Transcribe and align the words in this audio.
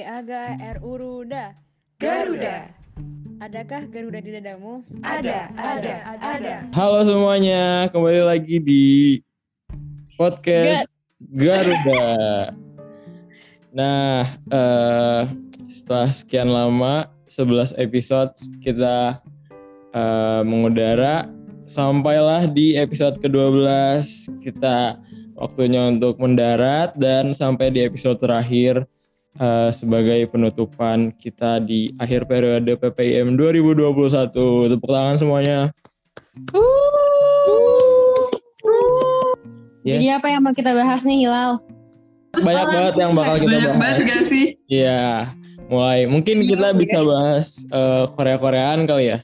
Aga 0.00 0.56
RU 0.80 0.92
Ruda. 0.96 1.52
Garuda. 2.00 2.72
Adakah 3.40 3.84
Garuda 3.88 4.20
di 4.24 4.32
dadamu? 4.32 4.80
Ada, 5.04 5.52
ada, 5.52 5.94
ada. 6.16 6.54
Halo 6.72 7.04
semuanya, 7.04 7.88
kembali 7.92 8.24
lagi 8.24 8.56
di 8.64 8.84
podcast 10.16 10.88
Garuda. 11.28 12.04
Nah, 13.76 14.24
eh, 14.48 15.22
setelah 15.68 16.08
sekian 16.08 16.48
lama, 16.48 17.12
11 17.28 17.76
episode 17.76 18.32
kita 18.64 19.20
eh, 19.92 20.42
mengudara, 20.48 21.28
sampailah 21.68 22.48
di 22.48 22.72
episode 22.80 23.20
ke-12. 23.20 23.68
Kita 24.40 24.96
waktunya 25.36 25.92
untuk 25.92 26.16
mendarat 26.16 26.96
dan 26.96 27.36
sampai 27.36 27.68
di 27.68 27.84
episode 27.84 28.16
terakhir 28.16 28.88
eh, 29.32 29.70
sebagai 29.70 30.26
penutupan 30.26 31.12
kita 31.12 31.58
di 31.58 31.94
akhir 31.96 32.24
periode 32.24 32.74
PPIM 32.74 33.34
2021. 33.34 34.34
Tepuk 34.68 34.88
tangan 34.88 35.16
semuanya. 35.16 35.58
Yes. 39.80 39.96
Jadi 39.96 40.06
apa 40.10 40.26
yang 40.28 40.42
mau 40.42 40.52
kita 40.52 40.72
bahas 40.72 41.02
nih 41.02 41.24
Hilal? 41.24 41.60
banyak 42.30 42.66
banget 42.68 42.94
yang 42.96 43.12
bakal 43.12 43.34
kita 43.36 43.48
Banyak 43.50 43.64
bahas. 43.66 43.80
banget 43.80 43.98
gak 44.06 44.22
sih? 44.24 44.46
Iya, 44.68 45.26
mulai 45.66 46.06
mungkin 46.06 46.36
kita 46.40 46.70
bisa 46.72 47.02
bahas 47.02 47.46
eh, 47.66 48.04
Korea-Koreaan 48.08 48.84
kali 48.84 49.10
ya. 49.10 49.18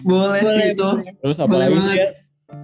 Boleh, 0.00 0.40
sih 0.40 0.72
itu. 0.72 0.88
Terus 1.18 1.36
apa 1.36 1.50
Boleh 1.50 1.66
lagi 1.66 1.76
banget. 1.76 1.96
guys? 1.98 2.16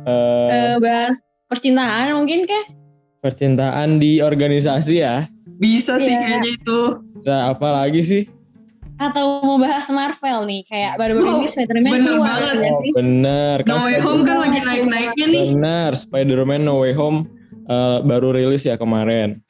Eh, 0.06 0.48
Eh, 0.48 0.74
bahas 0.78 1.14
percintaan 1.46 2.14
mungkin 2.14 2.46
kah? 2.46 2.64
percintaan 3.20 3.98
di 3.98 4.20
organisasi 4.20 4.94
ya. 4.96 5.24
Bisa 5.55 5.97
sih 5.97 6.10
Iya. 6.10 6.20
kayaknya 6.20 6.50
itu. 6.52 6.78
Bisa 7.14 7.34
apa 7.48 7.69
lagi 7.72 8.02
sih? 8.02 8.22
Atau 8.94 9.42
mau 9.42 9.58
bahas 9.58 9.86
Marvel 9.88 10.47
nih? 10.47 10.62
Kayak 10.64 10.92
baru-baru 10.97 11.30
ini 11.36 11.48
Spider-Man 11.48 11.92
bener 11.92 12.12
keluar 12.14 12.30
banget. 12.30 12.56
ya 12.56 12.70
Oh, 12.70 12.83
bener. 12.94 13.56
No 13.64 13.77
Way 13.82 13.98
Home 14.00 14.22
kan 14.22 14.36
lagi 14.38 14.58
naik-naiknya 14.60 15.27
nih. 15.27 15.47
Bener, 15.50 15.91
Spider-Man 15.94 16.62
No 16.62 16.75
Way 16.78 16.94
Home 16.94 17.19
eh, 17.64 17.98
baru 18.00 18.30
rilis 18.30 18.62
ya 18.62 18.77
kemarin. 18.77 19.42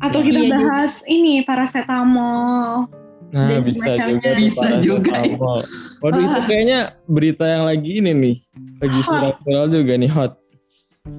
Atau 0.00 0.24
kita 0.24 0.40
Iya 0.40 0.48
juga. 0.48 0.58
bahas 0.58 1.04
ini 1.04 1.44
paracetamol. 1.44 2.88
Nah, 3.30 3.50
Dan 3.50 3.66
bisa 3.66 3.90
juga 4.00 4.30
Bisa 4.32 4.68
juga 4.78 5.14
ya. 5.18 5.34
Waduh, 5.98 6.20
itu 6.20 6.30
Wah. 6.32 6.46
kayaknya 6.46 6.80
berita 7.04 7.44
yang 7.44 7.64
lagi 7.64 7.98
ini 7.98 8.10
nih. 8.12 8.36
Lagi 8.78 9.00
Hot. 9.02 9.38
viral 9.42 9.66
juga 9.68 9.92
nih 9.94 10.06
hot. 10.08 10.32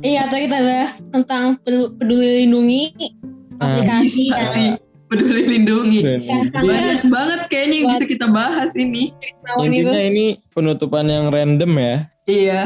Iya, 0.01 0.25
atau 0.25 0.37
kita 0.39 0.57
bahas 0.59 0.91
tentang 1.05 1.43
Peduli, 1.61 2.41
Lindungi, 2.41 2.83
Nah, 2.95 3.34
aplikasi 3.57 4.29
Bisa 4.29 4.43
sih. 4.47 4.69
Peduli 5.05 5.45
lindungi. 5.47 6.01
dan 6.01 6.19
Ya, 6.19 6.37
jadi- 6.49 6.65
Banyak 6.65 7.01
banget 7.07 7.39
kayaknya 7.45 7.75
yang 7.77 7.87
bisa 7.93 8.05
kita 8.05 8.27
bahas 8.27 8.73
ini. 8.73 9.13
Intinya 9.59 10.01
ini 10.01 10.25
penutupan 10.49 11.05
yang 11.05 11.29
random 11.29 11.71
ya. 11.75 11.95
Iya. 12.25 12.61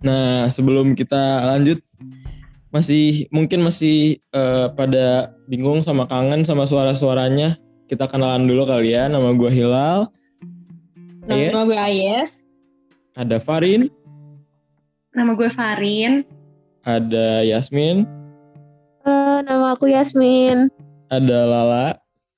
Nah, 0.00 0.46
sebelum 0.46 0.94
kita 0.94 1.18
lanjut 1.44 1.82
masih 2.70 3.26
mungkin 3.28 3.60
masih 3.60 4.22
eh, 4.30 4.66
pada 4.70 5.34
bingung 5.44 5.82
sama 5.82 6.06
kangen 6.06 6.42
sama 6.42 6.62
suara-suaranya. 6.62 7.58
Kita 7.84 8.06
kenalan 8.06 8.46
dulu 8.46 8.64
kali 8.64 8.94
ya. 8.94 9.06
Nama 9.06 9.34
gue 9.34 9.50
Hilal. 9.50 10.08
Nama 11.24 11.64
gue 11.64 11.74
Ayes. 11.74 12.30
ada 13.14 13.38
Farin, 13.38 13.88
Nama 15.10 15.30
gue 15.32 15.48
Farin. 15.48 16.20
ada 16.82 17.40
Yasmin, 17.40 18.04
Halo, 19.04 19.44
nama 19.44 19.76
aku 19.76 19.92
Yasmin. 19.92 20.72
ada 21.12 21.38
Lala, 21.44 21.86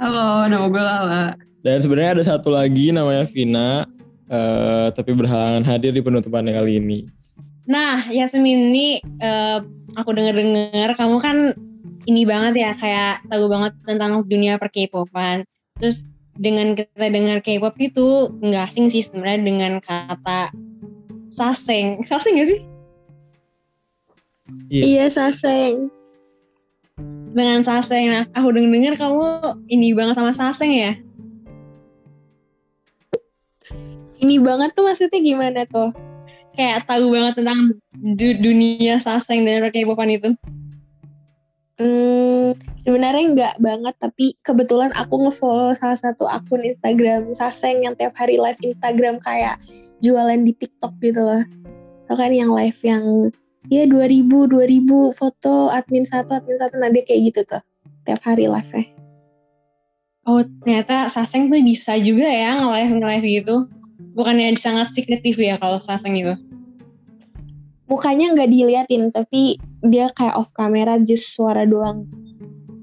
Halo, 0.02 0.50
nama 0.50 0.66
gue 0.66 0.82
Lala. 0.82 1.24
dan 1.62 1.78
sebenarnya 1.78 2.18
ada 2.18 2.24
satu 2.26 2.50
lagi 2.50 2.90
namanya 2.90 3.24
Vina. 3.30 3.86
eh, 4.26 4.90
tapi 4.90 5.14
berhalangan 5.14 5.62
hadir 5.62 5.94
di 5.94 6.02
penutupan 6.02 6.42
kali 6.50 6.82
ini. 6.82 7.06
Nah, 7.70 8.10
Yasmin 8.10 8.74
ini 8.74 8.98
eh, 9.22 9.58
aku 9.94 10.10
denger-dengar 10.10 10.98
kamu 10.98 11.16
kan 11.22 11.36
ini 12.10 12.26
banget 12.26 12.58
ya 12.58 12.70
kayak 12.74 13.22
tahu 13.30 13.46
banget 13.46 13.78
tentang 13.86 14.26
dunia 14.26 14.58
per 14.58 14.74
K-popan. 14.74 15.46
Terus 15.78 16.02
dengan 16.34 16.74
kita 16.74 17.06
dengar 17.06 17.38
K-pop 17.38 17.78
itu 17.78 18.34
nggak 18.42 18.66
asing 18.66 18.90
sih 18.90 19.06
sebenarnya 19.06 19.46
dengan 19.46 19.72
kata 19.78 20.50
saseng. 21.30 22.02
Saseng 22.02 22.42
gak 22.42 22.50
sih? 22.50 22.60
Iya. 24.74 24.82
Iya, 24.82 25.04
Saseng. 25.06 25.86
Dengan 27.36 27.60
saseng. 27.60 28.08
Nah, 28.08 28.24
aku 28.32 28.48
denger-dengar 28.48 28.96
kamu 28.96 29.24
ini 29.68 29.92
banget 29.92 30.16
sama 30.16 30.32
saseng 30.32 30.72
ya? 30.72 30.96
Ini 34.16 34.40
banget 34.40 34.72
tuh 34.72 34.88
maksudnya 34.88 35.20
gimana 35.20 35.68
tuh? 35.68 35.92
Kayak 36.56 36.88
tahu 36.88 37.12
banget 37.12 37.44
tentang 37.44 37.76
du- 37.92 38.40
dunia 38.40 38.96
saseng 38.96 39.44
dan 39.44 39.60
per 39.60 39.68
K-popan 39.68 40.16
itu. 40.16 40.32
Hmm, 41.76 42.56
sebenarnya 42.80 43.24
nggak 43.36 43.54
banget, 43.60 43.94
tapi 44.00 44.32
kebetulan 44.40 44.88
aku 44.96 45.28
ngefollow 45.28 45.76
salah 45.76 46.00
satu 46.00 46.24
akun 46.24 46.64
Instagram 46.64 47.28
Saseng 47.36 47.84
yang 47.84 47.92
tiap 47.92 48.16
hari 48.16 48.40
live 48.40 48.56
Instagram 48.64 49.20
kayak 49.20 49.60
jualan 50.00 50.40
di 50.40 50.56
TikTok 50.56 50.96
gitu 51.04 51.20
loh. 51.20 51.44
Tau 52.08 52.16
kan 52.16 52.32
yang 52.32 52.48
live 52.56 52.80
yang 52.80 53.28
ya 53.72 53.84
2000 53.84 54.26
2000 54.26 55.14
foto 55.14 55.70
admin 55.70 56.04
satu 56.06 56.36
admin 56.38 56.58
satu. 56.58 56.78
Nah 56.78 56.90
dia 56.90 57.02
kayak 57.02 57.20
gitu 57.32 57.40
tuh. 57.44 57.62
Tiap 58.06 58.22
hari 58.22 58.46
live 58.46 58.70
nya 58.70 58.84
Oh, 60.26 60.42
ternyata 60.42 61.06
saseng 61.06 61.46
tuh 61.46 61.62
bisa 61.62 61.94
juga 62.02 62.26
ya 62.26 62.58
nge-live 62.58 62.98
nge-live 62.98 63.26
gitu. 63.42 63.56
Bukannya 64.18 64.58
sangat 64.58 64.90
sekretif 64.90 65.38
ya 65.38 65.54
kalau 65.54 65.78
saseng 65.78 66.18
itu. 66.18 66.34
mukanya 67.86 68.34
nggak 68.34 68.50
diliatin 68.50 69.14
tapi 69.14 69.62
dia 69.78 70.10
kayak 70.10 70.34
off 70.34 70.50
camera 70.50 70.98
just 70.98 71.30
suara 71.30 71.62
doang. 71.62 72.02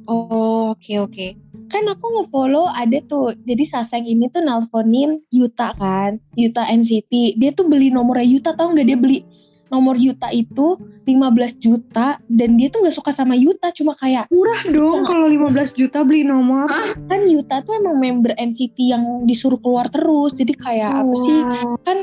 Oh, 0.07 0.71
oke 0.71 0.95
oke. 0.99 1.27
kan 1.71 1.89
aku 1.89 2.05
ngefollow 2.05 2.69
ada 2.69 3.01
tuh. 3.01 3.33
Jadi 3.33 3.65
Saseng 3.65 4.05
ini 4.05 4.29
tuh 4.29 4.45
nelponin 4.45 5.25
Yuta 5.33 5.73
kan 5.73 6.21
Yuta 6.37 6.69
NCT 6.69 7.33
dia 7.33 7.49
tuh 7.49 7.65
beli 7.65 7.89
nomornya 7.89 8.29
Yuta 8.29 8.53
tau 8.53 8.69
nggak? 8.71 8.85
Dia 8.93 8.97
beli 8.99 9.25
nomor 9.73 9.97
Yuta 9.97 10.29
itu 10.29 10.77
15 11.09 11.57
juta 11.57 12.21
dan 12.29 12.49
dia 12.53 12.69
tuh 12.69 12.85
nggak 12.85 12.93
suka 12.93 13.09
sama 13.09 13.33
Yuta 13.33 13.73
cuma 13.73 13.97
kayak 13.97 14.29
Murah 14.29 14.61
dong 14.69 15.01
kalau 15.01 15.25
15 15.25 15.73
juta 15.73 16.05
beli 16.05 16.21
nomor. 16.21 16.69
kan 17.09 17.21
Yuta 17.25 17.65
tuh 17.65 17.81
emang 17.81 17.97
member 17.97 18.37
NCT 18.37 18.77
yang 18.93 19.25
disuruh 19.25 19.57
keluar 19.57 19.89
terus 19.89 20.37
jadi 20.37 20.53
kayak 20.53 20.93
apa 21.01 21.15
sih? 21.17 21.39
Kan 21.81 21.97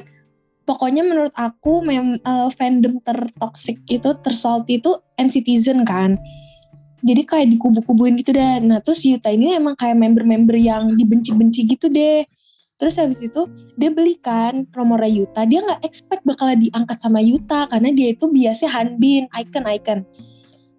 pokoknya 0.66 1.06
menurut 1.06 1.34
aku 1.38 1.86
mem, 1.86 2.19
eh, 2.19 2.48
fandom 2.50 2.98
tertoxic 2.98 3.78
itu 3.86 4.10
tersalty 4.19 4.82
itu 4.82 4.98
NCTzen 5.14 5.86
kan. 5.86 6.19
Jadi 7.00 7.22
kayak 7.25 7.48
dikubu-kubuin 7.56 8.19
gitu 8.19 8.34
deh. 8.34 8.60
Nah 8.60 8.82
terus 8.82 9.06
Yuta 9.06 9.30
ini 9.30 9.56
emang 9.56 9.78
kayak 9.78 9.97
member-member 9.97 10.59
yang 10.59 10.92
dibenci-benci 10.98 11.70
gitu 11.70 11.86
deh 11.86 12.26
terus 12.80 12.96
habis 12.96 13.20
itu 13.20 13.44
dia 13.76 13.92
belikan 13.92 14.64
nomornya 14.72 15.12
Yuta 15.20 15.44
dia 15.44 15.60
nggak 15.60 15.84
expect 15.84 16.24
bakal 16.24 16.48
diangkat 16.56 16.96
sama 16.96 17.20
Yuta 17.20 17.68
karena 17.68 17.92
dia 17.92 18.16
itu 18.16 18.24
biasanya 18.32 18.70
Hanbin 18.72 19.28
icon 19.36 19.64
icon 19.68 20.00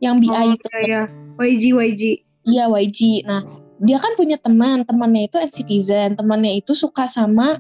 yang 0.02 0.18
BI 0.18 0.34
Oh, 0.34 0.58
itu 0.58 0.68
iya, 0.82 0.82
iya. 0.82 1.02
YG, 1.38 1.64
YG. 1.78 2.02
Iya 2.42 2.66
YG. 2.74 3.00
Nah 3.24 3.42
dia 3.82 3.98
kan 3.98 4.14
punya 4.18 4.38
teman, 4.38 4.82
temannya 4.86 5.30
itu 5.30 5.38
NCTzen, 5.38 6.18
temannya 6.18 6.58
itu 6.62 6.74
suka 6.74 7.06
sama 7.06 7.58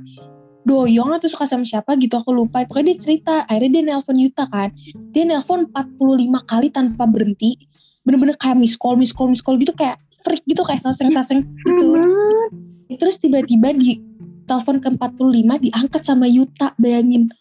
Doyong 0.61 1.17
atau 1.17 1.25
suka 1.25 1.49
sama 1.49 1.65
siapa 1.65 1.97
gitu 1.97 2.21
aku 2.21 2.29
lupa. 2.29 2.61
Pokoknya 2.69 2.93
dia 2.93 2.97
cerita, 3.01 3.33
akhirnya 3.49 3.81
dia 3.81 3.83
nelpon 3.93 4.13
Yuta 4.13 4.45
kan. 4.45 4.69
Dia 5.09 5.25
nelpon 5.25 5.65
45 5.73 5.97
kali 6.45 6.67
tanpa 6.69 7.09
berhenti. 7.09 7.57
Bener-bener 8.05 8.37
kayak 8.37 8.61
miss 8.61 8.77
call, 8.77 8.93
miss 8.93 9.09
call, 9.09 9.29
miss 9.29 9.41
call 9.41 9.57
gitu 9.57 9.73
kayak 9.73 9.97
freak 10.21 10.45
gitu 10.45 10.61
kayak 10.61 10.85
saseng-saseng 10.85 11.41
gitu. 11.65 11.97
Terus 12.93 13.17
tiba-tiba 13.17 13.73
di 13.73 13.97
telepon 14.51 14.83
ke 14.83 14.91
45 14.91 15.63
diangkat 15.71 16.01
sama 16.03 16.27
Yuta, 16.27 16.75
bayangin. 16.75 17.31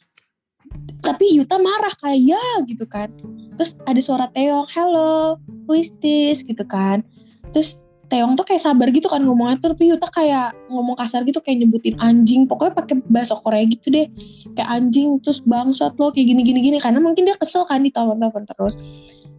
Tapi 1.03 1.35
Yuta 1.35 1.59
marah 1.59 1.91
kayak 1.99 2.21
ya 2.23 2.47
gitu 2.63 2.87
kan. 2.87 3.11
Terus 3.59 3.75
ada 3.83 3.99
suara 3.99 4.31
Teong, 4.31 4.71
hello, 4.71 5.35
who 5.67 5.75
is 5.75 5.91
this 5.99 6.47
gitu 6.47 6.63
kan. 6.63 7.03
Terus 7.51 7.83
Teong 8.11 8.35
tuh 8.35 8.43
kayak 8.43 8.59
sabar 8.59 8.91
gitu 8.91 9.07
kan 9.07 9.23
ngomongnya 9.23 9.59
tuh, 9.59 9.75
tapi 9.75 9.91
Yuta 9.91 10.07
kayak 10.11 10.55
ngomong 10.71 10.95
kasar 10.95 11.27
gitu 11.27 11.43
kayak 11.43 11.67
nyebutin 11.67 11.99
anjing, 11.99 12.47
pokoknya 12.47 12.75
pakai 12.79 12.95
bahasa 13.07 13.35
Korea 13.35 13.67
gitu 13.67 13.91
deh. 13.91 14.07
Kayak 14.55 14.71
anjing 14.71 15.19
terus 15.19 15.43
bangsat 15.43 15.99
lo 15.99 16.15
kayak 16.15 16.27
gini 16.31 16.43
gini 16.47 16.59
gini 16.63 16.79
karena 16.79 17.03
mungkin 17.03 17.27
dia 17.27 17.35
kesel 17.35 17.67
kan 17.67 17.83
ditelepon-telepon 17.83 18.47
terus. 18.51 18.79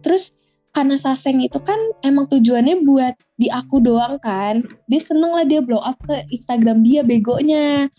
Terus 0.04 0.32
karena 0.72 0.96
Saseng 0.96 1.44
itu 1.44 1.60
kan 1.60 1.76
emang 2.00 2.24
tujuannya 2.32 2.80
buat 2.80 3.12
di 3.42 3.50
aku 3.50 3.82
doang 3.82 4.22
kan. 4.22 4.62
Dia 4.86 5.02
seneng 5.02 5.34
lah 5.34 5.42
dia 5.42 5.58
blow 5.58 5.82
up 5.82 5.98
ke 6.06 6.22
Instagram 6.30 6.86
dia 6.86 7.02
begonya. 7.02 7.90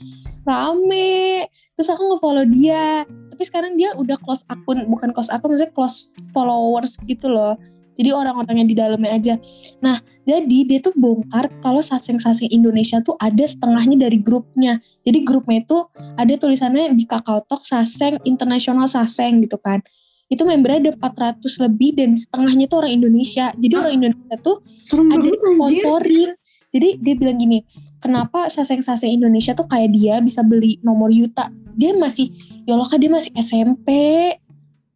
Rame. 0.48 1.44
Terus 1.76 1.90
aku 1.92 2.16
nge-follow 2.16 2.48
dia. 2.48 3.04
Tapi 3.04 3.44
sekarang 3.44 3.76
dia 3.76 3.92
udah 4.00 4.16
close 4.24 4.48
akun, 4.48 4.88
bukan 4.88 5.12
close 5.12 5.28
akun, 5.34 5.52
maksudnya 5.52 5.74
close 5.76 6.16
followers 6.32 6.96
gitu 7.04 7.28
loh. 7.28 7.60
Jadi 7.94 8.10
orang-orang 8.10 8.66
yang 8.66 8.70
di 8.70 8.78
dalamnya 8.78 9.12
aja. 9.14 9.34
Nah, 9.82 10.02
jadi 10.26 10.66
dia 10.66 10.80
tuh 10.82 10.98
bongkar 10.98 11.50
kalau 11.62 11.82
saseng-saseng 11.82 12.50
Indonesia 12.50 12.98
tuh 13.06 13.14
ada 13.22 13.46
setengahnya 13.46 14.10
dari 14.10 14.18
grupnya. 14.18 14.82
Jadi 15.06 15.22
grupnya 15.22 15.62
itu 15.62 15.78
ada 16.18 16.34
tulisannya 16.34 16.98
di 16.98 17.06
Kakao 17.06 17.46
Talk 17.46 17.62
Saseng 17.62 18.18
Internasional 18.26 18.90
Saseng 18.90 19.46
gitu 19.46 19.62
kan. 19.62 19.86
Itu 20.34 20.50
membernya 20.50 20.90
ada 20.90 20.92
400 20.98 21.46
lebih 21.70 21.94
dan 21.94 22.18
setengahnya 22.18 22.66
tuh 22.66 22.82
orang 22.82 22.98
Indonesia. 22.98 23.54
Jadi 23.54 23.74
orang 23.78 23.94
Indonesia 24.02 24.36
tuh 24.42 24.66
Serem 24.82 25.14
ada 25.14 25.30
sponsorin. 25.30 26.34
Jadi 26.74 26.98
dia 26.98 27.14
bilang 27.14 27.38
gini, 27.38 27.62
kenapa 28.02 28.50
saseng-saseng 28.50 29.14
Indonesia 29.14 29.54
tuh 29.54 29.70
kayak 29.70 29.94
dia 29.94 30.18
bisa 30.26 30.42
beli 30.42 30.82
nomor 30.82 31.14
Yuta. 31.14 31.54
Dia 31.78 31.94
masih, 31.94 32.34
ya 32.66 32.74
Allah 32.74 32.90
kan 32.90 32.98
dia 32.98 33.14
masih 33.14 33.30
SMP. 33.38 33.90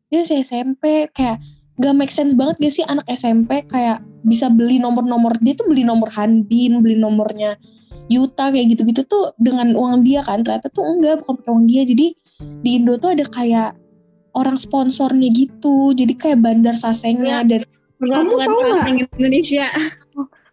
Dia 0.09 0.17
masih 0.25 0.41
SMP, 0.41 1.05
kayak 1.13 1.37
gak 1.77 1.93
make 1.93 2.09
sense 2.09 2.33
banget 2.33 2.57
gak 2.57 2.73
sih 2.73 2.81
anak 2.81 3.05
SMP 3.13 3.61
kayak 3.69 4.01
bisa 4.25 4.49
beli 4.49 4.81
nomor-nomor, 4.81 5.37
dia 5.37 5.53
tuh 5.53 5.69
beli 5.69 5.85
nomor 5.85 6.09
Hanbin, 6.09 6.81
beli 6.81 6.97
nomornya 6.97 7.55
Yuta 8.07 8.49
kayak 8.49 8.73
gitu-gitu 8.73 9.03
tuh 9.03 9.35
dengan 9.37 9.75
uang 9.75 10.01
dia 10.01 10.23
kan. 10.23 10.41
Ternyata 10.41 10.71
tuh 10.71 10.83
enggak, 10.83 11.21
bukan 11.21 11.43
pakai 11.43 11.51
uang 11.51 11.65
dia. 11.67 11.83
Jadi 11.83 12.15
di 12.63 12.69
Indo 12.79 12.95
tuh 12.95 13.13
ada 13.13 13.25
kayak 13.27 13.75
orang 14.37 14.55
sponsornya 14.55 15.33
gitu. 15.33 15.91
Jadi 15.97 16.13
kayak 16.13 16.39
bandar 16.39 16.77
sasengnya 16.77 17.41
dan 17.41 17.65
Persatuan 17.97 18.45
tahu 18.45 18.59
nggak? 18.61 18.77
Saseng 18.77 18.97
Indonesia. 19.17 19.67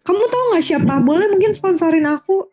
Kamu 0.05 0.23
tahu 0.29 0.43
nggak 0.53 0.65
siapa? 0.65 0.93
Boleh 1.05 1.29
mungkin 1.29 1.53
sponsorin 1.53 2.09
aku. 2.09 2.49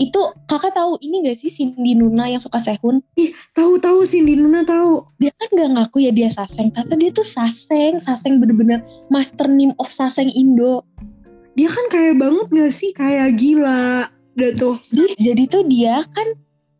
itu 0.00 0.16
kakak 0.48 0.72
tahu 0.72 0.96
ini 1.04 1.28
gak 1.28 1.36
sih 1.36 1.52
Cindy 1.52 1.92
Nuna 1.92 2.24
yang 2.24 2.40
suka 2.40 2.56
sehun? 2.56 3.04
Tahu-tahu 3.52 4.00
Cindy 4.08 4.32
Nuna 4.32 4.64
tahu. 4.64 5.04
dia 5.20 5.28
kan 5.36 5.52
gak 5.52 5.76
ngaku 5.76 6.08
ya 6.08 6.12
dia 6.12 6.32
saseng 6.32 6.72
ternyata 6.72 6.96
dia 6.96 7.12
tuh 7.12 7.20
saseng 7.20 8.00
saseng 8.00 8.40
bener-bener 8.40 8.80
master 9.12 9.52
name 9.52 9.76
of 9.76 9.92
saseng 9.92 10.32
Indo 10.32 10.88
Dia 11.52 11.68
kan 11.68 11.84
kaya 11.92 12.16
banget 12.16 12.48
gak 12.48 12.72
sih? 12.72 12.96
Kayak 12.96 13.36
gila. 13.36 14.08
Udah 14.40 14.50
tuh. 14.56 14.80
Di- 14.88 15.20
jadi 15.20 15.44
tuh 15.44 15.68
dia 15.68 16.00
kan 16.00 16.32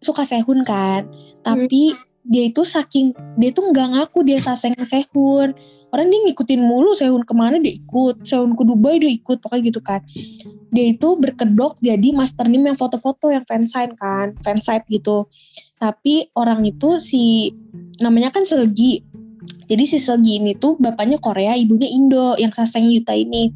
suka 0.02 0.26
sehun 0.26 0.66
kan 0.66 1.06
tapi 1.46 1.94
dia 2.22 2.46
itu 2.46 2.62
saking 2.62 3.10
dia 3.34 3.50
tuh 3.50 3.66
nggak 3.74 3.98
ngaku 3.98 4.22
dia 4.22 4.38
saseng 4.38 4.78
sehun 4.78 5.50
orang 5.92 6.06
dia 6.08 6.20
ngikutin 6.30 6.62
mulu 6.62 6.94
sehun 6.94 7.26
ke 7.26 7.34
mana 7.34 7.58
dia 7.58 7.74
ikut 7.76 8.22
sehun 8.24 8.54
ke 8.54 8.62
Dubai 8.64 8.96
dia 9.02 9.12
ikut 9.12 9.42
pokoknya 9.44 9.62
gitu 9.68 9.80
kan. 9.84 10.00
Dia 10.72 10.88
itu 10.88 11.08
berkedok 11.20 11.76
jadi 11.84 12.08
master 12.16 12.48
name 12.48 12.72
yang 12.72 12.78
foto-foto 12.78 13.28
yang 13.28 13.44
fansign 13.44 13.92
kan 13.92 14.32
fansite 14.40 14.88
gitu. 14.88 15.28
Tapi 15.76 16.32
orang 16.32 16.64
itu 16.64 16.96
si 16.96 17.52
namanya 18.00 18.32
kan 18.32 18.46
Selgi 18.48 19.04
jadi 19.72 19.88
si 19.88 19.96
Selgi 19.96 20.36
ini 20.36 20.52
tuh 20.52 20.76
bapaknya 20.76 21.16
Korea 21.16 21.56
ibunya 21.56 21.88
Indo 21.88 22.36
yang 22.36 22.52
saseng 22.52 22.84
Yuta 22.92 23.16
ini. 23.16 23.48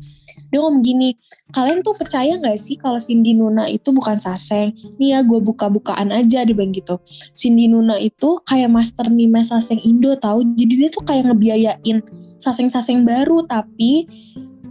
Dia 0.48 0.64
ngomong 0.64 0.80
gini 0.80 1.12
kalian 1.52 1.84
tuh 1.84 1.92
percaya 1.92 2.40
nggak 2.40 2.56
sih 2.56 2.80
kalau 2.80 2.96
Cindy 2.96 3.36
Nuna 3.36 3.68
itu 3.68 3.92
bukan 3.92 4.16
saseng 4.16 4.72
nih 4.96 5.12
ya 5.12 5.18
gue 5.20 5.36
buka-bukaan 5.44 6.08
aja 6.16 6.40
dia 6.48 6.54
bilang 6.56 6.72
gitu. 6.72 6.96
Cindy 7.36 7.68
Nuna 7.68 8.00
itu 8.00 8.40
kayak 8.48 8.72
master 8.72 9.12
name 9.12 9.44
saseng 9.44 9.76
Indo 9.84 10.16
tahu 10.16 10.56
jadi 10.56 10.88
dia 10.88 10.88
tuh 10.88 11.04
kayak 11.04 11.28
ngebiayain 11.28 12.00
saseng-saseng 12.40 13.04
baru 13.04 13.44
tapi 13.44 14.08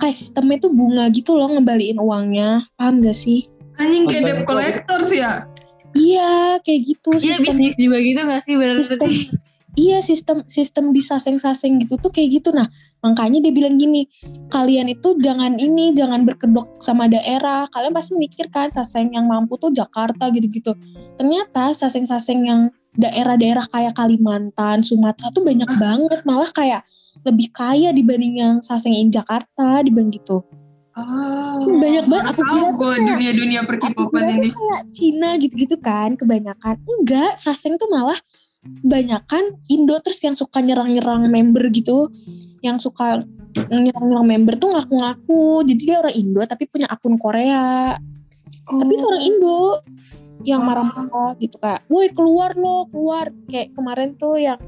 kayak 0.01 0.17
sistemnya 0.17 0.65
tuh 0.65 0.73
bunga 0.73 1.05
gitu 1.13 1.37
loh 1.37 1.53
ngembaliin 1.53 2.01
uangnya. 2.01 2.65
Paham 2.73 3.05
gak 3.05 3.13
sih? 3.13 3.45
Anjing 3.77 4.09
kayak 4.09 4.23
debt 4.25 4.41
collector 4.49 4.99
sih 5.05 5.21
ya. 5.21 5.45
iya 5.95 6.59
kayak 6.59 6.81
gitu 6.91 7.07
Iya 7.21 7.39
bisnis 7.39 7.75
juga 7.79 7.97
gitu 8.01 8.19
gak 8.19 8.41
sih 8.43 8.53
berarti? 8.59 8.81
sistem 8.83 9.11
iya 9.75 9.99
sistem 9.99 10.43
sistem 10.47 10.95
di 10.95 11.03
saseng-saseng 11.03 11.79
gitu 11.83 11.99
tuh 11.99 12.11
kayak 12.11 12.41
gitu. 12.41 12.49
Nah 12.55 12.67
makanya 13.03 13.43
dia 13.45 13.53
bilang 13.53 13.77
gini 13.77 14.09
kalian 14.49 14.89
itu 14.89 15.13
jangan 15.21 15.59
ini 15.61 15.93
jangan 15.93 16.23
berkedok 16.23 16.79
sama 16.81 17.05
daerah. 17.11 17.67
Kalian 17.69 17.93
pasti 17.93 18.17
mikir 18.17 18.49
kan 18.49 18.71
saseng 18.71 19.13
yang 19.13 19.27
mampu 19.27 19.59
tuh 19.59 19.69
Jakarta 19.69 20.31
gitu-gitu. 20.31 20.73
Ternyata 21.19 21.75
saseng-saseng 21.75 22.39
yang 22.47 22.61
daerah-daerah 22.95 23.67
kayak 23.67 23.93
Kalimantan 23.93 24.81
Sumatera 24.81 25.29
tuh 25.29 25.43
banyak 25.43 25.69
banget. 25.77 26.19
Malah 26.23 26.49
kayak 26.55 26.81
lebih 27.23 27.51
kaya 27.51 27.91
dibanding 27.91 28.35
yang 28.39 28.55
saseng 28.63 28.95
in 28.95 29.11
Jakarta 29.11 29.83
dibanding 29.83 30.19
gitu. 30.19 30.43
Oh, 30.95 31.75
Banyak 31.75 32.07
banget, 32.07 32.25
aku 32.31 32.41
kira 32.47 32.71
gue 32.71 32.93
dunia-dunia 33.03 33.67
perkipopan 33.67 34.39
ini. 34.39 34.47
kayak 34.47 34.81
Cina 34.95 35.35
gitu-gitu 35.35 35.75
kan 35.83 36.15
kebanyakan. 36.15 36.79
Enggak, 36.87 37.35
Saseng 37.35 37.75
tuh 37.75 37.91
malah 37.91 38.15
banyakan 38.65 39.61
Indo 39.69 39.97
terus 40.01 40.17
yang 40.25 40.33
suka 40.33 40.61
nyerang-nyerang 40.61 41.29
member 41.29 41.69
gitu. 41.69 42.09
Yang 42.65 42.89
suka 42.89 43.21
nyerang-nyerang 43.55 44.25
member 44.25 44.53
tuh 44.57 44.69
ngaku-ngaku. 44.73 45.65
Jadi 45.69 45.81
dia 45.81 45.97
orang 46.01 46.15
Indo 46.17 46.41
tapi 46.45 46.65
punya 46.65 46.89
akun 46.89 47.17
Korea. 47.21 47.97
Tapi 48.65 48.91
itu 48.97 49.05
orang 49.05 49.23
Indo 49.23 49.61
yang 50.45 50.61
marah-marah 50.61 51.37
gitu 51.41 51.57
kayak, 51.57 51.85
woi 51.89 52.09
keluar 52.13 52.53
lo, 52.57 52.89
keluar. 52.89 53.29
Kayak 53.49 53.73
kemarin 53.77 54.17
tuh 54.17 54.37
yang 54.37 54.59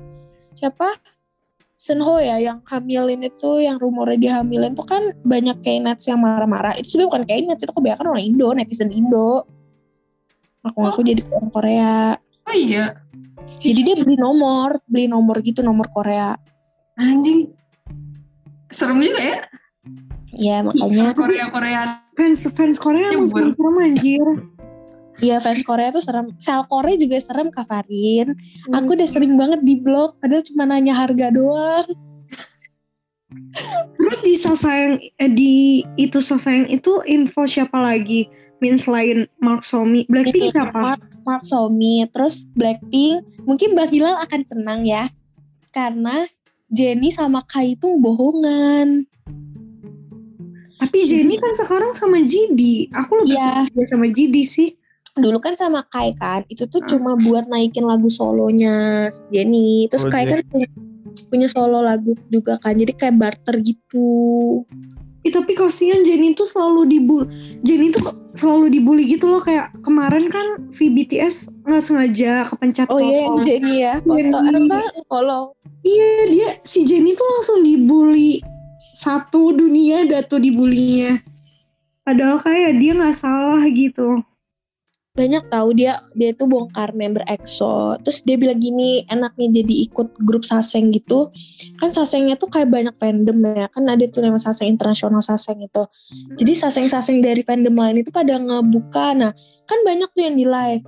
siapa? 0.54 0.98
Senho 1.78 2.18
ya 2.18 2.42
yang 2.42 2.66
hamilin 2.66 3.22
itu 3.22 3.62
yang 3.62 3.78
rumornya 3.78 4.18
dia 4.18 4.34
hamilin 4.42 4.74
tuh 4.74 4.82
kan 4.82 5.14
banyak 5.22 5.62
kayak 5.62 5.86
nets 5.86 6.10
yang 6.10 6.18
marah-marah 6.18 6.74
itu 6.74 6.98
sebenarnya 6.98 7.10
bukan 7.14 7.24
kayak 7.30 7.42
nets 7.46 7.62
itu 7.62 7.70
kebanyakan 7.70 8.18
orang 8.18 8.24
Indo 8.26 8.50
netizen 8.58 8.90
Indo 8.90 9.46
aku 10.66 10.78
ngaku 10.82 11.06
jadi 11.06 11.22
orang 11.30 11.54
Korea 11.54 12.18
Oh 12.48 12.56
iya, 12.56 12.96
jadi 13.58 13.80
dia 13.82 13.96
beli 14.00 14.16
nomor 14.16 14.78
beli 14.86 15.08
nomor 15.08 15.40
gitu 15.42 15.62
nomor 15.62 15.88
Korea 15.90 16.36
anjing. 16.98 17.54
Serem 18.68 19.00
juga 19.00 19.22
ya. 19.22 19.38
ya 20.36 20.58
makanya 20.60 21.16
Korea-Korea. 21.16 21.82
Fans 22.14 22.42
fans 22.52 22.78
Korea 22.78 23.16
emang 23.16 23.32
Nyebur. 23.32 23.54
serem 23.56 23.76
anjir. 23.80 24.28
Iya 25.18 25.38
fans 25.40 25.62
Korea 25.64 25.90
tuh 25.90 26.04
serem 26.04 26.30
sel 26.38 26.62
Korea 26.68 26.94
juga 26.94 27.18
serem 27.18 27.50
Kak 27.50 27.66
Farin 27.66 28.38
Hmm. 28.68 28.74
aku 28.76 28.94
udah 28.94 29.08
sering 29.08 29.34
banget 29.34 29.66
di 29.66 29.80
blog 29.80 30.20
padahal 30.20 30.46
cuma 30.46 30.68
nanya 30.68 30.94
harga 30.94 31.32
doang 31.32 31.88
Terus 33.98 34.20
di 34.24 34.34
Sasayang 34.40 35.04
eh, 35.04 35.32
di 35.32 35.54
itu 36.00 36.24
Sasayang 36.24 36.72
itu 36.72 37.04
info 37.04 37.44
siapa 37.44 37.76
lagi? 37.76 38.24
Min 38.58 38.76
selain 38.76 39.30
Mark 39.38 39.62
Somi, 39.64 40.04
Blackpink 40.06 40.50
siapa? 40.50 40.74
Mark, 40.74 41.02
Mark 41.22 41.44
Somi 41.44 42.02
terus 42.08 42.50
Blackpink 42.52 43.22
mungkin 43.44 43.72
Mbak 43.72 43.90
Hilal 43.90 44.18
akan 44.20 44.42
senang 44.44 44.82
ya 44.82 45.06
karena 45.70 46.26
Jennie 46.68 47.10
sama 47.10 47.42
Kai 47.42 47.74
itu 47.74 47.88
bohongan 47.96 49.06
Tapi 50.78 50.98
Jennie 51.04 51.36
kan 51.36 51.50
sekarang 51.52 51.90
sama 51.90 52.22
GD. 52.22 52.94
Aku 52.94 53.18
lebih 53.18 53.34
Iya. 53.34 53.66
suka 53.66 53.82
sama 53.88 54.06
GD 54.08 54.36
sih. 54.44 54.70
dulu 55.16 55.42
kan 55.42 55.58
sama 55.58 55.82
Kai 55.84 56.14
kan 56.14 56.46
itu 56.46 56.66
tuh 56.66 56.86
cuma 56.86 57.18
buat 57.18 57.50
naikin 57.50 57.82
lagu 57.82 58.06
solonya 58.06 59.10
Jennie 59.28 59.90
terus 59.90 60.06
Oh, 60.06 60.14
Kai 60.14 60.30
Jen- 60.30 60.46
kan 60.46 60.46
punya, 60.46 60.68
punya 61.26 61.48
solo 61.50 61.82
lagu 61.82 62.14
juga 62.30 62.62
kan 62.62 62.78
jadi 62.78 62.94
kayak 62.94 63.18
barter 63.18 63.58
gitu 63.60 64.62
Ih, 65.28 65.34
tapi 65.36 65.60
kasihan 65.60 66.08
Jennie 66.08 66.32
tuh 66.32 66.48
selalu 66.48 66.88
dibully. 66.88 67.60
Jennie 67.60 67.92
tuh 67.92 68.16
selalu 68.32 68.72
dibully 68.72 69.04
gitu 69.04 69.28
loh 69.28 69.44
kayak 69.44 69.76
kemarin 69.84 70.32
kan 70.32 70.72
VBTS 70.72 71.52
nggak 71.68 71.84
sengaja 71.84 72.48
kepencet 72.48 72.88
oh 72.88 73.02
iya 73.02 73.28
yang 73.28 73.36
foto. 73.36 73.44
Jennie 73.44 73.80
ya 73.84 73.94
foto 74.00 74.38
apa 74.40 74.80
follow 75.10 75.44
Iya 75.84 76.12
dia 76.32 76.50
si 76.64 76.88
Jennie 76.88 77.18
tuh 77.18 77.28
langsung 77.28 77.60
dibully 77.60 78.40
satu 78.96 79.52
dunia 79.52 80.08
datu 80.08 80.40
dibulinya. 80.40 81.20
Padahal 82.08 82.40
kayak 82.40 82.80
dia 82.80 82.96
nggak 82.96 83.18
salah 83.20 83.62
gitu. 83.68 84.24
Banyak 85.18 85.50
tahu 85.50 85.74
dia 85.74 85.98
dia 86.14 86.30
tuh 86.38 86.46
bongkar 86.46 86.94
member 86.94 87.26
EXO 87.26 87.98
terus 88.06 88.22
dia 88.22 88.38
bilang 88.38 88.62
gini 88.62 89.02
enaknya 89.10 89.60
jadi 89.60 89.74
ikut 89.90 90.22
grup 90.22 90.46
Saseng 90.46 90.94
gitu. 90.94 91.34
Kan 91.82 91.90
Sasengnya 91.90 92.38
tuh 92.38 92.54
kayak 92.54 92.70
banyak 92.70 92.94
fandom 92.94 93.42
ya. 93.58 93.66
Kan 93.74 93.90
ada 93.90 94.06
tuh 94.06 94.22
nama 94.22 94.38
Saseng 94.38 94.70
internasional 94.70 95.26
Saseng 95.26 95.58
itu. 95.58 95.84
Jadi 96.38 96.54
Saseng-Saseng 96.54 97.26
dari 97.26 97.42
fandom 97.42 97.74
lain 97.74 98.06
itu 98.06 98.14
pada 98.14 98.38
ngebuka. 98.38 99.18
Nah 99.18 99.34
kan 99.66 99.80
banyak 99.82 100.14
tuh 100.14 100.22
yang 100.22 100.38
di 100.38 100.46
live. 100.46 100.86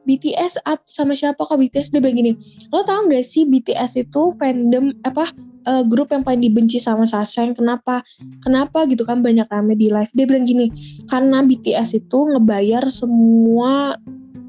BTS 0.00 0.64
up 0.64 0.84
sama 0.88 1.16
siapa 1.16 1.40
kok? 1.40 1.56
BTS 1.56 1.92
dia 1.92 2.00
bilang 2.00 2.16
gini 2.16 2.32
lo 2.72 2.80
tau 2.82 3.04
gak 3.06 3.20
sih 3.20 3.44
BTS 3.44 4.08
itu 4.08 4.32
fandom 4.40 4.90
apa 5.04 5.28
eh, 5.66 5.84
grup 5.84 6.12
yang 6.12 6.22
paling 6.24 6.40
dibenci 6.40 6.80
sama 6.80 7.04
Saseng 7.04 7.56
kenapa 7.56 8.04
kenapa 8.40 8.84
gitu 8.88 9.04
kan 9.04 9.20
banyak 9.20 9.48
rame 9.48 9.76
di 9.76 9.92
live 9.92 10.12
dia 10.12 10.24
bilang 10.28 10.44
gini 10.44 10.72
karena 11.08 11.44
BTS 11.44 12.00
itu 12.06 12.18
ngebayar 12.30 12.88
semua 12.88 13.96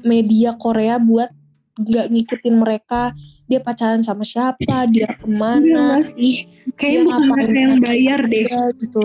media 0.02 0.56
Korea 0.58 0.98
buat 0.98 1.30
nggak 1.72 2.06
ngikutin 2.12 2.54
mereka 2.60 3.16
dia 3.48 3.60
pacaran 3.60 4.00
sama 4.04 4.24
siapa 4.24 4.88
dia 4.88 5.08
Iya 5.08 5.08
ke 5.20 5.28
mana 5.28 6.00
nggak 6.00 6.04
sih? 6.16 6.48
Kayaknya 6.76 7.02
bukan 7.04 7.26
mereka 7.32 7.58
yang 7.58 7.76
bayar 7.80 8.20
deh. 8.24 8.44
gitu 8.80 9.04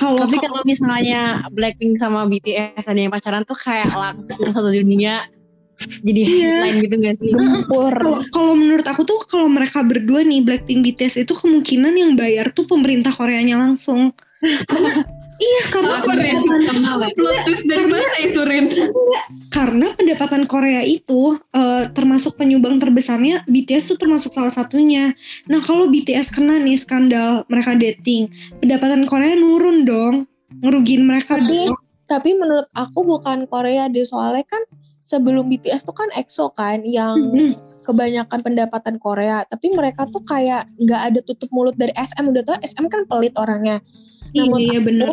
Kalau 0.00 0.24
Tapi 0.24 0.36
kalau 0.40 0.64
misalnya 0.64 1.44
Blackpink 1.52 2.00
sama 2.00 2.24
BTS 2.24 2.88
ada 2.88 2.96
yang 2.96 3.12
pacaran 3.12 3.44
tuh 3.44 3.58
kayak 3.58 3.92
langsung 3.92 4.48
satu 4.48 4.72
dunia. 4.72 5.28
Jadi 6.00 6.20
Iya. 6.20 6.30
headline 6.60 6.78
gitu 6.80 6.94
gak 6.96 7.16
sih? 7.16 7.30
Gempur. 7.30 7.92
Kalau 7.94 8.18
kalau 8.28 8.52
menurut 8.52 8.84
aku 8.84 9.02
tuh 9.02 9.18
kalau 9.24 9.46
mereka 9.46 9.80
berdua 9.80 10.20
nih 10.20 10.40
Blackpink 10.40 10.80
BTS 10.84 11.22
itu 11.22 11.32
kemungkinan 11.32 11.92
yang 11.92 12.12
bayar 12.14 12.50
tuh 12.50 12.64
pemerintah 12.64 13.10
Koreanya 13.10 13.56
langsung. 13.56 14.12
Iya 15.40 15.62
karena 15.72 15.94
Apa 15.96 16.12
pendapatan, 16.12 17.16
Plot 17.16 17.36
twist 17.48 17.64
dari 17.64 17.80
Karena- 17.80 17.96
mana 17.96 18.18
itu 18.20 18.40
Rin? 18.44 18.64
karena 19.48 19.86
pendapatan 19.96 20.44
Korea 20.44 20.84
itu 20.84 21.20
eh, 21.50 21.88
termasuk 21.90 22.36
penyumbang 22.36 22.76
terbesarnya 22.76 23.48
BTS 23.48 23.88
tuh 23.88 23.98
termasuk 23.98 24.36
salah 24.36 24.52
satunya. 24.52 25.16
Nah 25.48 25.64
kalau 25.64 25.88
BTS 25.88 26.28
kena 26.28 26.60
nih 26.60 26.76
skandal 26.76 27.48
mereka 27.48 27.72
dating, 27.72 28.28
pendapatan 28.60 29.08
Korea 29.08 29.32
nurun 29.32 29.88
dong, 29.88 30.28
ngerugiin 30.60 31.08
mereka 31.08 31.40
Tapi- 31.40 31.72
dong. 31.72 31.80
Tapi 32.04 32.30
menurut 32.36 32.68
aku 32.74 33.00
bukan 33.00 33.48
Korea 33.48 33.88
deh 33.88 34.04
soalnya 34.04 34.44
kan 34.44 34.60
sebelum 35.10 35.50
BTS 35.50 35.82
tuh 35.82 35.96
kan 35.98 36.06
EXO 36.14 36.54
kan 36.54 36.86
yang 36.86 37.18
Hmm. 37.18 37.58
kebanyakan 37.82 38.46
pendapatan 38.46 39.02
Korea. 39.02 39.42
Tapi 39.42 39.74
mereka 39.74 40.06
tuh 40.06 40.22
kayak 40.22 40.70
nggak 40.78 41.02
ada 41.10 41.20
tutup 41.26 41.50
mulut 41.50 41.74
dari 41.74 41.90
SM 41.98 42.22
udah 42.22 42.42
tau 42.46 42.56
SM 42.62 42.86
kan 42.86 43.02
pelit 43.10 43.34
orangnya. 43.34 43.82
Iya, 44.30 44.46
menurut 44.46 44.62
iya 44.62 44.78
bener. 44.78 45.08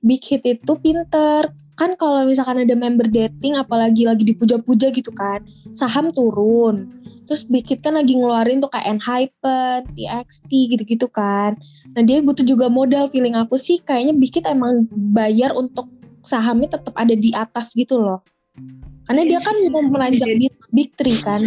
Big 0.00 0.24
Hit 0.24 0.42
itu 0.48 0.72
pinter 0.80 1.52
kan 1.76 1.96
kalau 1.96 2.22
misalkan 2.28 2.62
ada 2.62 2.76
member 2.76 3.08
dating 3.08 3.56
apalagi 3.56 4.04
lagi 4.04 4.28
dipuja-puja 4.28 4.92
gitu 4.92 5.08
kan 5.10 5.40
saham 5.72 6.12
turun 6.12 6.92
terus 7.24 7.48
Big 7.48 7.64
Hit 7.64 7.80
kan 7.80 7.96
lagi 7.96 8.12
ngeluarin 8.12 8.60
tuh 8.60 8.68
kayak 8.68 8.92
Enhypen, 8.92 9.88
TXT 9.96 10.50
gitu-gitu 10.76 11.08
kan 11.08 11.56
nah 11.96 12.02
dia 12.04 12.20
butuh 12.20 12.44
juga 12.44 12.68
modal 12.68 13.08
feeling 13.08 13.34
aku 13.34 13.56
sih 13.56 13.80
kayaknya 13.80 14.12
Big 14.12 14.36
Hit 14.36 14.44
emang 14.44 14.84
bayar 14.92 15.56
untuk 15.56 15.88
sahamnya 16.22 16.76
tetap 16.76 16.94
ada 16.94 17.16
di 17.16 17.32
atas 17.32 17.72
gitu 17.72 17.98
loh 17.98 18.20
karena 19.04 19.22
dia 19.26 19.40
kan 19.42 19.56
mau 19.68 19.82
melanjak 19.82 20.28
di 20.38 20.46
Big 20.70 20.92
Three 20.94 21.18
kan 21.18 21.42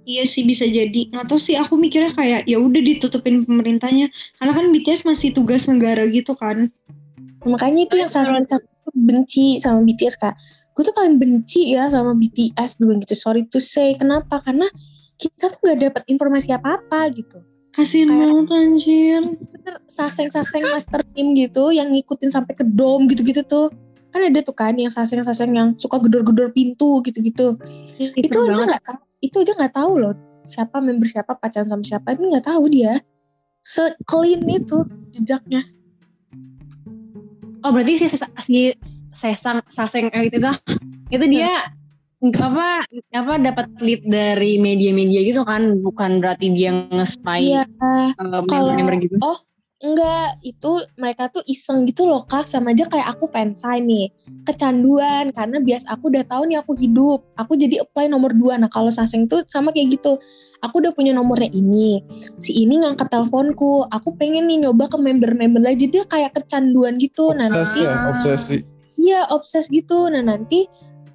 Iya 0.00 0.26
sih 0.26 0.42
bisa 0.42 0.66
jadi. 0.66 1.06
Nggak 1.06 1.30
tahu 1.30 1.38
sih 1.38 1.54
aku 1.54 1.78
mikirnya 1.78 2.10
kayak 2.10 2.42
ya 2.42 2.58
udah 2.58 2.82
ditutupin 2.82 3.46
pemerintahnya. 3.46 4.10
Karena 4.42 4.52
kan 4.58 4.66
BTS 4.74 5.06
masih 5.06 5.30
tugas 5.30 5.70
negara 5.70 6.02
gitu 6.10 6.34
kan. 6.34 6.66
makanya 7.40 7.86
itu 7.86 7.94
yang 7.94 8.10
salah 8.10 8.42
satu 8.42 8.66
benci 8.92 9.62
sama 9.62 9.80
BTS 9.80 10.18
kak 10.18 10.34
gue 10.70 10.82
tuh 10.84 10.92
paling 10.92 11.16
benci 11.16 11.72
ya 11.72 11.88
sama 11.88 12.12
BTS 12.12 12.76
dulu 12.76 13.00
gitu 13.00 13.16
sorry 13.16 13.48
to 13.48 13.56
say 13.56 13.96
kenapa 13.96 14.44
karena 14.44 14.68
kita 15.16 15.48
tuh 15.48 15.60
gak 15.64 15.78
dapat 15.80 16.02
informasi 16.08 16.52
apa-apa 16.52 17.08
gitu 17.12 17.40
Kasian 17.70 18.10
Kayak- 18.10 18.28
banget 18.28 18.46
anjir. 18.50 19.20
bener 19.56 19.74
saseng-saseng 19.88 20.68
master 20.68 21.00
team 21.12 21.32
gitu 21.32 21.70
yang 21.70 21.88
ngikutin 21.88 22.28
sampai 22.28 22.52
ke 22.52 22.64
dom 22.66 23.08
gitu-gitu 23.08 23.40
tuh 23.40 23.72
kan 24.10 24.20
ada 24.26 24.40
tuh 24.42 24.54
kan 24.54 24.74
yang 24.74 24.90
saseng-saseng 24.90 25.50
yang 25.54 25.68
suka 25.78 26.02
gedor-gedor 26.02 26.50
pintu 26.50 27.00
gitu-gitu. 27.06 27.56
Itu 28.18 28.38
Serem 28.44 28.58
aja 28.58 28.64
nggak 28.66 28.84
itu 29.20 29.36
aja 29.40 29.52
nggak 29.56 29.74
tahu 29.76 29.92
loh 30.00 30.14
siapa 30.44 30.80
member 30.80 31.06
siapa 31.06 31.36
pacaran 31.36 31.68
sama 31.68 31.84
siapa 31.86 32.12
itu 32.18 32.26
nggak 32.26 32.46
tahu 32.46 32.66
dia. 32.68 32.98
Se 33.60 33.94
clean 34.08 34.42
itu 34.48 34.82
jejaknya. 35.12 35.62
Oh 37.60 37.70
berarti 37.76 38.00
si, 38.00 38.08
si 38.40 38.72
sesang 39.12 39.60
saseng 39.68 40.08
itu 40.24 40.40
tuh 40.40 40.56
itu 41.12 41.24
dia 41.28 41.68
apa 42.20 42.84
apa 43.16 43.34
dapat 43.40 43.66
lead 43.80 44.04
dari 44.04 44.60
media-media 44.60 45.24
gitu 45.24 45.40
kan 45.44 45.80
bukan 45.80 46.20
berarti 46.20 46.52
dia 46.52 46.72
nge-spy 46.92 47.56
iya. 47.56 47.64
eh, 47.64 48.12
kalau- 48.16 48.44
member-member 48.44 48.96
gitu. 49.00 49.16
oh 49.24 49.40
enggak 49.80 50.36
itu 50.44 50.84
mereka 51.00 51.32
tuh 51.32 51.40
iseng 51.48 51.88
gitu 51.88 52.04
loh 52.04 52.28
kak. 52.28 52.44
Sama 52.44 52.76
aja 52.76 52.84
kayak 52.84 53.16
aku 53.16 53.24
fansign 53.26 53.88
nih. 53.88 54.06
Kecanduan 54.44 55.32
karena 55.32 55.58
bias 55.60 55.88
aku 55.88 56.12
udah 56.12 56.24
tahu 56.24 56.48
nih 56.48 56.60
aku 56.60 56.76
hidup. 56.76 57.24
Aku 57.36 57.56
jadi 57.56 57.80
apply 57.84 58.12
nomor 58.12 58.36
dua. 58.36 58.60
Nah 58.60 58.68
kalau 58.68 58.92
saseng 58.92 59.24
tuh 59.24 59.40
sama 59.48 59.72
kayak 59.72 59.96
gitu. 59.96 60.20
Aku 60.60 60.84
udah 60.84 60.92
punya 60.92 61.16
nomornya 61.16 61.48
ini. 61.50 62.04
Si 62.36 62.60
ini 62.60 62.80
ngangkat 62.84 63.08
teleponku. 63.08 63.88
Aku 63.88 64.14
pengen 64.20 64.46
nih 64.46 64.68
nyoba 64.68 64.92
ke 64.92 65.00
member-member 65.00 65.64
lagi 65.64 65.88
dia 65.88 66.04
kayak 66.04 66.36
kecanduan 66.36 67.00
gitu. 67.00 67.32
Nah 67.32 67.48
Obses 67.48 67.72
nanti 67.72 67.80
ya, 67.88 67.94
obsesi. 68.12 68.58
Iya 69.00 69.20
obses 69.32 69.66
gitu. 69.72 70.12
Nah 70.12 70.20
nanti 70.20 70.68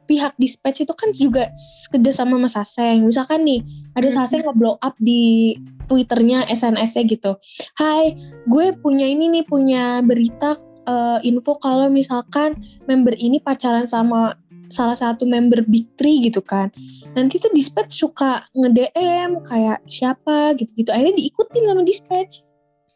pihak 0.06 0.38
dispatch 0.38 0.86
itu 0.86 0.94
kan 0.94 1.10
juga 1.14 1.50
kerja 1.92 2.12
sama 2.14 2.38
sama 2.38 2.50
Saseng. 2.50 3.06
Misalkan 3.06 3.46
nih 3.46 3.62
ada 3.98 4.10
Saseng 4.10 4.46
nge-blow 4.46 4.78
up 4.80 4.96
di 5.02 5.54
Twitternya, 5.86 6.46
SNS-nya 6.50 7.04
gitu. 7.06 7.32
Hai, 7.78 8.18
gue 8.50 8.74
punya 8.82 9.06
ini 9.06 9.30
nih 9.30 9.46
punya 9.46 10.02
berita 10.02 10.58
eh, 10.86 11.20
info 11.26 11.58
kalau 11.62 11.90
misalkan 11.90 12.58
member 12.90 13.14
ini 13.18 13.38
pacaran 13.42 13.86
sama 13.86 14.34
salah 14.70 14.98
satu 14.98 15.30
member 15.30 15.66
Big 15.66 15.94
Three 15.98 16.26
gitu 16.26 16.42
kan. 16.42 16.74
Nanti 17.14 17.38
tuh 17.38 17.54
dispatch 17.54 17.94
suka 17.94 18.46
nge-DM 18.54 19.46
kayak 19.46 19.86
siapa 19.86 20.58
gitu-gitu. 20.58 20.90
Akhirnya 20.90 21.16
diikutin 21.18 21.64
sama 21.70 21.82
dispatch. 21.86 22.42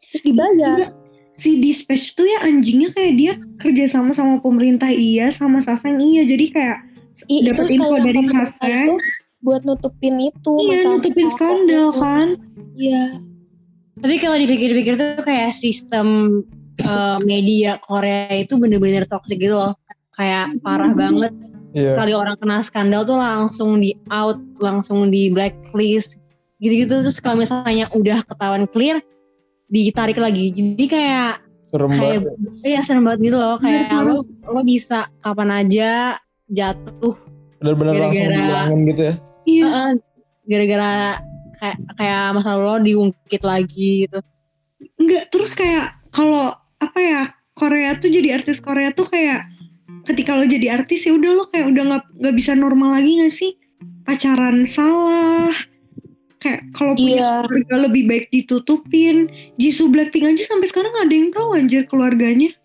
Terus 0.09 0.23
dibayar. 0.25 0.77
Enggak. 0.77 0.93
Si 1.39 1.55
dispatch 1.55 2.19
tuh 2.19 2.27
ya 2.27 2.43
anjingnya 2.43 2.91
kayak 2.91 3.13
dia 3.15 3.33
kerja 3.63 3.85
sama 3.87 4.11
sama 4.11 4.43
pemerintah 4.43 4.91
iya, 4.91 5.31
sama 5.31 5.63
Saseng 5.63 6.01
iya. 6.03 6.27
Jadi 6.27 6.51
kayak 6.51 6.88
I- 7.27 7.43
dapat 7.45 7.65
itu 7.65 7.73
info 7.75 7.83
kalau 7.85 7.99
dari 7.99 8.21
Saseng. 8.23 8.85
itu 8.85 8.93
buat 9.39 9.61
nutupin 9.63 10.15
itu 10.19 10.53
Iya 10.57 10.69
masalah- 10.69 10.93
nutupin 10.95 11.25
masalah 11.25 11.35
skandal 11.35 11.87
itu. 11.87 11.99
kan. 11.99 12.27
Iya. 12.73 13.03
Tapi 13.99 14.15
kalau 14.17 14.37
dipikir-pikir 14.37 14.93
tuh 14.95 15.09
kayak 15.21 15.51
sistem 15.51 16.07
eh, 16.79 17.17
media 17.21 17.75
Korea 17.81 18.31
itu 18.33 18.55
bener-bener 18.55 19.03
toxic 19.05 19.35
gitu 19.37 19.51
loh. 19.51 19.75
Kayak 20.13 20.55
parah 20.59 20.91
banget. 20.93 21.35
Iya. 21.69 21.93
Kali 21.93 22.11
orang 22.11 22.35
kena 22.35 22.59
skandal 22.59 23.03
tuh 23.03 23.15
langsung 23.15 23.77
di 23.77 23.91
out, 24.07 24.39
langsung 24.57 25.07
di 25.07 25.27
blacklist. 25.27 26.15
Gitu-gitu 26.57 27.03
terus 27.03 27.19
kalau 27.19 27.39
misalnya 27.39 27.91
udah 27.91 28.23
ketahuan 28.23 28.63
clear 28.65 29.03
ditarik 29.67 30.15
lagi. 30.15 30.49
Jadi 30.49 30.85
kayak 30.85 31.43
Serem 31.61 31.91
kayak 31.91 32.23
banget. 32.23 32.51
iya 32.63 32.79
serem 32.79 33.03
banget 33.03 33.19
gitu 33.27 33.37
loh. 33.37 33.55
Kayak 33.59 33.99
lo 34.01 34.17
lo 34.25 34.61
bisa 34.63 34.99
kapan 35.19 35.49
aja 35.57 36.15
jatuh 36.49 37.15
Bener-bener 37.57 37.93
langsung 37.93 38.15
gara-gara- 38.15 38.35
dihilangin 38.35 38.79
gitu 38.85 39.01
ya. 39.01 39.13
Iya. 39.43 39.65
Heeh, 39.65 39.89
gara-gara 40.45 40.91
kayak 41.55 41.77
kayak 41.93 42.21
masa 42.31 42.49
lalu 42.51 42.63
lo 42.63 42.75
diungkit 42.81 43.43
lagi 43.43 43.89
gitu. 44.03 44.19
Enggak, 44.95 45.23
terus 45.27 45.51
kayak 45.53 45.85
kalau 46.09 46.51
apa 46.77 46.99
ya 46.99 47.21
Korea 47.51 47.95
tuh 47.95 48.07
jadi 48.07 48.39
artis 48.39 48.57
Korea 48.57 48.89
tuh 48.89 49.03
kayak 49.05 49.43
ketika 50.07 50.31
lo 50.31 50.43
jadi 50.43 50.73
artis 50.73 51.03
ya 51.03 51.11
udah 51.11 51.31
lo 51.33 51.43
kayak 51.45 51.67
udah 51.67 51.83
nggak 51.85 52.03
nggak 52.17 52.35
bisa 52.35 52.51
normal 52.53 52.95
lagi 52.95 53.19
gak 53.19 53.29
sih 53.29 53.51
pacaran 54.01 54.63
salah 54.65 55.51
kayak 56.39 56.71
kalau 56.71 56.95
punya 56.95 57.19
Iya. 57.19 57.31
keluarga 57.43 57.75
lebih 57.83 58.03
baik 58.07 58.25
ditutupin 58.31 59.27
Jisoo 59.59 59.91
Blackpink 59.91 60.23
aja 60.25 60.47
sampai 60.47 60.65
sekarang 60.65 60.95
gak 60.95 61.05
ada 61.05 61.15
yang 61.19 61.29
tahu 61.29 61.47
anjir 61.51 61.83
keluarganya 61.85 62.55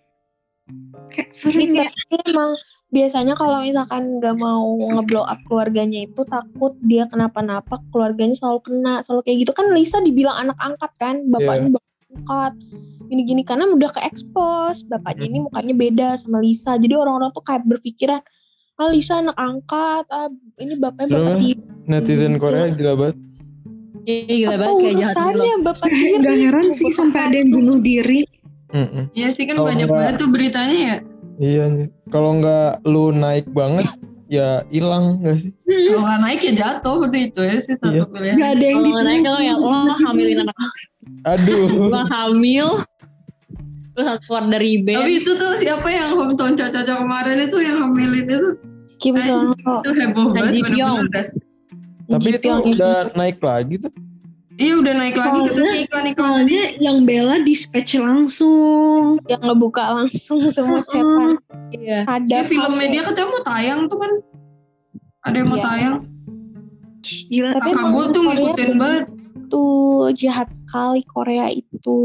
kayak 1.10 1.34
serem 1.34 1.58
Ini 1.60 1.74
banget 1.74 2.22
emang 2.30 2.52
biasanya 2.94 3.34
kalau 3.34 3.58
misalkan 3.66 4.22
nggak 4.22 4.38
mau 4.38 4.78
ngeblow 4.78 5.26
up 5.26 5.42
keluarganya 5.50 6.06
itu 6.06 6.22
takut 6.22 6.78
dia 6.78 7.10
kenapa-napa 7.10 7.82
keluarganya 7.90 8.38
selalu 8.38 8.62
kena 8.62 9.02
selalu 9.02 9.26
kayak 9.26 9.38
gitu 9.42 9.52
kan 9.52 9.66
Lisa 9.74 9.98
dibilang 9.98 10.38
anak 10.38 10.58
angkat 10.62 10.92
kan 10.94 11.26
bapaknya 11.26 11.74
bapak 11.74 11.92
angkat 12.14 12.52
gini-gini 13.10 13.42
karena 13.42 13.66
udah 13.66 13.90
ke 13.90 14.00
expose 14.06 14.86
bapaknya 14.86 15.26
ini 15.26 15.38
mukanya 15.42 15.74
beda 15.74 16.08
sama 16.14 16.38
Lisa 16.38 16.78
jadi 16.78 16.94
orang-orang 16.94 17.34
tuh 17.34 17.42
kayak 17.42 17.66
berpikiran 17.66 18.22
ah 18.78 18.88
Lisa 18.88 19.18
anak 19.18 19.34
angkat 19.34 20.04
ah 20.14 20.30
ini 20.62 20.78
bapaknya 20.78 21.10
Serem 21.10 21.18
bapak 21.18 21.34
ya. 21.34 21.40
tiri 21.42 21.60
Netizen 21.84 22.34
Korea 22.38 22.64
gila 22.72 22.94
banget. 22.96 23.16
Iya 24.04 24.22
gila 24.24 24.56
banget 24.56 24.74
kayak 24.78 24.96
jahat 25.02 25.32
gitu 25.34 25.50
bapak 25.66 25.88
tiri 25.90 26.14
Gak 26.22 26.36
heran 26.38 26.66
sih 26.70 26.90
sampai 26.94 27.20
ada 27.26 27.36
yang 27.42 27.50
bunuh 27.50 27.78
diri 27.82 28.22
Mm-mm. 28.74 29.04
Iya 29.14 29.28
sih 29.30 29.46
kan 29.46 29.54
Oh, 29.62 29.70
banyak 29.70 29.86
banget 29.86 30.14
tuh 30.18 30.28
beritanya 30.34 30.78
ya. 30.78 30.96
Iya 31.36 31.64
nih. 31.68 31.88
Kalau 32.08 32.38
nggak 32.38 32.84
lu 32.84 33.10
naik 33.10 33.50
banget, 33.50 33.86
ya 34.26 34.62
hilang 34.68 35.18
nggak 35.18 35.36
sih? 35.36 35.50
Kalau 35.64 36.02
nggak 36.02 36.20
naik 36.20 36.40
ya 36.40 36.52
jatuh 36.54 36.96
udah 37.02 37.20
itu 37.20 37.40
ya 37.40 37.56
sih 37.58 37.74
satu 37.74 37.92
Iya. 37.92 38.04
pilihan. 38.06 38.36
Gak 38.36 38.50
ada 38.52 38.64
yang 38.64 38.76
Kalau 38.76 38.88
nggak 38.88 39.04
naik 39.04 39.22
lo 39.24 39.38
ya 39.40 39.54
lo 39.54 39.70
hamilin 39.98 40.38
anak 40.40 40.56
Aduh. 41.26 41.66
lo 41.92 42.00
hamil 42.04 42.68
terus 43.94 44.08
keluar 44.22 44.44
dari 44.48 44.82
band 44.82 44.98
Tapi 45.00 45.12
itu 45.20 45.30
tuh 45.32 45.52
siapa 45.54 45.86
yang 45.86 46.14
hometown 46.14 46.52
caca-caca 46.52 46.98
kemarin 46.98 47.38
itu 47.40 47.56
yang 47.58 47.76
hamilin 47.78 48.26
itu 48.26 48.38
Kim 48.98 49.14
Eh, 49.14 49.22
Jong 49.22 49.54
Ho 49.54 49.74
itu 49.82 49.90
heboh 49.92 50.24
Han 50.24 50.34
banget 50.34 50.62
Pyong. 50.64 50.98
Tapi 52.04 52.28
itu 52.32 52.48
udah 52.48 53.14
naik 53.14 53.38
lagi 53.38 53.74
tuh. 53.78 53.92
Iya 54.54 54.78
udah 54.78 54.92
naik 54.94 55.16
lagi 55.16 55.38
katanya 55.42 55.74
iklan-iklan. 55.82 56.14
soalnya 56.14 56.62
yang 56.78 57.02
Bella 57.02 57.42
dispatch 57.42 57.98
langsung 57.98 59.18
yang 59.26 59.42
ngebuka 59.42 59.82
langsung 59.92 60.46
semua 60.46 60.78
chatan 60.90 61.42
iya 61.70 62.06
ada 62.06 62.22
Dia 62.22 62.46
filmnya 62.46 62.86
dia 62.86 63.02
katanya 63.02 63.28
mau 63.28 63.42
tayang 63.42 63.80
tuh 63.86 63.98
kan. 63.98 64.12
Ada 65.20 65.36
yang 65.36 65.48
mau 65.48 65.56
Iya. 65.56 65.66
tayang. 65.66 65.96
gila 67.02 67.48
Tapi 67.52 67.70
Kakak 67.70 67.90
gue 67.90 68.04
tuh 68.06 68.22
ngikutin 68.22 68.72
banget. 68.76 69.04
tuh 69.44 70.08
jahat 70.12 70.48
sekali 70.50 71.02
Korea 71.04 71.46
itu. 71.48 71.98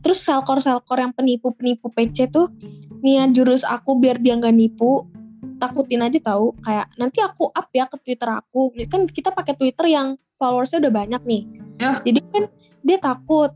Terus 0.00 0.18
selkor-selkor 0.20 0.96
yang 0.96 1.12
penipu-penipu 1.12 1.88
PC 1.88 2.28
tuh 2.28 2.52
niat 3.00 3.32
jurus 3.32 3.62
aku 3.62 3.96
biar 3.96 4.18
dia 4.18 4.34
nggak 4.34 4.52
nipu. 4.52 5.08
takutin 5.54 6.02
aja 6.02 6.18
tahu 6.20 6.52
kayak 6.60 6.92
nanti 6.98 7.24
aku 7.24 7.48
up 7.48 7.70
ya 7.70 7.86
ke 7.86 7.96
Twitter 7.98 8.28
aku. 8.28 8.68
Kan 8.84 9.06
kita 9.06 9.30
pakai 9.30 9.54
Twitter 9.54 9.86
yang 9.88 10.18
followersnya 10.38 10.78
udah 10.84 10.92
banyak 10.92 11.22
nih. 11.24 11.42
Ya. 11.80 11.92
Jadi 12.02 12.20
kan 12.30 12.44
dia 12.84 12.98
takut. 13.00 13.50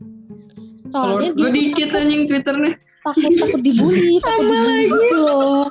Soalnya 0.89 1.29
Followers 1.29 1.33
gue 1.37 1.49
dia 1.49 1.53
dikit 1.53 1.89
anjing 1.93 2.21
Twitternya. 2.25 2.73
takut 2.99 3.31
takut 3.37 3.61
dibully, 3.61 4.19
takut 4.25 4.47
dibully 4.49 4.85
gitu 4.89 5.17
loh. 5.21 5.63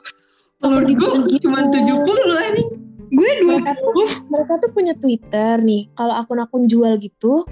Followers 0.63 0.87
gue 0.91 1.11
gitu. 1.35 1.45
cuma 1.49 1.59
70 1.69 1.85
loh 2.07 2.39
anjing. 2.39 2.71
Gue 3.09 3.31
dua 3.41 3.57
Mereka 3.57 3.73
tuh, 3.81 4.09
mereka 4.29 4.53
tuh 4.61 4.71
punya 4.77 4.95
Twitter 4.95 5.55
nih. 5.65 5.89
Kalau 5.97 6.13
akun-akun 6.13 6.69
jual 6.69 7.01
gitu, 7.01 7.49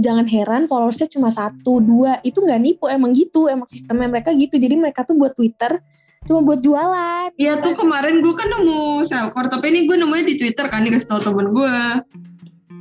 jangan 0.00 0.26
heran 0.26 0.64
followersnya 0.64 1.12
cuma 1.12 1.28
satu 1.28 1.78
dua 1.84 2.18
itu 2.24 2.40
nggak 2.40 2.60
nipu 2.60 2.88
emang 2.88 3.12
gitu 3.12 3.52
emang 3.52 3.68
sistemnya 3.68 4.08
mereka 4.08 4.32
gitu 4.32 4.56
jadi 4.56 4.72
mereka 4.80 5.04
tuh 5.04 5.12
buat 5.20 5.36
Twitter 5.36 5.76
cuma 6.24 6.40
buat 6.40 6.60
jualan 6.64 7.28
Iya 7.36 7.60
tuh 7.60 7.76
kemarin 7.76 8.20
gue 8.24 8.34
kan 8.36 8.48
nemu 8.48 9.04
Selkor, 9.04 9.48
tapi 9.48 9.72
ini 9.72 9.88
gue 9.88 9.96
nemunya 9.96 10.24
di 10.24 10.34
Twitter 10.36 10.68
kan 10.68 10.84
dikasih 10.84 11.08
tau 11.08 11.20
temen 11.20 11.48
gue. 11.56 11.76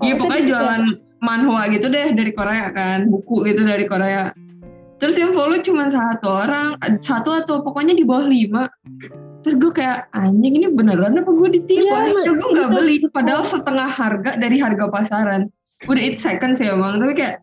Iya 0.04 0.14
pokoknya 0.16 0.44
jualan 0.48 0.84
manhwa 1.20 1.62
gitu 1.72 1.92
deh 1.92 2.16
dari 2.16 2.32
Korea 2.32 2.72
kan, 2.72 3.12
buku 3.12 3.44
gitu 3.48 3.62
dari 3.68 3.86
Korea. 3.86 4.32
Terus 5.00 5.16
yang 5.16 5.32
follow 5.32 5.60
cuma 5.64 5.88
satu 5.88 6.28
orang, 6.28 6.76
satu 7.00 7.32
atau 7.32 7.64
pokoknya 7.64 7.96
di 7.96 8.04
bawah 8.04 8.28
lima. 8.28 8.68
Terus 9.40 9.56
gue 9.56 9.72
kayak 9.72 10.12
anjing 10.12 10.60
ini 10.60 10.68
beneran 10.68 11.16
apa 11.16 11.32
gue 11.32 11.50
ditipu? 11.56 11.88
Iya, 11.88 12.12
Akhirnya 12.12 12.36
gue 12.36 12.50
nggak 12.52 12.70
beli, 12.76 12.96
padahal 13.08 13.44
setengah 13.48 13.88
harga 13.88 14.36
dari 14.36 14.60
harga 14.60 14.92
pasaran. 14.92 15.48
Udah 15.88 16.04
it 16.04 16.20
second 16.20 16.60
sih 16.60 16.68
emang, 16.68 17.00
tapi 17.00 17.16
kayak 17.16 17.40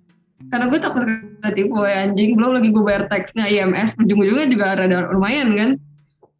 karena 0.52 0.68
gue 0.68 0.76
takut 0.76 1.08
kena 1.08 1.50
tipu 1.56 1.80
ya 1.88 2.04
anjing. 2.04 2.36
Belum 2.36 2.60
lagi 2.60 2.68
gue 2.68 2.84
bayar 2.84 3.08
teksnya 3.08 3.48
IMS, 3.48 3.96
ujung-ujungnya 3.96 4.46
juga 4.52 4.76
rada 4.76 5.08
lumayan 5.08 5.56
kan. 5.56 5.70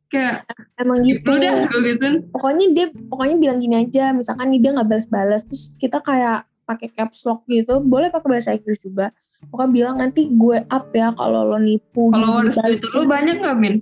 Kayak 0.07 0.47
emang 0.79 1.03
gitu 1.03 1.27
lu 1.27 1.37
dah 1.43 1.53
gue 1.67 1.81
gituin. 1.83 2.15
pokoknya 2.31 2.67
dia 2.71 2.87
pokoknya 3.11 3.37
bilang 3.37 3.59
gini 3.59 3.75
aja 3.83 4.15
misalkan 4.15 4.55
nih 4.55 4.63
dia 4.63 4.71
nggak 4.71 4.87
balas-balas 4.87 5.43
terus 5.43 5.75
kita 5.77 5.99
kayak 5.99 6.47
pakai 6.63 6.95
caps 6.95 7.27
lock 7.27 7.43
gitu 7.47 7.83
boleh 7.83 8.15
pakai 8.15 8.29
bahasa 8.31 8.55
Inggris 8.55 8.79
juga 8.79 9.11
pokoknya 9.51 9.71
bilang 9.75 9.97
nanti 9.99 10.31
gue 10.31 10.63
up 10.63 10.87
ya 10.91 11.11
kalau 11.11 11.43
lo 11.45 11.59
nipu 11.59 12.15
gini, 12.15 12.23
Followers 12.23 12.55
gini. 12.55 12.67
Twitter 12.71 12.91
lu 12.95 13.05
banyak 13.05 13.37
gak 13.43 13.57
Min? 13.59 13.75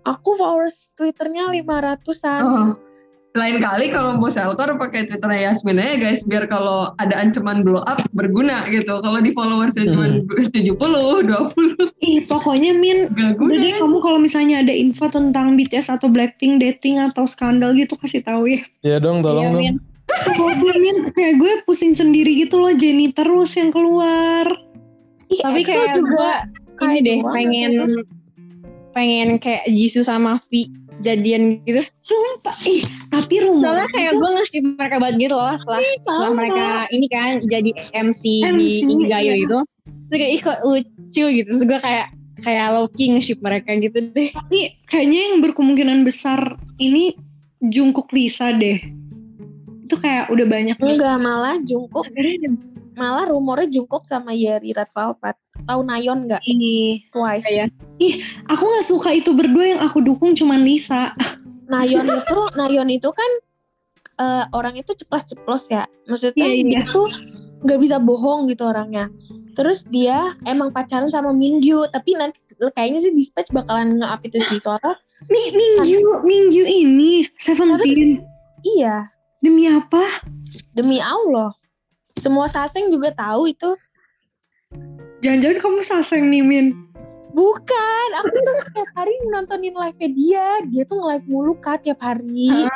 aku 0.00 0.30
followers 0.34 0.88
twitternya 0.94 1.50
500an 1.52 2.42
Oh. 2.42 2.70
Lain 3.30 3.62
kali 3.62 3.94
kalau 3.94 4.18
mau 4.18 4.26
shelter 4.26 4.74
pakai 4.74 5.06
Twitternya 5.06 5.54
Yasmin 5.54 5.78
aja 5.78 5.94
guys 6.02 6.26
biar 6.26 6.50
kalau 6.50 6.90
ada 6.98 7.14
ancaman 7.14 7.62
blow 7.62 7.78
up 7.86 8.02
berguna 8.10 8.66
gitu. 8.66 8.98
Kalau 8.98 9.22
di 9.22 9.30
followersnya 9.30 9.86
cuma 9.86 10.18
70, 10.50 10.74
20 10.74 11.30
ih 12.02 12.26
pokoknya 12.26 12.74
Min 12.74 13.06
guna. 13.38 13.54
deh 13.54 13.78
kamu 13.78 13.98
kalau 14.02 14.18
misalnya 14.18 14.66
ada 14.66 14.74
info 14.74 15.06
tentang 15.06 15.54
BTS 15.54 15.94
atau 15.94 16.10
Blackpink 16.10 16.58
dating 16.58 16.98
atau 16.98 17.22
skandal 17.22 17.70
gitu 17.78 17.94
kasih 17.94 18.26
tahu 18.26 18.50
ya. 18.50 18.66
Ya 18.82 18.96
dong, 18.98 19.22
tolong 19.22 19.62
Iya, 19.62 19.78
dong. 19.78 19.86
Kalau 20.10 20.50
gue 20.58 20.74
Min 20.82 20.96
kayak 21.14 21.34
gue 21.38 21.52
pusing 21.70 21.94
sendiri 21.94 22.34
gitu 22.34 22.58
loh 22.58 22.74
Jenny 22.74 23.14
terus 23.14 23.54
yang 23.54 23.70
keluar. 23.70 24.50
Ih, 25.30 25.38
Tapi 25.38 25.62
kayak 25.62 26.02
juga 26.02 26.50
Ini 26.80 26.98
deh 27.04 27.18
pengen 27.30 27.70
pengen 28.90 29.38
kayak 29.38 29.70
Jisoo 29.70 30.02
sama 30.02 30.42
V 30.50 30.66
jadian 31.00 31.60
gitu. 31.64 31.82
Sumpah 32.00 32.56
ih 32.64 32.84
tapi 33.10 33.34
rumor 33.42 33.74
Soalnya 33.74 33.88
kayak 33.90 34.12
gue 34.16 34.28
nge 34.30 34.44
mereka 34.78 34.96
banget 35.02 35.16
gitu 35.28 35.34
loh 35.34 35.56
setelah, 35.58 35.80
setelah 35.82 36.30
mereka 36.36 36.64
ini 36.94 37.06
kan 37.10 37.30
jadi 37.44 37.70
MC, 37.92 38.22
di 38.22 38.46
MC, 38.46 38.80
Ingayo 38.86 39.34
iya. 39.34 39.44
itu. 39.44 39.58
Terus 40.08 40.16
kayak 40.16 40.32
ih 40.32 40.40
kok 40.40 40.58
lucu 40.64 41.24
gitu. 41.40 41.48
Terus 41.50 41.64
gue 41.66 41.78
kayak 41.82 42.06
kayak 42.40 42.66
Loki 42.72 43.04
nge-ship 43.12 43.38
mereka 43.44 43.76
gitu 43.76 43.98
deh. 44.16 44.30
tapi 44.32 44.72
kayaknya 44.88 45.18
yang 45.28 45.34
berkemungkinan 45.44 45.98
besar 46.08 46.56
ini 46.80 47.16
Jungkook 47.60 48.12
Lisa 48.16 48.54
deh. 48.56 48.80
Itu 49.84 49.98
kayak 49.98 50.30
udah 50.30 50.46
banyak 50.46 50.76
enggak 50.78 51.18
malah 51.18 51.58
Jungkook 51.60 52.08
Akhirnya 52.08 52.69
malah 53.00 53.24
rumornya 53.24 53.72
Jungkook 53.72 54.04
sama 54.04 54.36
Yeri 54.36 54.76
Red 54.76 54.92
Velvet 54.92 55.36
tahu 55.64 55.80
Nayon 55.80 56.28
nggak 56.28 56.44
Ih, 56.44 57.08
Twice 57.08 57.48
Iya. 57.48 57.64
aku 58.44 58.60
nggak 58.68 58.84
suka 58.86 59.08
itu 59.16 59.32
berdua 59.32 59.64
yang 59.72 59.80
aku 59.80 60.04
dukung 60.04 60.36
cuman 60.36 60.60
Lisa. 60.60 61.16
Nayon 61.64 62.04
itu 62.20 62.38
Nayon 62.60 62.88
itu 62.92 63.08
kan 63.08 63.30
eh, 64.20 64.44
orang 64.52 64.76
itu 64.76 64.92
ceplos-ceplos 64.92 65.72
ya 65.72 65.88
maksudnya 66.04 66.44
Iya, 66.44 66.60
dia 66.68 66.72
iya. 66.76 66.82
tuh 66.84 67.08
nggak 67.60 67.80
bisa 67.80 67.96
bohong 68.00 68.48
gitu 68.48 68.64
orangnya 68.68 69.08
terus 69.52 69.84
dia 69.84 70.32
emang 70.48 70.72
pacaran 70.72 71.12
sama 71.12 71.32
Mingyu 71.32 71.84
tapi 71.92 72.16
nanti 72.16 72.40
kayaknya 72.72 73.00
sih 73.00 73.12
dispatch 73.12 73.52
bakalan 73.52 74.00
nge-up 74.00 74.20
itu 74.24 74.40
sih 74.40 74.56
soalnya 74.56 74.96
Mi 75.28 75.52
Mingyu, 75.52 76.24
Mingyu 76.24 76.64
ini 76.64 77.28
Seventeen. 77.36 78.24
iya 78.64 79.12
Demi 79.40 79.68
apa? 79.68 80.04
demi 80.72 80.96
Allah 81.00 81.52
semua 82.20 82.46
saseng 82.46 82.92
juga 82.92 83.08
tahu 83.16 83.48
itu. 83.48 83.72
Jangan-jangan 85.24 85.58
kamu 85.58 85.80
saseng 85.80 86.28
nih 86.28 86.44
Min. 86.44 86.66
bukan 87.30 88.08
aku 88.18 88.26
tuh 88.42 88.42
tiap 88.74 88.90
hari 88.98 89.14
nontonin 89.30 89.72
live 89.72 90.02
dia. 90.12 90.60
Dia 90.66 90.82
tuh 90.82 90.98
nge-live 90.98 91.26
mulu 91.30 91.54
kak 91.62 91.86
tiap 91.86 92.02
hari. 92.02 92.66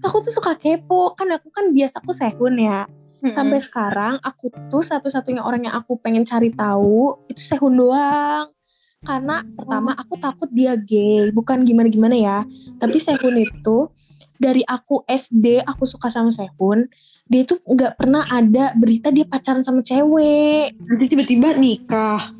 Aku 0.00 0.22
tuh 0.22 0.32
suka 0.32 0.54
kepo. 0.54 1.12
Kan 1.18 1.34
aku 1.34 1.50
kan 1.50 1.74
biasa 1.74 2.00
aku 2.00 2.14
sehun 2.14 2.56
ya. 2.56 2.86
Sampai 3.26 3.58
sekarang 3.58 4.22
aku 4.22 4.52
tuh 4.70 4.86
satu-satunya 4.86 5.42
orang 5.42 5.66
yang 5.66 5.74
aku 5.74 5.98
pengen 5.98 6.22
cari 6.22 6.54
tahu 6.54 7.26
itu 7.26 7.42
Sehun 7.42 7.74
doang. 7.74 8.54
Karena 9.02 9.42
pertama 9.42 9.98
aku 9.98 10.14
takut 10.14 10.46
dia 10.54 10.78
gay. 10.78 11.34
Bukan 11.34 11.66
gimana-gimana 11.66 12.14
ya. 12.14 12.38
Tapi 12.78 13.02
Sehun 13.02 13.34
itu 13.34 13.90
dari 14.38 14.62
aku 14.62 15.02
SD 15.08 15.64
aku 15.64 15.88
suka 15.88 16.06
sama 16.12 16.30
Sehun 16.30 16.86
dia 17.26 17.42
tuh 17.42 17.58
nggak 17.60 17.98
pernah 17.98 18.22
ada 18.24 18.70
berita 18.72 19.10
dia 19.10 19.26
pacaran 19.26 19.60
sama 19.60 19.82
cewek. 19.82 20.74
Nanti 20.78 21.04
tiba-tiba 21.06 21.54
nikah. 21.54 22.30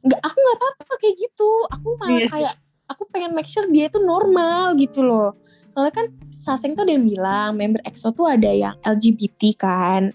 nggak 0.00 0.20
aku 0.20 0.36
nggak 0.36 0.56
apa-apa 0.60 0.94
kayak 1.00 1.16
gitu. 1.16 1.50
Aku 1.72 1.88
malah 1.96 2.20
Iya. 2.20 2.28
kayak 2.28 2.54
aku 2.84 3.02
pengen 3.08 3.32
make 3.32 3.48
sure 3.48 3.64
dia 3.68 3.88
itu 3.88 3.96
normal 3.98 4.76
gitu 4.76 5.00
loh. 5.00 5.32
Soalnya 5.72 5.92
kan 5.92 6.06
Saseng 6.30 6.76
tuh 6.76 6.84
ada 6.84 6.92
yang 6.92 7.08
bilang 7.08 7.56
member 7.56 7.80
EXO 7.82 8.12
tuh 8.12 8.28
ada 8.28 8.52
yang 8.52 8.76
LGBT 8.84 9.56
kan. 9.56 10.12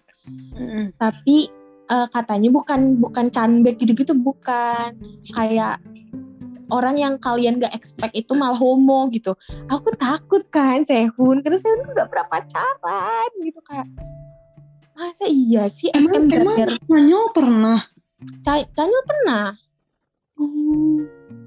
Tapi 0.93 1.49
eh, 1.89 2.07
katanya 2.13 2.53
bukan 2.53 3.01
bukan 3.01 3.33
canbek 3.33 3.81
gitu-gitu 3.81 4.13
bukan. 4.13 4.93
Kayak 5.33 5.81
orang 6.69 6.95
yang 6.97 7.13
kalian 7.17 7.57
gak 7.57 7.73
expect 7.73 8.13
itu 8.15 8.31
malah 8.37 8.57
homo 8.57 9.09
gitu. 9.09 9.33
Aku 9.67 9.93
takut 9.97 10.45
kan 10.49 10.85
Sehun. 10.85 11.41
Karena 11.41 11.57
Sehun 11.57 11.81
tuh 11.83 11.93
gak 11.93 12.09
pernah 12.09 12.27
pacaran 12.29 13.29
gitu 13.41 13.59
kayak 13.65 13.87
masa 14.99 15.31
iya 15.31 15.71
sih 15.71 15.87
Emang 15.95 16.27
SM 16.27 16.43
emang 16.43 16.55
Chanyeol 16.83 17.27
pernah. 17.31 17.79
Ca- 18.43 18.67
Chanyeol 18.75 19.03
pernah. 19.07 19.45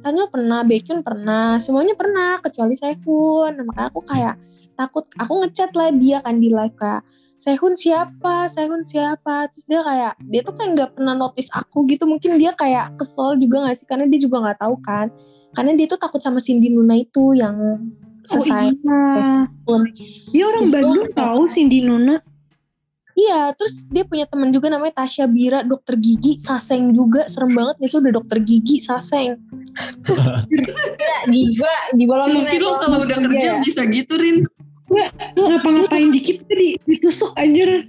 Chanyeol 0.02 0.28
pernah 0.32 0.58
Baekhyun 0.64 1.00
pernah 1.04 1.61
semuanya 1.62 1.94
pernah 1.94 2.40
kecuali 2.42 2.74
Sehun. 2.74 3.52
Makanya 3.62 3.88
aku 3.92 4.00
kayak 4.02 4.35
takut 4.72 5.04
aku 5.20 5.32
ngechat 5.44 5.70
lah 5.76 5.92
dia 5.94 6.18
kan 6.24 6.40
di 6.40 6.48
live 6.48 6.74
kayak 6.74 7.04
Sehun 7.42 7.74
siapa 7.74 8.46
Sehun 8.46 8.87
siapa 8.87 9.50
terus 9.50 9.66
dia 9.66 9.83
kayak 9.83 10.14
dia 10.22 10.40
tuh 10.46 10.55
kayak 10.55 10.70
nggak 10.78 10.90
pernah 10.94 11.18
notice 11.18 11.50
aku 11.50 11.83
gitu 11.90 12.07
mungkin 12.07 12.38
dia 12.38 12.55
kayak 12.55 12.94
kesel 12.94 13.35
juga 13.35 13.66
gak 13.66 13.83
sih 13.83 13.87
karena 13.90 14.07
dia 14.07 14.22
juga 14.22 14.38
nggak 14.46 14.62
tahu 14.62 14.78
kan 14.78 15.11
karena 15.50 15.74
dia 15.74 15.90
tuh 15.90 15.98
takut 15.98 16.22
sama 16.22 16.38
Cindy 16.38 16.70
Nuna 16.70 16.94
itu 16.94 17.35
yang 17.35 17.83
selesai 18.22 18.78
Oh, 19.66 19.83
iya. 19.83 19.90
Dia 20.31 20.44
orang 20.46 20.70
Itu 20.70 20.74
Bandung 20.74 21.09
tahu 21.14 21.42
Cindy 21.50 21.83
Nuna. 21.83 22.22
Iya, 23.12 23.52
terus 23.52 23.85
dia 23.92 24.09
punya 24.09 24.24
teman 24.24 24.48
juga 24.48 24.72
namanya 24.72 25.05
Tasya 25.05 25.28
Bira, 25.28 25.61
dokter 25.61 26.00
gigi, 26.00 26.40
saseng 26.40 26.96
juga, 26.96 27.28
serem 27.28 27.52
banget 27.52 27.76
nih 27.76 27.92
udah 27.92 28.12
dokter 28.16 28.38
gigi, 28.40 28.81
saseng. 28.81 29.37
Enggak, 30.48 31.22
di 31.28 31.40
gue 31.52 31.74
dibolongin 31.92 32.48
Mungkin 32.48 32.61
lo 32.64 32.72
kalau 32.81 32.98
udah 33.05 33.18
kerja 33.20 33.50
ya. 33.52 33.61
bisa 33.61 33.85
gitu 33.85 34.16
Rin. 34.16 34.48
Ngapa-ngapain 35.37 36.09
dikit 36.12 36.44
tuh 36.44 36.57
di, 36.57 36.68
ditusuk 36.85 37.33
anjir. 37.35 37.88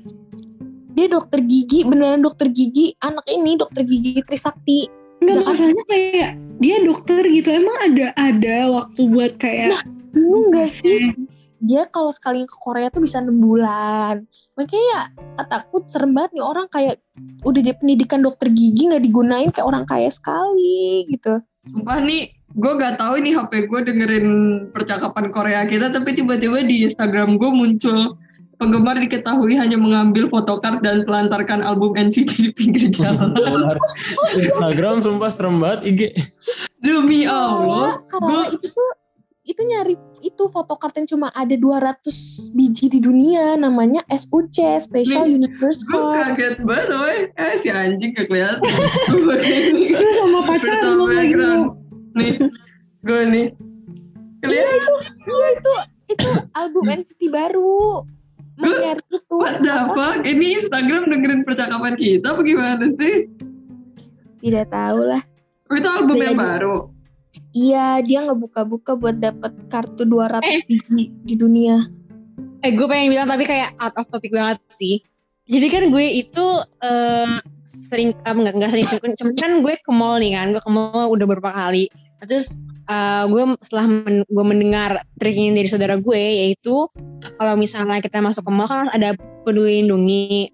Dia 0.94 1.08
dokter 1.10 1.42
gigi, 1.42 1.82
beneran 1.84 2.22
dokter 2.22 2.54
gigi, 2.54 2.94
anak 3.02 3.26
ini 3.26 3.58
dokter 3.58 3.82
gigi 3.82 4.22
Trisakti. 4.22 4.86
Enggak 5.24 5.42
Jakarta. 5.42 5.52
masalahnya 5.56 5.84
kayak 5.90 6.32
dia 6.60 6.76
dokter 6.84 7.24
gitu. 7.32 7.50
Emang 7.50 7.78
ada 7.82 8.08
ada 8.14 8.58
waktu 8.70 9.02
buat 9.10 9.34
kayak 9.40 9.74
Bingung 10.14 10.54
gak 10.54 10.70
sih? 10.70 11.10
Dia 11.64 11.90
kalau 11.90 12.14
sekali 12.14 12.46
ke 12.46 12.54
Korea 12.60 12.94
tuh 12.94 13.02
bisa 13.02 13.18
6 13.18 13.34
bulan. 13.34 14.22
Makanya 14.54 14.86
ya 14.86 15.02
kataku 15.42 15.82
serem 15.90 16.14
banget 16.14 16.38
nih 16.38 16.46
orang 16.46 16.68
kayak 16.70 17.02
udah 17.42 17.62
jadi 17.64 17.78
pendidikan 17.80 18.22
dokter 18.22 18.54
gigi 18.54 18.94
nggak 18.94 19.02
digunain 19.02 19.50
kayak 19.50 19.66
orang 19.66 19.88
kaya 19.88 20.12
sekali 20.14 21.08
gitu. 21.10 21.42
Sumpah 21.66 22.04
nih, 22.04 22.36
gue 22.54 22.74
gak 22.78 23.02
tahu 23.02 23.18
ini 23.18 23.34
HP 23.34 23.66
gue 23.66 23.80
dengerin 23.82 24.28
percakapan 24.70 25.34
Korea 25.34 25.62
kita, 25.66 25.90
tapi 25.90 26.14
tiba-tiba 26.14 26.62
di 26.62 26.86
Instagram 26.86 27.42
gue 27.42 27.50
muncul 27.50 28.18
penggemar 28.62 28.96
diketahui 29.02 29.58
hanya 29.58 29.76
mengambil 29.76 30.30
photocard 30.30 30.80
dan 30.86 31.04
telantarkan 31.04 31.66
album 31.66 31.98
NCT 31.98 32.32
di 32.40 32.52
pinggir 32.54 32.88
jalan. 32.94 33.34
Instagram 34.40 35.04
sumpah 35.04 35.32
serem 35.34 35.58
banget 35.60 35.80
IG. 35.90 36.02
Demi 36.80 37.26
Allah, 37.26 37.98
Karena 38.08 38.48
gue 38.48 38.62
itu 38.62 38.68
tuh 38.72 38.92
itu 39.44 39.60
nyari 39.60 40.00
itu 40.24 40.44
photocard 40.48 40.96
yang 40.96 41.04
cuma 41.04 41.28
ada 41.36 41.52
200 41.52 42.56
biji 42.56 42.88
di 42.88 43.04
dunia 43.04 43.60
namanya 43.60 44.00
SUC 44.08 44.80
Special 44.80 45.28
Nih, 45.28 45.44
Universe 45.44 45.84
Gue 45.84 46.00
Card. 46.00 46.40
kaget 46.40 46.56
banget 46.64 46.88
woy. 46.96 47.18
Eh 47.36 47.54
si 47.60 47.68
anjing 47.68 48.16
gak 48.16 48.32
kelihatan. 48.32 48.64
Gue 49.92 50.12
sama 50.16 50.40
pacar 50.48 50.80
lu 50.88 51.12
lagi. 51.12 51.36
Nih, 52.14 52.34
gue 53.02 53.22
nih. 53.28 53.48
Kelihatan 54.40 54.80
Iya 55.24 55.48
itu 55.56 55.74
itu 56.10 56.30
album 56.52 56.84
NCT 56.86 57.22
baru. 57.28 58.04
Lu- 58.54 58.78
nyari 58.78 59.02
itu. 59.10 59.34
what 59.34 59.58
the 59.60 59.76
fuck? 59.92 60.22
Ini 60.22 60.46
Instagram 60.60 61.10
dengerin 61.10 61.42
percakapan 61.42 61.94
kita 61.96 62.38
apa 62.38 62.42
gimana 62.44 62.86
sih? 62.94 63.26
Tidak 64.40 64.66
tahu 64.70 65.00
lah. 65.10 65.24
Oh, 65.68 65.76
itu 65.76 65.88
album 65.88 66.18
yang 66.18 66.36
Jadi- 66.36 66.44
baru. 66.44 66.78
Iya, 67.54 68.02
dia 68.02 68.20
ngebuka-buka 68.26 68.94
buat 68.94 69.18
dapet 69.18 69.54
kartu 69.70 70.06
200 70.06 70.42
Eh. 70.44 70.62
biji 70.66 71.10
di 71.24 71.34
dunia. 71.34 71.86
Eh 72.62 72.74
gue 72.74 72.86
pengen 72.86 73.10
bilang 73.10 73.26
tapi 73.26 73.46
kayak 73.46 73.74
out 73.78 73.94
of 73.94 74.10
topic 74.10 74.30
banget 74.30 74.58
sih. 74.74 75.02
Jadi 75.46 75.68
kan 75.70 75.84
gue 75.90 76.06
itu 76.14 76.46
eh, 76.82 77.30
sering 77.64 78.14
apa 78.22 78.38
enggak 78.38 78.56
enggak 78.58 78.72
sering 78.72 78.88
cuman 78.90 79.12
cuman 79.14 79.34
kan 79.36 79.52
gue 79.62 79.74
ke 79.76 79.92
mall 79.92 80.18
nih 80.18 80.34
kan, 80.34 80.50
gue 80.50 80.62
ke 80.62 80.72
mall 80.72 81.10
udah 81.10 81.26
beberapa 81.26 81.52
kali. 81.52 81.90
Terus 82.28 82.56
eh, 82.90 83.24
gue 83.28 83.44
setelah 83.64 83.86
men- 83.88 84.28
gue 84.28 84.46
mendengar 84.46 85.04
tricking 85.20 85.56
dari 85.56 85.68
saudara 85.68 85.96
gue 86.00 86.24
yaitu 86.44 86.88
kalau 87.40 87.54
misalnya 87.56 88.04
kita 88.04 88.20
masuk 88.20 88.44
ke 88.44 88.52
mall 88.52 88.68
kan 88.68 88.92
ada 88.92 89.16
peduli 89.48 89.84
lindungi. 89.84 90.52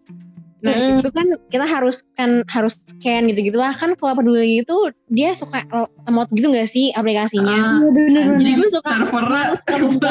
Nah 0.60 0.76
Mm-mm. 0.76 1.00
itu 1.00 1.10
kan 1.16 1.24
kita 1.48 1.64
harus 1.64 2.04
kan 2.20 2.44
harus 2.52 2.76
scan 2.84 3.32
gitu 3.32 3.48
gitulah 3.48 3.72
kan 3.72 3.96
kalau 3.96 4.20
peduli 4.20 4.60
itu 4.60 4.76
dia 5.08 5.32
suka 5.32 5.64
emot 6.04 6.28
gitu 6.36 6.52
gak 6.52 6.68
sih 6.68 6.92
aplikasinya? 6.92 7.48
Ah, 7.48 7.80
Iya 7.80 7.90
bener 7.96 8.26
Jadi 8.44 8.52
gue 8.60 8.70
suka 8.70 8.90
servernya 8.92 9.44
buka. 9.88 10.10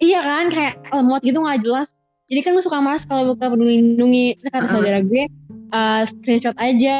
Iya 0.00 0.20
kan 0.24 0.48
kayak 0.48 0.74
lemot 0.96 1.20
gitu 1.20 1.36
nggak 1.36 1.60
jelas. 1.60 1.92
Jadi 2.32 2.40
kan 2.40 2.50
gue 2.56 2.64
suka 2.64 2.78
malas 2.80 3.04
kalau 3.04 3.36
buka 3.36 3.52
peduli 3.52 3.76
lindungi. 3.84 4.40
Terus 4.40 4.48
kata 4.48 4.64
Heeh. 4.64 4.72
saudara 4.72 4.98
gue 5.04 5.22
eh, 5.70 6.02
screenshot 6.10 6.56
aja 6.58 6.98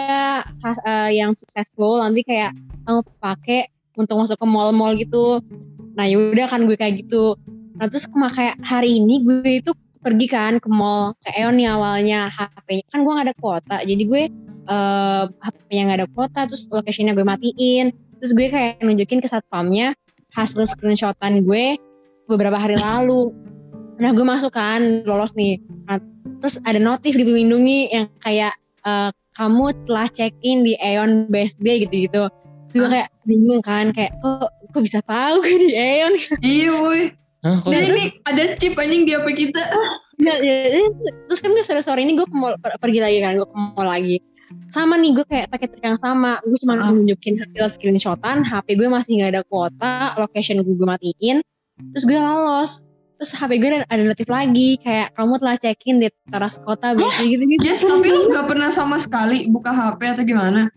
eh, 0.86 1.10
yang 1.14 1.34
successful. 1.36 2.00
Nanti 2.00 2.24
kayak 2.24 2.54
kamu 2.86 3.00
pakai 3.18 3.70
untuk 3.98 4.16
masuk 4.22 4.38
ke 4.38 4.46
mall-mall 4.46 4.96
gitu. 4.96 5.42
Nah 5.94 6.06
yaudah 6.06 6.46
kan 6.48 6.64
gue 6.64 6.78
kayak 6.78 7.04
gitu. 7.04 7.36
Nah 7.76 7.86
terus 7.90 8.08
kayak 8.08 8.56
hari 8.64 9.02
ini 9.02 9.20
gue 9.22 9.60
itu 9.60 9.72
pergi 10.00 10.26
kan 10.32 10.56
ke 10.56 10.68
mall 10.72 11.12
ke 11.20 11.36
Eon 11.36 11.60
nih 11.60 11.68
awalnya. 11.68 12.32
HP-nya 12.32 12.84
kan 12.88 13.04
gue 13.04 13.12
nggak 13.12 13.26
ada 13.28 13.36
kuota. 13.36 13.76
Jadi 13.84 14.02
gue 14.06 14.22
eh 14.70 15.24
HP-nya 15.28 15.82
nggak 15.90 15.98
ada 16.00 16.08
kuota 16.10 16.40
terus 16.48 16.70
location-nya 16.72 17.12
gue 17.12 17.26
matiin. 17.26 17.92
Terus 18.20 18.32
gue 18.36 18.46
kayak 18.48 18.80
nunjukin 18.84 19.20
ke 19.20 19.28
satpamnya 19.28 19.96
hasil 20.30 20.62
screenshotan 20.70 21.42
gue 21.42 21.74
beberapa 22.30 22.54
hari 22.54 22.78
lalu 22.78 23.34
nah 24.00 24.10
gue 24.10 24.24
masuk 24.24 24.50
kan 24.50 25.04
lolos 25.04 25.36
nih 25.36 25.60
nah, 25.84 26.00
terus 26.40 26.56
ada 26.64 26.80
notif 26.80 27.12
di 27.12 27.22
Lindungi 27.22 27.92
yang 27.92 28.08
kayak 28.18 28.56
eh, 28.82 29.10
kamu 29.36 29.76
telah 29.84 30.08
check 30.08 30.32
in 30.40 30.64
di 30.64 30.74
Aeon 30.76 31.28
BSD 31.28 31.86
gitu-gitu 31.86 32.32
terus 32.66 32.76
gue 32.76 32.90
kayak 32.90 33.08
bingung 33.22 33.60
kan 33.60 33.92
kayak 33.92 34.16
kok 34.18 34.48
kok 34.72 34.82
bisa 34.82 34.98
tahu 35.04 35.38
gue 35.40 35.56
di 35.60 35.76
Aeon 35.76 36.14
Iya. 36.40 36.72
Hah, 37.40 37.56
kok 37.56 37.72
Nah 37.72 37.80
ini 37.80 38.04
ada 38.24 38.52
chip 38.54 38.76
anjing 38.76 39.08
di 39.08 39.16
HP 39.16 39.32
kita. 39.32 39.64
Nah, 40.20 40.36
ya, 40.44 40.76
ya, 40.76 40.84
terus 41.24 41.40
kan 41.40 41.56
gue 41.56 41.64
sore-sore 41.64 42.04
ini 42.04 42.12
gue 42.12 42.28
ke 42.28 42.36
mall, 42.36 42.52
per- 42.60 42.76
pergi 42.76 43.00
lagi 43.00 43.16
kan, 43.24 43.32
gue 43.32 43.48
ke 43.48 43.56
mall 43.56 43.88
lagi. 43.88 44.20
Sama 44.68 45.00
nih 45.00 45.16
gue 45.16 45.24
kayak 45.24 45.48
pakai 45.48 45.72
trik 45.72 45.80
yang 45.80 45.96
sama. 45.96 46.36
Gue 46.44 46.60
cuma 46.60 46.76
Ah. 46.76 46.92
nunjukin 46.92 47.40
hasil 47.40 47.72
screenshotan, 47.72 48.44
HP 48.44 48.76
gue 48.76 48.92
masih 48.92 49.16
nggak 49.16 49.30
ada 49.32 49.42
kuota, 49.48 50.20
location 50.20 50.60
gue, 50.60 50.76
gue 50.76 50.84
matiin. 50.84 51.40
Terus 51.96 52.04
gue 52.04 52.18
lolos. 52.20 52.84
Terus 53.20 53.36
HP 53.36 53.60
gue 53.60 53.68
ada, 53.68 53.84
ada 53.92 54.00
notif 54.00 54.32
lagi 54.32 54.80
kayak 54.80 55.12
kamu 55.12 55.36
telah 55.36 55.56
check 55.60 55.76
in 55.84 56.00
di 56.00 56.08
teras 56.32 56.56
kota 56.56 56.96
gitu 56.96 57.36
gitu 57.36 57.44
gitu. 57.52 57.62
Yes, 57.68 57.84
tapi 57.84 58.08
lu 58.08 58.32
gak 58.32 58.48
pernah 58.48 58.72
sama 58.72 58.96
sekali 58.96 59.44
buka 59.44 59.68
HP 59.76 60.16
atau 60.16 60.24
gimana? 60.24 60.72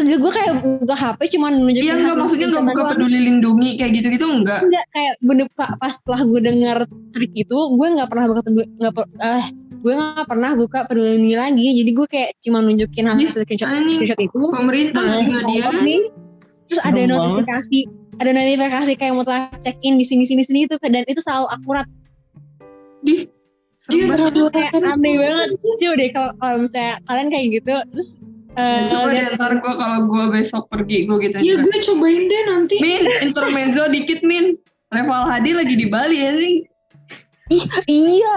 Gue 0.00 0.32
kayak 0.32 0.64
buka 0.64 0.96
HP 0.96 1.36
cuma 1.36 1.52
nunjukin 1.52 1.84
Iya 1.84 2.00
enggak 2.00 2.16
maksudnya 2.16 2.48
enggak 2.48 2.64
buka 2.72 2.80
doang. 2.80 2.90
peduli 2.96 3.18
lindungi 3.28 3.70
kayak 3.76 3.92
gitu-gitu 4.00 4.24
enggak. 4.24 4.64
Enggak 4.64 4.86
kayak 4.96 5.14
bener 5.20 5.46
pak 5.52 5.70
pas 5.76 5.92
setelah 5.92 6.20
gue 6.24 6.40
denger 6.40 6.78
trik 7.12 7.32
itu 7.36 7.58
gue 7.76 7.86
nggak 8.00 8.08
pernah 8.08 8.24
buka 8.32 8.40
peduli 8.48 8.66
nggak 8.80 8.92
per- 8.96 9.12
eh 9.20 9.44
gue 9.82 9.92
nggak 9.92 10.24
pernah 10.24 10.50
buka 10.56 10.78
peduli 10.88 11.08
lindungi 11.20 11.36
lagi 11.36 11.66
jadi 11.84 11.90
gue 11.92 12.06
kayak 12.08 12.30
cuma 12.40 12.58
nunjukin 12.64 13.04
hasil 13.12 13.44
screenshot 13.44 13.68
Anjing 13.68 14.00
screenshot 14.00 14.20
itu 14.24 14.40
pemerintah 14.48 15.04
nah, 15.04 15.12
masih 15.12 15.26
nggak 15.28 15.44
dia. 15.52 15.68
nih 15.84 16.02
terus 16.64 16.80
ada 16.80 17.00
banget. 17.04 17.44
Ada 18.12 18.30
notifikasi 18.30 18.92
kayak 18.94 19.12
mau 19.12 19.24
telah 19.24 19.48
check 19.58 19.76
in 19.80 19.96
di 19.96 20.04
sini 20.04 20.24
sini 20.24 20.42
sini 20.42 20.66
itu 20.66 20.76
dan 20.76 21.04
itu 21.04 21.20
selalu 21.20 21.48
akurat 21.48 21.86
Di 23.02 23.26
banget. 23.98 24.52
kayak 24.52 24.70
aneh 24.78 25.14
banget 25.16 25.48
coba 25.58 25.94
deh 25.96 26.08
kalau 26.12 26.30
kalau 26.38 26.56
misalnya 26.60 26.94
kalian 27.02 27.28
kayak 27.28 27.46
gitu 27.50 27.72
terus 27.90 28.08
eh, 28.54 28.84
Coba 28.86 29.08
deh 29.10 29.24
ntar 29.34 29.52
gue 29.56 29.72
kalau 29.74 29.98
gue 30.06 30.24
besok 30.30 30.62
pergi 30.68 31.02
gue 31.02 31.16
gitu 31.20 31.36
Iya 31.40 31.54
aja. 31.56 31.64
gue 31.64 31.76
cobain 31.82 32.22
deh 32.22 32.42
nanti. 32.46 32.74
Min 32.78 33.02
intermezzo 33.22 33.88
dikit 33.88 34.20
Min. 34.22 34.54
Reval 34.92 35.24
Hadi 35.24 35.56
lagi 35.56 35.72
di 35.72 35.88
Bali 35.88 36.20
anjing. 36.20 36.56
Iya, 37.48 38.36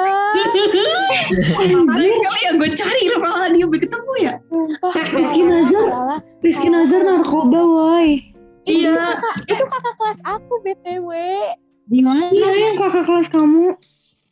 Kemarin 1.52 1.84
kali 2.18 2.40
ya 2.42 2.52
gue 2.56 2.70
cari 2.72 3.02
Reval 3.12 3.36
Hadi 3.38 3.58
sampai 3.60 3.80
ketemu 3.80 4.14
ya. 4.24 4.34
Rizky 5.14 5.42
Nazar. 5.44 5.88
Rizky 6.40 6.68
Nazar 6.72 7.02
narkoba 7.04 7.60
woi. 7.60 8.35
Itu 8.66 8.82
Iya. 8.82 8.98
kakak, 8.98 9.36
itu 9.48 9.64
kakak 9.64 9.96
kelas 9.96 10.20
aku 10.24 10.54
BTW. 10.60 11.10
di 11.86 12.02
mana 12.02 12.28
Iya 12.28 12.50
yang 12.50 12.76
kakak 12.76 13.06
kelas 13.06 13.30
kamu. 13.30 13.78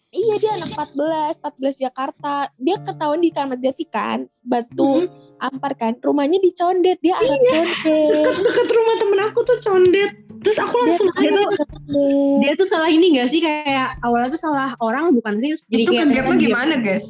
Iya 0.09 0.33
dia 0.37 0.51
anak 0.55 0.69
14, 0.73 1.37
14 1.37 1.75
Jakarta. 1.79 2.33
Dia 2.55 2.77
ketahuan 2.79 3.17
di 3.17 3.29
Taman 3.29 3.57
Jati 3.57 3.85
kan, 3.85 4.25
Batu 4.39 5.05
Ampar 5.37 5.73
kan. 5.73 5.93
Rumahnya 5.95 6.37
di 6.37 6.49
Condet, 6.51 6.97
dia 6.97 7.13
anak 7.13 7.39
Condet. 7.43 8.33
Deket 8.39 8.67
rumah 8.69 8.95
temen 8.95 9.19
aku 9.23 9.39
tuh 9.43 9.57
condet. 9.59 10.11
Terus 10.35 10.57
aku 10.59 10.75
Dia 10.75 10.83
langsung 10.83 11.07
Dia 11.09 11.29
tuh- 11.31 11.49
Condet. 11.55 12.37
dia 12.41 12.51
tuh 12.53 12.67
salah 12.67 12.89
ini 12.89 13.05
gak 13.11 13.27
sih 13.27 13.39
kayak 13.39 14.01
awalnya 14.01 14.27
tuh 14.27 14.41
salah 14.41 14.73
orang 14.77 15.13
bukan 15.13 15.37
sih 15.37 15.49
terus 15.51 15.63
jadi 15.67 15.83
Itu 15.83 15.91
kayak 15.93 16.07
dia- 16.09 16.41
gimana 16.41 16.73
guys? 16.77 17.05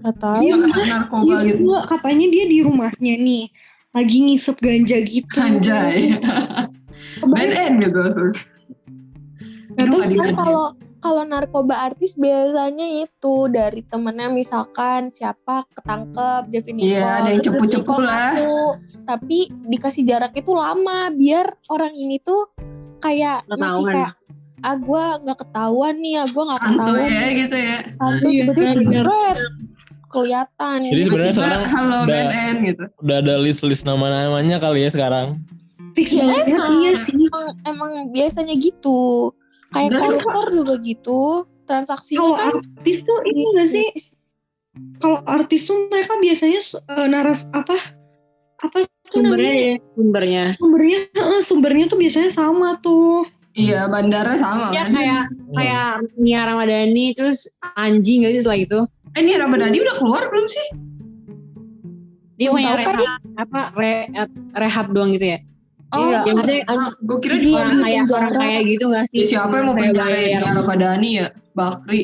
Gak 0.00 0.16
tahu. 0.16 0.38
Iya 0.40 0.54
narkoba 0.86 1.22
Iya 1.24 1.38
gitu. 1.48 1.60
gua 1.64 1.78
katanya 1.82 2.26
dia 2.26 2.44
di 2.46 2.58
rumahnya 2.62 3.14
nih 3.16 3.44
lagi 3.96 4.18
ngisep 4.28 4.60
ganja 4.60 5.00
gitu. 5.00 5.36
Anjay. 5.40 6.12
BNN 7.24 7.72
gitu 7.80 7.96
langsung. 7.96 8.32
Terus 9.76 10.12
kan 10.16 10.32
kalau 10.36 10.66
kalau 11.00 11.22
narkoba 11.24 11.92
artis 11.92 12.16
biasanya 12.16 13.04
itu 13.04 13.36
dari 13.52 13.84
temennya 13.84 14.32
misalkan 14.32 15.12
siapa 15.12 15.68
ketangkep 15.72 16.48
Nicole. 16.48 16.82
Iya, 16.82 17.08
ada 17.22 17.28
yang 17.32 17.42
cepu-cepu 17.44 17.94
lah. 18.00 18.32
Tapi 19.04 19.52
dikasih 19.70 20.02
jarak 20.08 20.32
itu 20.34 20.52
lama 20.52 21.12
biar 21.12 21.56
orang 21.70 21.94
ini 21.94 22.18
tuh 22.20 22.52
kayak 23.00 23.44
masih 23.48 23.60
Ketahuan. 23.60 23.94
kayak 23.94 24.12
ah 24.64 24.72
gue 24.72 25.04
nggak 25.22 25.38
ketahuan 25.46 25.94
nih 26.00 26.14
ah 26.16 26.26
gue 26.32 26.42
nggak 26.48 26.62
ketahuan 26.64 27.06
ya 27.06 27.20
nih 27.20 27.34
gitu 27.44 27.56
ya. 27.60 27.78
Santuy 28.00 28.30
Iya, 28.32 28.42
tiba-tiba 28.42 28.72
bener. 28.82 29.06
Kelihatan 30.08 30.78
Jadi 30.80 31.02
sebenarnya 31.04 31.30
Tiba, 31.30 31.40
sekarang 31.40 31.62
halo 31.66 31.96
udah- 31.98 32.08
BNN 32.08 32.54
gitu. 32.64 32.84
udah 32.98 33.16
ada 33.18 33.34
list-list 33.36 33.82
nama-namanya 33.82 34.56
kali 34.56 34.82
ya 34.82 34.90
sekarang. 34.90 35.26
Fix 35.92 36.12
Iya, 36.12 36.22
banget 36.22 36.44
emang. 36.50 36.72
iya 36.76 36.92
sih. 36.94 37.16
emang, 37.16 37.46
emang 37.64 37.90
biasanya 38.10 38.54
gitu 38.54 39.32
kayak 39.68 39.90
koruptor 39.94 40.46
juga 40.52 40.74
gitu 40.78 41.20
transaksinya 41.64 42.20
Kalau 42.20 42.36
kan 42.36 42.54
artis 42.76 42.98
tuh 43.02 43.18
ini 43.24 43.42
gak 43.52 43.68
sih? 43.68 43.88
Kalau 44.96 45.18
artis 45.24 45.62
tuh 45.64 45.88
mereka 45.88 46.14
biasanya 46.16 46.60
eh, 46.60 47.06
naras 47.06 47.48
apa? 47.50 47.96
Apa 48.56 48.84
sumbernya 49.08 49.24
namanya? 49.48 49.52
ya, 49.52 49.74
sumbernya 49.90 50.42
Sumbernya, 50.52 50.98
eh, 51.10 51.42
sumbernya 51.42 51.84
tuh 51.86 51.98
biasanya 51.98 52.30
sama 52.30 52.76
tuh. 52.78 53.24
Iya, 53.56 53.88
bandara 53.88 54.36
sama 54.36 54.68
ya 54.68 54.84
kan. 54.84 54.92
kayak 54.92 55.22
kayak 55.50 55.88
Nia 56.14 56.44
Ramadhani 56.44 57.16
terus 57.16 57.48
Anji 57.72 58.20
gak 58.20 58.30
sih 58.30 58.40
setelah 58.40 58.60
itu 58.60 58.80
Eh, 59.12 59.20
ini 59.20 59.32
Ramadhani 59.34 59.80
udah 59.80 59.94
keluar 59.96 60.22
belum 60.26 60.44
sih? 60.46 60.66
dia 62.36 62.52
punya 62.52 62.76
rehab 62.76 63.00
apa 63.34 63.60
re- 63.72 64.12
rehab 64.54 64.92
doang 64.92 65.08
gitu 65.10 65.32
ya 65.32 65.40
Oh, 65.88 66.10
Iya, 66.10 66.18
ya 66.20 66.32
maksudnya 66.34 66.60
gue 67.00 67.18
kira 67.22 67.34
Anjing. 67.34 67.46
di 67.46 67.54
orang 67.54 67.78
kaya 67.78 68.00
orang 68.04 68.32
kaya 68.34 68.58
gitu 68.60 68.84
gak 68.86 69.04
sih 69.06 69.18
Ya, 69.18 69.26
siapa 69.30 69.54
yang 69.54 69.64
mau 69.64 69.72
Kayak 69.72 69.86
penjara 69.88 70.10
bayar. 70.12 70.40
di 70.42 70.48
Ramadhani 70.52 71.10
ya? 71.14 71.26
Bakri. 71.54 72.00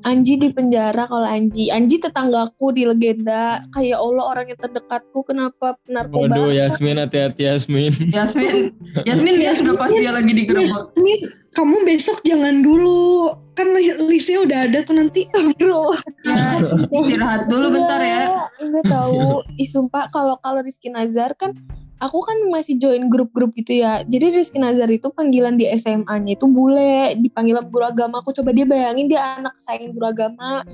Anji 0.00 0.40
di 0.40 0.48
penjara 0.48 1.04
kalau 1.04 1.28
Anji 1.28 1.68
Anji 1.68 2.00
tetanggaku 2.00 2.72
di 2.72 2.88
legenda 2.88 3.60
kayak 3.72 4.00
Allah 4.00 4.24
orang 4.24 4.46
yang 4.48 4.60
terdekatku 4.60 5.20
kenapa 5.22 5.76
narkoba 5.84 6.32
Waduh, 6.32 6.50
Yasmin 6.56 6.96
hati-hati 6.96 7.44
Yasmin. 7.44 7.92
Yasmin, 8.16 8.72
Yasmin 9.04 9.34
lihat 9.36 9.60
udah 9.60 9.76
pas 9.76 9.92
dia 9.92 10.12
lagi 10.12 10.32
digerebek. 10.32 10.96
Nih, 10.96 11.18
kamu 11.52 11.76
besok 11.84 12.24
jangan 12.24 12.64
dulu. 12.64 13.34
Kan 13.52 13.76
li- 13.76 14.00
listnya 14.08 14.40
udah 14.40 14.58
ada 14.70 14.78
tuh 14.80 14.96
nanti. 14.96 15.28
Bro, 15.60 15.92
Ya, 16.28 16.64
istirahat 16.88 17.50
dulu 17.52 17.66
bentar 17.68 18.00
ya. 18.00 18.24
Enggak 18.56 18.84
tahu. 18.88 19.44
Ih 19.60 19.68
sumpah 19.68 20.08
kalau 20.08 20.40
kalau 20.40 20.64
Rizky 20.64 20.88
Nazar 20.88 21.36
kan 21.36 21.52
aku 22.00 22.18
kan 22.24 22.36
masih 22.48 22.80
join 22.80 23.06
grup-grup 23.12 23.52
gitu 23.54 23.84
ya. 23.84 24.00
Jadi 24.08 24.32
Rizky 24.32 24.56
Nazar 24.56 24.88
itu 24.88 25.12
panggilan 25.12 25.60
di 25.60 25.68
SMA-nya 25.76 26.34
itu 26.34 26.48
bule, 26.48 27.14
dipanggil 27.20 27.60
guru 27.68 27.84
agama. 27.84 28.24
Aku 28.24 28.32
coba 28.32 28.50
dia 28.56 28.64
bayangin 28.64 29.06
dia 29.06 29.36
anak 29.36 29.60
kesayangan 29.60 29.92
guru 29.92 30.06
agama. 30.08 30.64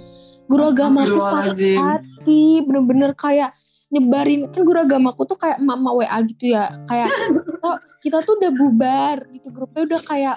Guru 0.46 0.62
agama 0.70 1.02
tuh 1.02 1.18
sakit 1.18 1.74
hati, 1.74 2.62
bener-bener 2.62 3.10
kayak 3.18 3.50
nyebarin 3.90 4.46
kan 4.54 4.62
guru 4.62 4.86
agamaku 4.86 5.26
tuh 5.26 5.38
kayak 5.38 5.58
mama 5.58 5.90
WA 5.98 6.18
gitu 6.22 6.54
ya. 6.54 6.70
Kayak 6.86 7.10
kita, 7.10 7.70
kita 8.06 8.16
tuh 8.22 8.32
udah 8.38 8.52
bubar 8.54 9.16
gitu 9.34 9.48
grupnya 9.50 9.82
udah 9.82 10.00
kayak 10.06 10.36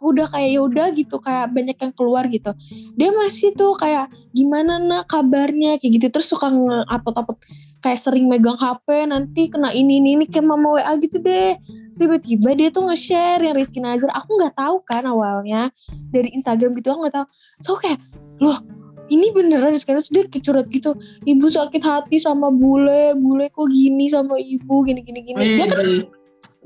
udah 0.00 0.26
kayak 0.32 0.50
yaudah 0.56 0.88
gitu 0.96 1.20
kayak 1.20 1.52
banyak 1.52 1.76
yang 1.76 1.92
keluar 1.92 2.24
gitu 2.32 2.56
dia 2.96 3.12
masih 3.12 3.52
tuh 3.52 3.76
kayak 3.76 4.08
gimana 4.32 4.80
nak 4.80 5.04
kabarnya 5.04 5.76
kayak 5.76 6.00
gitu 6.00 6.06
terus 6.08 6.32
suka 6.32 6.48
nge-upload-upload 6.48 7.36
kayak 7.80 8.00
sering 8.00 8.28
megang 8.28 8.60
HP 8.60 9.08
nanti 9.08 9.48
kena 9.48 9.72
ini 9.72 10.04
ini, 10.04 10.20
ini 10.20 10.24
kayak 10.28 10.44
mama 10.44 10.76
WA 10.76 10.92
gitu 11.00 11.16
deh. 11.16 11.56
Tiba-tiba 11.96 12.52
dia 12.52 12.68
tuh 12.68 12.86
nge-share 12.86 13.40
yang 13.40 13.56
Rizky 13.56 13.80
Nazar. 13.80 14.12
Aku 14.12 14.36
nggak 14.36 14.54
tahu 14.56 14.84
kan 14.84 15.08
awalnya 15.08 15.72
dari 16.12 16.28
Instagram 16.36 16.76
gitu 16.76 16.92
aku 16.92 17.08
nggak 17.08 17.16
tahu. 17.16 17.26
So 17.64 17.80
kayak 17.80 17.98
loh 18.38 18.60
ini 19.08 19.32
beneran 19.32 19.72
Rizky 19.72 19.96
Nazar 19.96 20.12
dia 20.12 20.24
kayak 20.28 20.44
curhat 20.44 20.66
gitu. 20.68 20.92
Ibu 21.24 21.46
sakit 21.48 21.82
hati 21.82 22.16
sama 22.20 22.52
bule 22.52 23.16
bule 23.16 23.48
kok 23.48 23.66
gini 23.72 24.12
sama 24.12 24.36
ibu 24.36 24.76
gini 24.84 25.00
gini 25.00 25.20
gini. 25.24 25.40
Dia 25.56 25.66
kan 25.66 25.80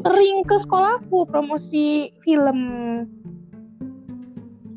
sering 0.03 0.42
ke 0.42 0.57
sekolahku 0.59 1.31
promosi 1.31 2.11
film 2.27 2.59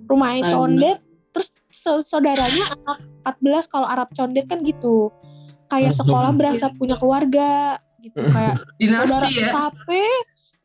rumah 0.05 0.31
Bagus. 0.37 0.53
condet. 0.53 0.97
Terus 1.33 1.49
sau- 1.73 2.05
saudaranya 2.05 2.77
anak 2.77 2.97
14 3.25 3.65
kalau 3.67 3.89
Arab 3.89 4.13
condet 4.13 4.45
kan 4.45 4.61
gitu 4.61 5.09
kayak 5.67 5.93
sekolah 5.95 6.31
berasa 6.33 6.71
punya 6.73 6.95
keluarga 6.95 7.79
gitu 8.03 8.19
kayak 8.19 8.55
dinasti 8.79 9.43
ya. 9.43 9.51
tape 9.51 10.07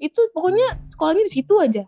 itu 0.03 0.21
pokoknya 0.35 0.83
sekolahnya 0.91 1.25
di 1.27 1.33
situ 1.33 1.55
aja 1.59 1.85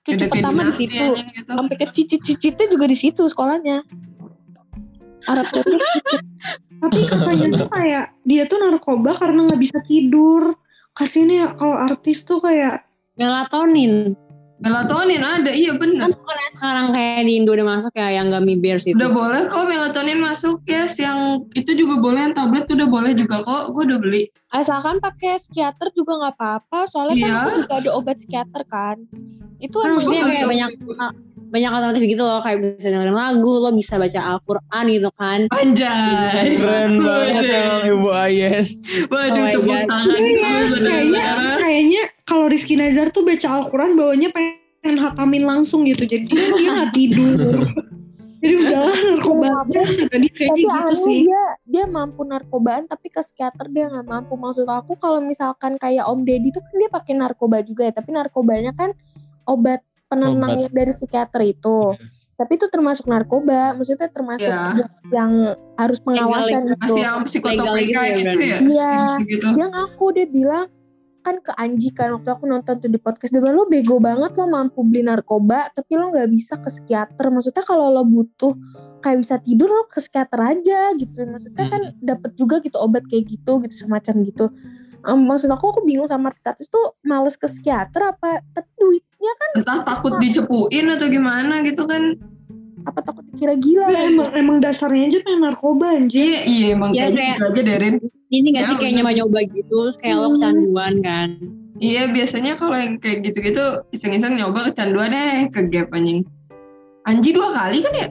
cucu 0.00 0.24
pertama 0.26 0.64
di 0.64 0.74
situ 0.74 1.04
gitu. 1.14 1.50
sampai 1.50 1.76
ke 1.76 1.86
cicit-cicitnya 1.92 2.66
juga 2.72 2.86
di 2.88 2.96
situ 2.96 3.22
sekolahnya 3.28 3.84
Arab 5.28 5.46
Tapi 6.80 7.00
katanya 7.04 7.46
tuh 7.60 7.68
kayak 7.68 8.06
dia 8.24 8.42
tuh 8.48 8.56
narkoba 8.56 9.12
karena 9.20 9.44
nggak 9.44 9.60
bisa 9.60 9.78
tidur. 9.84 10.56
Kasian 10.96 11.28
ya 11.28 11.52
kalau 11.52 11.76
artis 11.76 12.24
tuh 12.24 12.40
kayak 12.40 12.88
Melatonin. 13.20 14.16
Melatonin 14.60 15.20
ada, 15.20 15.48
iya 15.50 15.72
Kan 15.72 15.80
bener. 15.80 16.08
bukannya 16.12 16.48
sekarang 16.52 16.86
kayak 16.90 17.24
di 17.24 17.32
Indo 17.34 17.50
udah 17.50 17.66
masuk 17.66 17.92
ya 17.92 18.12
yang 18.12 18.28
gummy 18.28 18.54
bears 18.54 18.84
itu. 18.84 18.92
Udah 18.92 19.08
boleh 19.08 19.40
kok 19.46 19.64
melatonin 19.64 20.20
masuk 20.20 20.60
ya, 20.64 20.84
yang 20.94 21.18
itu 21.52 21.72
juga 21.74 21.96
boleh, 21.96 22.20
yang 22.22 22.34
tablet 22.34 22.68
udah 22.68 22.84
boleh 22.86 23.12
juga 23.12 23.40
kok. 23.40 23.72
Gue 23.72 23.88
udah 23.88 23.98
beli. 23.98 24.22
asalkan 24.50 24.98
pakai 24.98 25.38
psikiater 25.38 25.88
juga 25.90 26.18
nggak 26.18 26.34
apa-apa 26.34 26.78
soalnya 26.84 27.14
kan 27.16 27.22
Iya. 27.22 27.38
aku 27.40 27.50
juga 27.60 27.74
ada 27.78 27.90
obat 27.94 28.16
psikiater 28.18 28.62
kan 28.66 28.96
itu 29.56 29.76
kan 29.76 29.94
maksudnya 29.94 30.26
kayak 30.26 30.44
banyak 30.44 30.70
banyak 31.46 31.66
alternatif 31.68 32.02
gitu 32.04 32.22
loh 32.22 32.38
kayak 32.40 32.58
bisa 32.74 32.88
dengerin 32.88 33.10
lagu 33.12 33.46
lo 33.52 33.70
bisa 33.70 33.94
baca 33.94 34.20
Al-Quran 34.34 34.84
gitu 34.88 35.10
kan 35.14 35.40
Anjay. 35.50 36.58
Keren 36.58 36.98
banget 36.98 37.42
emang 37.46 37.84
Ibu 37.90 38.08
Ayes. 38.10 38.68
Waduh, 39.06 39.38
Oh 39.38 39.46
tepuk 39.52 39.78
tangan 39.84 40.18
Iya, 40.18 40.50
dulu 40.66 40.76
kayaknya 40.80 41.22
kayaknya 41.58 42.02
kalau 42.30 42.46
Rizky 42.46 42.78
Nazar 42.78 43.10
tuh 43.10 43.26
baca 43.26 43.42
Al-Quran 43.50 43.98
bawanya 43.98 44.30
pengen 44.30 44.96
hatamin 45.02 45.42
langsung 45.42 45.82
gitu. 45.82 46.06
Jadi 46.06 46.30
dia 46.30 46.70
nggak 46.70 46.90
tidur. 46.94 47.34
Jadi 48.40 48.54
udahlah 48.56 48.98
narkoba 49.04 49.48
aja. 49.52 49.80
Tadi 49.84 50.28
kayaknya 50.32 50.48
tapi 50.48 50.62
gitu 50.64 50.72
aneh 50.72 50.96
sih. 50.96 51.18
dia 51.28 51.42
dia 51.68 51.84
mampu 51.84 52.24
narkobaan 52.24 52.88
tapi 52.88 53.12
ke 53.12 53.20
psikiater 53.20 53.68
dia 53.68 53.90
nggak 53.92 54.06
mampu 54.08 54.32
maksud 54.38 54.64
aku 54.64 54.96
kalau 54.96 55.20
misalkan 55.20 55.76
kayak 55.76 56.08
Om 56.08 56.24
Deddy 56.24 56.48
tuh 56.48 56.64
kan 56.64 56.74
dia 56.80 56.88
pakai 56.88 57.12
narkoba 57.20 57.60
juga 57.60 57.84
ya 57.84 57.92
tapi 57.92 58.16
narkobanya 58.16 58.72
kan 58.72 58.96
obat 59.44 59.84
penenangnya 60.08 60.72
dari 60.72 60.96
psikiater 60.96 61.42
itu 61.44 61.92
tapi 62.32 62.56
itu 62.56 62.64
termasuk 62.72 63.04
narkoba 63.04 63.76
maksudnya 63.76 64.08
termasuk 64.08 64.48
Iya. 64.48 64.88
yang 65.12 65.32
harus 65.76 66.00
pengawasan 66.00 66.64
Legal, 66.64 66.72
gitu 66.72 66.80
Masih 66.80 66.96
yang 67.04 67.16
Legal 67.20 67.28
psikotropika 67.28 68.00
gitu 68.00 68.00
ya, 68.00 68.16
gitu 68.16 68.40
ya. 68.40 68.58
iya 68.64 68.94
Gitu. 69.20 69.46
dia 69.52 69.66
ngaku 69.68 70.06
dia 70.16 70.26
bilang 70.32 70.66
kan 71.20 71.36
ke 71.44 71.52
Anji 71.56 71.92
kan 71.92 72.12
waktu 72.16 72.32
aku 72.32 72.48
nonton 72.48 72.80
tuh 72.80 72.88
di 72.88 72.96
podcast 72.96 73.32
dia 73.32 73.40
bilang 73.44 73.60
lo 73.60 73.66
bego 73.68 74.00
banget 74.00 74.32
lo 74.36 74.48
mampu 74.48 74.80
beli 74.82 75.04
narkoba 75.04 75.68
tapi 75.70 75.96
lo 76.00 76.08
nggak 76.12 76.28
bisa 76.32 76.56
ke 76.56 76.68
psikiater. 76.68 77.28
Maksudnya 77.28 77.64
kalau 77.64 77.92
lo 77.92 78.02
butuh 78.04 78.56
kayak 79.04 79.18
bisa 79.20 79.36
tidur 79.40 79.68
lo 79.68 79.84
ke 79.86 80.00
psikiater 80.00 80.40
aja 80.40 80.80
gitu. 80.96 81.28
Maksudnya 81.28 81.64
kan 81.68 81.82
dapet 82.00 82.30
juga 82.36 82.58
gitu 82.64 82.76
obat 82.80 83.04
kayak 83.06 83.28
gitu 83.28 83.60
gitu 83.64 83.74
semacam 83.86 84.14
gitu. 84.24 84.48
Em, 85.00 85.20
maksud 85.24 85.48
aku 85.48 85.64
aku 85.72 85.80
bingung 85.88 86.08
sama 86.08 86.28
artis-artis 86.28 86.68
tuh 86.68 86.96
males 87.08 87.32
ke 87.40 87.48
psikiater 87.48 88.12
apa 88.12 88.44
tapi 88.52 88.68
duitnya 88.76 89.32
kan 89.32 89.50
Entah 89.56 89.80
takut 89.80 90.12
dicepuin 90.20 90.84
atau 90.92 91.08
gimana 91.08 91.64
gitu 91.64 91.88
kan. 91.88 92.16
Apa 92.82 93.00
takut 93.00 93.24
dikira 93.24 93.54
gila 93.54 93.86
Lah, 93.86 94.02
emang 94.02 94.28
emang 94.32 94.56
dasarnya 94.58 95.06
aja 95.06 95.18
pengen 95.20 95.40
narkoba 95.42 95.86
anjir. 95.92 96.22
Iya, 96.22 96.40
iya 96.44 96.66
emang 96.72 96.90
Ya, 96.90 97.06
kayak 97.06 97.36
gitu 97.36 97.44
aja 97.46 97.62
Derin. 97.62 97.94
ini 98.28 98.46
gak 98.50 98.62
Ya, 98.62 98.68
sih 98.68 98.76
kayak 98.76 98.92
nyoba-nyoba 98.96 99.38
gitu 99.48 99.76
terus 99.84 99.96
kayak 99.96 100.16
lo 100.16 100.26
Hmm. 100.26 100.34
kecanduan 100.34 100.94
kan 101.00 101.28
Iya, 101.76 102.02
biasanya 102.06 102.52
kalau 102.54 102.76
yang 102.76 102.96
kayak 102.96 103.24
gitu-gitu 103.24 103.64
iseng-iseng 103.88 104.36
nyoba 104.36 104.68
kecanduan 104.68 105.08
deh 105.08 105.48
ke 105.48 105.60
gap 105.66 105.88
anjing. 105.90 106.28
Anji 107.02 107.32
dua 107.32 107.48
kali 107.50 107.80
kan 107.80 107.94
ya? 107.94 108.08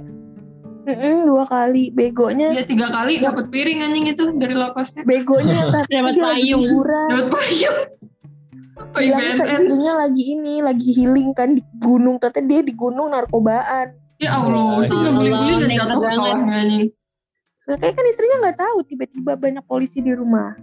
Mm-mm, 0.82 1.22
dua 1.24 1.46
kali 1.46 1.90
begonya 1.90 2.50
Dia 2.50 2.66
tiga 2.66 2.90
kali 2.90 3.22
dapat 3.22 3.46
piring 3.48 3.86
anjing 3.86 4.10
itu 4.10 4.26
dari 4.34 4.58
lapasnya. 4.58 5.06
begonya 5.06 5.54
yang 5.60 5.70
satu 5.76 5.86
Dapat 5.86 6.14
payung. 6.18 6.66
Dapat 6.66 7.28
payung. 7.30 7.80
Bilangnya 8.90 9.34
ke 9.38 9.46
istrinya 9.54 9.94
lagi 10.00 10.24
ini 10.32 10.56
lagi 10.60 10.90
healing 10.90 11.30
kan 11.32 11.54
di 11.54 11.62
gunung 11.78 12.18
ternyata 12.18 12.42
dia 12.42 12.62
di 12.64 12.74
gunung 12.74 13.12
narkobaan 13.12 13.92
Ya 14.20 14.36
Allah, 14.36 14.84
itu 14.84 14.92
nggak 14.92 15.10
Allah, 15.10 15.22
beli-beli 15.22 15.54
dan 15.58 15.70
jatuh 15.74 15.98
ke 15.98 16.08
kawahnya 16.12 16.56
anjing. 16.58 16.88
makanya 17.64 17.94
kan 17.94 18.06
istrinya 18.06 18.38
nggak 18.42 18.58
tahu 18.58 18.78
tiba-tiba 18.84 19.32
banyak 19.36 19.64
polisi 19.64 20.00
di 20.00 20.12
rumah 20.12 20.58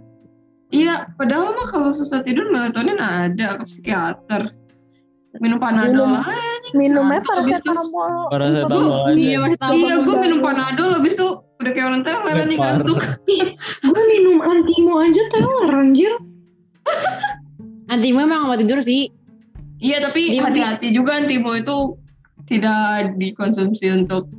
Iya, 0.67 1.07
padahal 1.15 1.55
mah 1.55 1.63
kalau 1.65 1.89
susah 1.89 2.19
tidur 2.19 2.51
melatonin 2.51 2.99
ada 2.99 3.55
ke 3.55 3.63
psikiater. 3.65 4.51
Minum 5.37 5.57
panadol 5.57 6.11
Minum- 6.11 6.17
aja. 6.19 6.43
minumnya 6.73 7.21
paracetamol 7.21 8.27
Paracetamol 8.27 9.13
iya 9.13 9.37
masih 9.39 9.55
tahu 9.55 9.71
Iya, 9.71 9.95
gue 9.97 10.15
minum 10.19 10.39
panadol 10.41 10.89
habis 10.91 11.13
itu 11.13 11.27
udah 11.55 11.71
kayak 11.71 11.87
orang 11.87 12.01
teler 12.03 12.21
Parah. 12.21 12.45
ngantuk. 12.45 12.99
Gue 13.85 14.01
minum 14.09 14.37
antimo 14.39 14.97
aja 14.97 15.21
teler 15.29 15.65
anjir. 15.71 16.11
antimo 17.87 18.17
emang 18.19 18.45
obat 18.45 18.59
tidur 18.59 18.79
sih 18.79 19.07
Iya, 19.77 20.01
tapi 20.01 20.35
hati-hati 20.35 20.89
juga 20.89 21.15
antimo 21.15 21.53
itu 21.53 21.95
tidak 22.47 23.13
dikonsumsi 23.19 23.91
untuk 23.93 24.31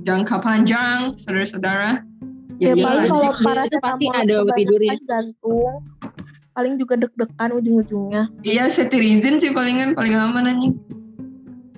jangka 0.00 0.40
panjang, 0.40 1.12
saudara-saudara. 1.14 2.00
ya, 2.58 2.72
iya, 2.72 2.74
paling 2.74 3.06
kalau 3.06 3.22
pasti- 3.22 3.22
itu 3.22 3.30
pasti 3.30 3.44
paracetamol 3.46 4.12
ada 4.16 4.34
obat 4.42 4.56
tidurnya. 4.58 4.94
jantung 5.06 5.78
paling 6.50 6.74
juga 6.74 6.94
deg-degan 6.98 7.50
ujung-ujungnya 7.54 8.22
Iya, 8.42 8.64
cetirizin 8.66 9.38
sih 9.38 9.54
palingan 9.54 9.94
paling 9.94 10.18
aman 10.18 10.50
anjing. 10.50 10.74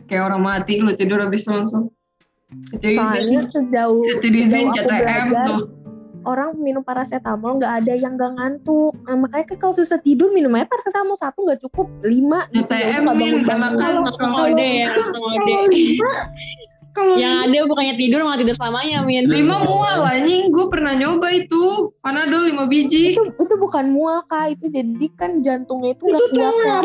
Kayak 0.09 0.33
orang 0.33 0.41
mati 0.41 0.81
lu 0.81 0.89
tidur 0.91 1.21
habis 1.21 1.45
langsung. 1.45 1.93
soalnya 2.81 3.21
Cetirizin, 3.21 3.45
sejauh 3.47 4.03
cetirizin, 4.09 4.49
sejauh 4.49 4.73
aku 4.73 4.79
CTM 4.81 4.89
belajar 5.29 5.45
tuh. 5.45 5.61
Orang 6.25 6.57
minum 6.57 6.83
paracetamol 6.85 7.57
nggak 7.57 7.85
ada 7.85 7.95
yang 7.97 8.17
nggak 8.17 8.33
ngantuk. 8.37 8.93
Nah, 9.07 9.17
makanya 9.17 9.45
kan 9.55 9.57
kalau 9.57 9.75
susah 9.77 9.99
tidur 10.01 10.33
minum 10.33 10.53
aja 10.57 10.69
paracetamol 10.69 11.17
satu 11.17 11.45
nggak 11.47 11.61
cukup 11.69 11.87
lima 12.05 12.45
gitu. 12.53 12.71
Ya, 12.73 13.01
udah 13.01 13.01
nggak 13.05 13.17
min, 13.17 13.35
langsung 13.47 14.05
kalau 14.17 14.45
ya 14.53 14.89
lima, 15.71 16.17
kalau 16.91 17.15
yang 17.15 17.47
ada 17.47 17.59
bukannya 17.71 17.95
tidur 17.95 18.27
malah 18.27 18.39
tidur 18.39 18.57
selamanya 18.59 19.07
min. 19.07 19.31
Lima 19.31 19.63
mual 19.63 20.03
anjing, 20.03 20.51
gue 20.51 20.67
pernah 20.67 20.93
nyoba 20.99 21.31
itu. 21.33 21.95
Panadol 22.03 22.51
lima 22.51 22.67
biji. 22.67 23.15
itu 23.15 23.23
itu 23.23 23.55
bukan 23.57 23.95
mual 23.95 24.27
kak. 24.27 24.59
Itu 24.59 24.67
jadi 24.69 25.07
kan 25.15 25.39
jantungnya 25.41 25.95
itu 25.95 26.03
nggak 26.11 26.25
kuat 26.35 26.85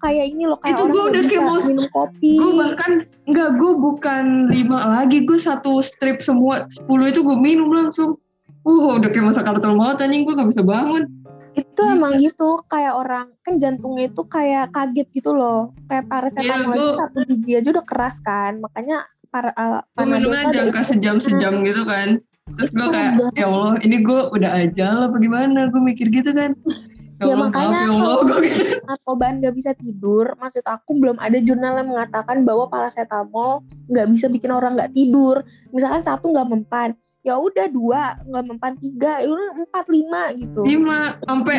kayak 0.00 0.26
ini 0.32 0.48
loh 0.48 0.56
kayak 0.56 0.74
Itu 0.74 0.82
orang 0.88 0.90
gua 0.90 1.00
nggak 1.00 1.12
udah 1.12 1.22
kayak 1.28 1.44
mau- 1.44 1.66
minum 1.68 1.86
kopi. 1.92 2.32
Gue 2.40 2.52
bahkan 2.56 2.90
enggak, 3.28 3.48
gue 3.60 3.72
bukan 3.76 4.24
lima 4.48 4.78
lagi, 4.88 5.18
gue 5.28 5.38
satu 5.38 5.84
strip 5.84 6.24
semua 6.24 6.64
sepuluh 6.72 7.12
itu 7.12 7.20
gue 7.20 7.36
minum 7.36 7.68
langsung. 7.68 8.16
Uh, 8.60 9.00
udah 9.00 9.08
kayak 9.08 9.24
masa 9.24 9.40
kartel 9.40 9.72
maut 9.72 9.96
anjing, 9.96 10.22
gue 10.24 10.34
gak 10.36 10.50
bisa 10.50 10.64
bangun. 10.64 11.04
itu 11.50 11.82
emang 11.82 12.14
gitu 12.22 12.62
kayak 12.70 12.94
orang 12.94 13.26
kan 13.42 13.58
jantungnya 13.58 14.06
itu 14.06 14.22
kayak 14.22 14.70
kaget 14.70 15.10
gitu 15.10 15.34
loh 15.34 15.74
kayak 15.90 16.06
paracetamol 16.06 16.46
Iya, 16.46 16.70
aja 16.70 16.78
gua- 16.78 16.98
satu 17.02 17.18
biji 17.26 17.50
aja 17.58 17.68
udah 17.74 17.86
keras 17.90 18.16
kan 18.22 18.62
makanya 18.62 19.02
para 19.34 19.50
uh, 19.58 19.82
Gue 19.98 20.06
minumnya 20.06 20.14
Panadol 20.14 20.30
tuh 20.30 20.38
ada 20.46 20.54
jangka 20.62 20.80
sejam-sejam 20.86 21.52
gitu 21.66 21.82
kan. 21.82 22.08
Terus 22.54 22.70
gue 22.70 22.82
Itu 22.82 22.94
kayak, 22.94 23.12
ya 23.34 23.46
Allah, 23.46 23.74
ini 23.82 23.96
gue 23.98 24.20
udah 24.30 24.50
ajal 24.62 24.96
apa 25.06 25.16
gimana? 25.18 25.60
Gue 25.70 25.82
mikir 25.82 26.06
gitu 26.10 26.30
kan. 26.30 26.54
Ya, 27.20 27.36
Allah, 27.36 27.52
makanya 27.52 27.68
maaf 27.68 27.84
ya 27.84 27.92
Allah, 27.92 28.00
kalau- 28.00 28.24
gue 28.32 29.28
gitu. 29.28 29.48
bisa 29.52 29.70
tidur 29.76 30.26
maksud 30.40 30.64
aku 30.64 30.90
belum 30.96 31.20
ada 31.20 31.36
jurnal 31.36 31.76
yang 31.76 31.92
mengatakan 31.92 32.48
bahwa 32.48 32.64
paracetamol 32.72 33.60
nggak 33.92 34.08
bisa 34.08 34.32
bikin 34.32 34.48
orang 34.48 34.72
nggak 34.72 34.88
tidur 34.96 35.44
misalkan 35.68 36.00
satu 36.00 36.32
nggak 36.32 36.48
mempan 36.48 36.96
ya 37.20 37.36
udah 37.36 37.66
dua 37.68 38.16
nggak 38.24 38.44
mempan 38.48 38.74
tiga 38.80 39.20
ya 39.20 39.28
udah 39.28 39.48
empat 39.68 39.84
lima 39.92 40.22
gitu 40.40 40.62
Lima, 40.64 41.20
sampai 41.28 41.56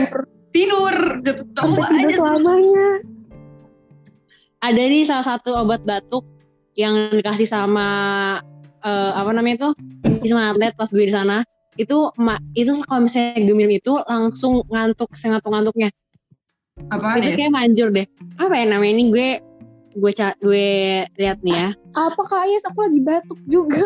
tidur 0.51 0.95
gitu. 1.23 1.41
Sampai 1.55 1.81
tidur 1.87 2.07
aja 2.11 2.15
selamanya. 2.19 2.87
Ada 4.61 4.81
nih 4.85 5.03
salah 5.07 5.25
satu 5.25 5.57
obat 5.57 5.81
batuk 5.81 6.27
yang 6.77 7.09
dikasih 7.09 7.49
sama 7.49 7.87
eh, 8.83 9.11
apa 9.15 9.31
namanya 9.33 9.55
itu 9.65 9.69
Wisma 10.21 10.53
Atlet 10.53 10.75
pas 10.77 10.91
gue 10.91 11.05
di 11.07 11.13
sana. 11.13 11.41
Itu 11.79 12.13
ma- 12.19 12.41
itu 12.53 12.75
kalau 12.85 13.07
misalnya 13.07 13.41
gue 13.41 13.55
minum 13.55 13.73
itu 13.73 13.95
langsung 14.05 14.61
ngantuk 14.69 15.15
sengantuk-ngantuknya. 15.17 15.89
Apaan 16.91 17.23
itu 17.23 17.31
ya? 17.33 17.37
kayak 17.47 17.53
manjur 17.55 17.89
deh. 17.89 18.05
Apa 18.37 18.53
ya 18.59 18.65
namanya 18.69 18.93
ini 19.01 19.03
gue 19.09 19.27
gue 19.97 20.11
gue 20.13 20.67
lihat 21.17 21.37
nih 21.41 21.55
ya. 21.57 21.69
Apa 21.95 22.21
Kak? 22.21 22.43
Aku 22.69 22.79
lagi 22.85 23.01
batuk 23.01 23.39
juga. 23.49 23.81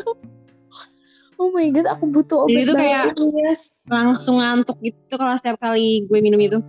Oh 1.36 1.52
my 1.52 1.67
god, 1.67 1.88
aku 1.89 2.08
butuh 2.08 2.48
obat 2.48 2.54
Jadi 2.54 2.63
itu 2.63 2.74
kayak- 2.74 3.12
Yes. 3.36 3.62
Langsung 3.86 4.39
ngantuk 4.39 4.80
gitu 4.80 5.13
kalau 5.13 5.36
setiap 5.36 5.60
kali 5.60 6.04
gue 6.04 6.19
minum 6.19 6.39
itu. 6.39 6.60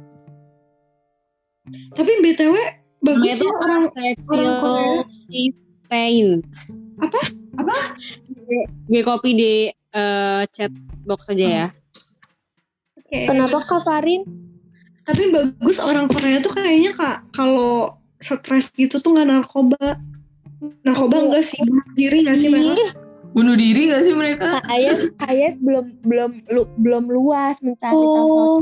Tapi 1.92 2.12
BTW 2.20 2.54
bagus 3.00 3.26
itu 3.32 3.44
ya 3.44 3.54
orang 3.56 3.82
acetyl 3.84 4.46
cysteine. 5.26 6.42
Apa? 6.98 7.20
Apa? 7.56 7.76
Gue, 8.28 8.60
gue 8.86 9.02
copy 9.02 9.30
di 9.32 9.52
eh, 9.70 10.42
chat 10.50 10.72
box 11.02 11.30
aja 11.30 11.46
ya. 11.46 11.66
Oke. 12.96 13.26
Kenapa 13.26 13.62
Kak 13.62 13.82
Farin? 13.82 14.22
Tapi 15.06 15.30
bagus 15.30 15.78
orang 15.78 16.10
Korea 16.10 16.42
tuh 16.42 16.50
kayaknya 16.50 16.90
kak 16.92 17.30
kalau 17.30 17.94
stres 18.18 18.74
gitu 18.74 18.98
tuh 18.98 19.14
nggak 19.14 19.30
narkoba. 19.30 20.02
Narkoba 20.82 21.16
enggak 21.22 21.46
sih, 21.46 21.62
bunuh 21.62 21.86
diri 21.94 22.26
nggak 22.26 22.34
sih 22.34 22.50
mereka? 22.50 23.05
Bunuh 23.36 23.52
diri 23.52 23.92
gak 23.92 24.00
sih 24.00 24.16
mereka? 24.16 24.64
Ayas, 24.64 25.12
Ayas 25.20 25.60
belum 25.60 26.00
belum 26.00 26.40
lu- 26.48 26.72
belum 26.74 27.04
luas 27.06 27.60
mencari 27.60 27.92
tahu 27.92 28.26
soal 28.26 28.48
Oh, 28.48 28.60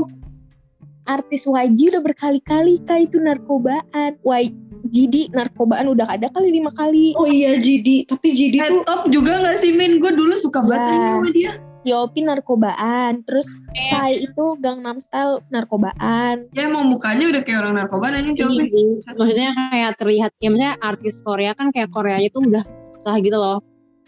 artis 1.07 1.47
YG 1.47 1.79
udah 1.89 2.03
berkali-kali 2.03 2.83
kak 2.83 3.07
itu 3.07 3.17
narkobaan. 3.17 4.19
YGD 4.19 5.31
narkobaan 5.31 5.87
udah 5.87 6.09
ada 6.09 6.27
kali 6.27 6.51
lima 6.51 6.69
kali. 6.71 7.15
oh 7.15 7.23
iya 7.23 7.55
JD, 7.55 8.03
tapi 8.05 8.35
Head 8.35 8.67
tuh 8.69 8.83
top 8.83 9.01
juga 9.07 9.39
gak 9.39 9.55
sih 9.55 9.71
Min? 9.71 9.95
Gue 9.95 10.11
dulu 10.11 10.35
suka 10.35 10.59
banget 10.59 10.83
Ya. 10.83 10.93
aja 10.93 11.07
sama 11.09 11.29
dia. 11.31 11.51
Yopi 11.85 12.19
narkobaan, 12.19 13.21
terus 13.21 13.45
Sai 13.87 14.17
itu 14.19 14.45
Gangnam 14.57 14.97
Style 14.97 15.39
narkobaan. 15.47 16.49
Ya 16.51 16.65
emang 16.65 16.89
mukanya 16.89 17.29
udah 17.29 17.41
kayak 17.41 17.61
orang 17.61 17.77
narkoba 17.77 18.09
aja 18.09 18.25
Iya 18.25 18.33
coba. 18.35 18.63
sih. 18.65 18.85
Maksudnya 19.13 19.49
kayak 19.53 19.91
terlihat, 19.95 20.31
ya 20.35 20.49
maksudnya 20.49 20.73
artis 20.81 21.15
Korea 21.21 21.53
kan 21.53 21.69
kayak 21.69 21.87
Koreanya 21.87 22.27
tuh 22.27 22.41
udah 22.43 22.63
susah 22.97 23.15
gitu 23.19 23.37
loh 23.37 23.61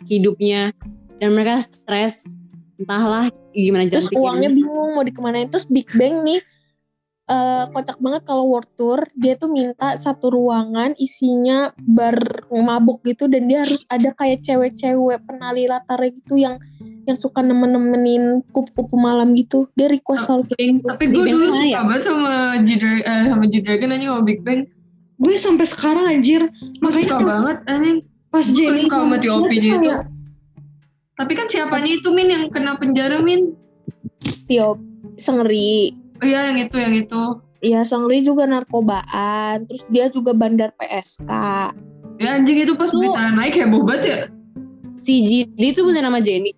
hidupnya. 0.05 0.75
Dan 1.17 1.33
mereka 1.33 1.65
stres, 1.65 2.37
entahlah 2.77 3.33
gimana 3.57 3.89
jalan 3.89 3.97
Terus 3.97 4.09
uangnya 4.13 4.49
bingung 4.53 4.93
mau 4.93 5.01
dikemanain. 5.01 5.49
Terus 5.49 5.65
Big 5.65 5.89
Bang 5.97 6.21
nih 6.21 6.41
eh 7.27 7.65
kocak 7.75 7.99
banget 7.99 8.23
kalau 8.23 8.47
world 8.47 8.71
tour 8.79 9.03
dia 9.11 9.35
tuh 9.35 9.51
minta 9.51 9.99
satu 9.99 10.31
ruangan 10.31 10.95
isinya 10.95 11.75
bar 11.75 12.15
mabuk 12.47 13.03
gitu 13.03 13.27
dan 13.27 13.51
dia 13.51 13.67
harus 13.67 13.83
ada 13.91 14.15
kayak 14.15 14.47
cewek-cewek 14.47 15.19
penali 15.27 15.67
latar 15.67 15.99
gitu 16.07 16.39
yang 16.39 16.55
yang 17.03 17.19
suka 17.19 17.43
nemen-nemenin 17.43 18.47
kupu-kupu 18.55 18.95
malam 18.95 19.35
gitu 19.35 19.67
dia 19.75 19.91
request 19.91 20.31
selalu 20.31 20.55
kayak 20.55 20.79
gitu. 20.79 20.87
Tapi 20.87 21.05
gue 21.11 21.23
dulu 21.27 21.45
suka 21.51 21.67
ya? 21.67 21.79
banget 21.83 22.03
sama 22.07 22.33
G-Dragon, 22.63 23.03
eh, 23.03 23.23
sama 23.27 23.45
G-Dragon 23.51 23.89
aja 23.91 24.05
sama 24.07 24.23
Big 24.23 24.39
Bang. 24.47 24.59
gue 25.17 25.33
sampai 25.35 25.65
sekarang 25.67 26.05
anjir. 26.07 26.41
Makanya 26.79 27.07
suka 27.11 27.25
banget 27.27 27.57
anjing. 27.67 27.99
Pas 28.27 28.45
Jenny 28.45 28.85
suka 28.85 28.97
sama 29.03 29.15
tuh 29.19 29.47
itu. 29.49 29.77
kayak, 29.79 30.07
Tapi 31.17 31.31
kan 31.33 31.47
siapanya 31.49 31.91
itu 31.97 32.09
Min 32.13 32.29
yang 32.29 32.45
kena 32.53 32.77
penjara 32.77 33.23
Min? 33.23 33.55
Tio 34.45 34.77
Sengri 35.17 35.91
Oh 36.17 36.25
iya 36.25 36.49
yang 36.49 36.57
itu, 36.61 36.75
yang 36.77 36.93
itu. 36.93 37.21
Iya 37.61 37.81
Sengri 37.85 38.21
juga 38.21 38.45
narkobaan 38.45 39.65
terus 39.65 39.83
dia 39.89 40.09
juga 40.13 40.33
bandar 40.35 40.73
PSK 40.77 41.31
Ya 42.17 42.33
anjing 42.37 42.65
itu 42.65 42.73
pas 42.73 42.89
berita 42.89 43.29
naik 43.37 43.53
heboh 43.53 43.85
banget 43.85 44.03
ya. 44.09 44.19
Si 44.97 45.21
Jidi 45.21 45.71
itu 45.73 45.85
bener 45.85 46.05
nama 46.05 46.17
Jenny. 46.21 46.53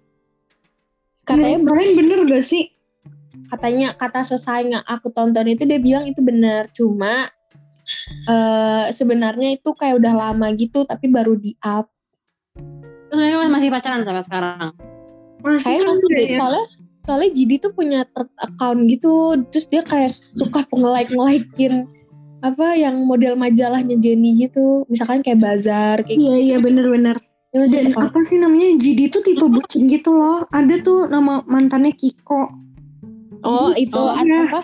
katanya 1.28 1.62
menurut 1.62 1.78
kalian 1.78 1.94
bener 1.94 2.20
gak 2.26 2.42
sih? 2.42 2.74
katanya 3.50 3.98
kata 3.98 4.22
sesaing 4.22 4.78
yang 4.78 4.86
aku 4.86 5.10
tonton 5.10 5.50
itu 5.50 5.66
dia 5.66 5.82
bilang 5.82 6.06
itu 6.06 6.22
benar 6.22 6.70
cuma 6.70 7.30
eh 8.26 8.86
sebenarnya 8.90 9.56
itu 9.56 9.70
kayak 9.72 9.98
udah 9.98 10.14
lama 10.14 10.48
gitu 10.52 10.84
tapi 10.84 11.08
baru 11.08 11.34
di 11.34 11.54
up 11.60 11.90
Terus 13.10 13.18
mereka 13.18 13.50
masih 13.50 13.70
pacaran 13.70 14.02
sampai 14.04 14.22
sekarang. 14.22 14.70
Masih 15.40 15.66
kayak 15.66 15.84
masih 15.84 16.08
ya? 16.14 16.38
soalnya 16.38 16.64
soalnya 17.00 17.30
Jidi 17.32 17.56
tuh 17.58 17.72
punya 17.72 18.06
third 18.06 18.30
account 18.38 18.86
gitu 18.86 19.14
terus 19.50 19.66
dia 19.66 19.82
kayak 19.82 20.12
suka 20.12 20.62
nge-like 20.70 21.10
nge-likein 21.10 21.90
apa 22.40 22.72
yang 22.74 23.02
model 23.02 23.34
majalahnya 23.34 23.98
Jenny 23.98 24.38
gitu 24.38 24.86
misalkan 24.86 25.20
kayak 25.20 25.40
bazar 25.40 26.04
kayak 26.04 26.16
Iya 26.16 26.36
iya 26.38 26.58
bener-bener. 26.60 27.18
gitu 27.50 27.56
masih 27.58 27.78
Dan 27.82 27.86
suka. 27.90 28.02
apa 28.06 28.20
sih 28.22 28.38
namanya 28.38 28.68
JD 28.76 29.00
tuh 29.10 29.22
tipe 29.22 29.42
bucin 29.44 29.90
gitu 29.90 30.14
loh. 30.14 30.46
Ada 30.50 30.76
tuh 30.80 31.10
nama 31.10 31.42
mantannya 31.44 31.92
Kiko. 31.92 32.46
oh 33.42 33.72
itu 33.74 33.96
Oh, 33.96 34.12
ada 34.12 34.30
iya. 34.30 34.46
apa 34.46 34.60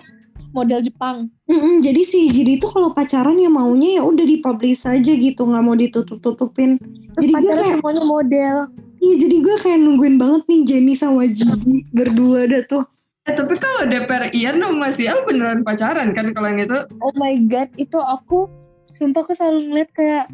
model 0.56 0.80
Jepang 0.80 1.28
Mm-mm, 1.46 1.84
jadi 1.84 2.02
si 2.02 2.32
JD 2.32 2.58
tuh 2.58 2.72
kalau 2.72 2.90
pacaran 2.90 3.36
ya 3.36 3.46
maunya 3.52 4.00
ya 4.00 4.02
udah 4.02 4.24
dipublish 4.26 4.82
aja 4.88 5.12
gitu, 5.14 5.46
nggak 5.46 5.62
mau 5.62 5.76
ditutup-tutupin. 5.78 6.74
terus 7.14 7.22
Jadi 7.22 7.32
gue 7.32 7.36
pacarnya 7.38 7.62
kayak, 7.62 7.76
semuanya 7.78 8.04
model 8.08 8.56
iya 8.96 9.14
jadi 9.20 9.36
gue 9.44 9.56
kayak 9.62 9.78
nungguin 9.78 10.16
banget 10.16 10.42
nih 10.48 10.60
Jenny 10.66 10.94
sama 10.96 11.28
JD 11.28 11.92
berdua 11.94 12.48
dah 12.50 12.62
tuh. 12.66 12.84
Eh, 13.26 13.34
tapi 13.34 13.54
kalau 13.58 13.90
DPR 13.90 14.30
Ian 14.34 14.62
sama 14.62 14.88
si 14.94 15.04
Al 15.10 15.26
beneran 15.26 15.66
pacaran 15.66 16.14
kan 16.14 16.30
kalau 16.30 16.46
yang 16.46 16.62
itu. 16.62 16.78
oh 17.02 17.12
my 17.18 17.34
god 17.50 17.66
itu 17.74 17.98
aku 17.98 18.46
sumpah 18.94 19.22
aku 19.26 19.34
selalu 19.34 19.70
ngeliat 19.70 19.90
kayak 19.92 20.24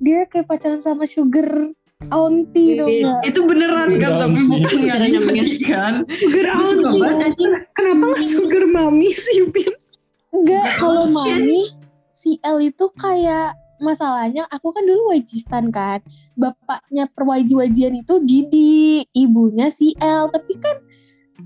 dia 0.00 0.24
kayak 0.26 0.48
pacaran 0.48 0.80
sama 0.82 1.04
sugar 1.04 1.48
auntie 2.08 2.78
tuh 2.78 2.86
Iya. 2.86 3.02
enggak 3.10 3.20
Itu 3.26 3.40
beneran 3.44 3.90
kan, 3.98 4.12
tapi 4.16 4.32
iya. 4.32 4.46
bukan 4.46 4.76
Beneran 4.78 5.10
ngadi 5.28 5.56
kan. 5.60 5.92
Sugar 6.08 6.46
auntie. 6.48 6.94
banget 6.96 7.18
anjing. 7.26 7.52
Kenapa 7.74 8.02
nggak 8.06 8.24
sugar 8.24 8.64
mami 8.66 9.10
sih, 9.10 9.38
Pin? 9.50 9.72
enggak 10.28 10.76
kalau 10.76 11.08
mami 11.08 11.72
si 12.12 12.36
L 12.38 12.60
itu 12.60 12.84
kayak 12.94 13.56
masalahnya 13.78 14.44
aku 14.46 14.70
kan 14.70 14.84
dulu 14.84 15.08
wajistan 15.08 15.72
kan 15.72 16.04
bapaknya 16.34 17.08
perwaji-wajian 17.08 17.96
itu 17.96 18.20
Didi 18.20 18.76
ibunya 19.10 19.72
si 19.72 19.96
L 19.96 20.28
tapi 20.28 20.60
kan 20.60 20.76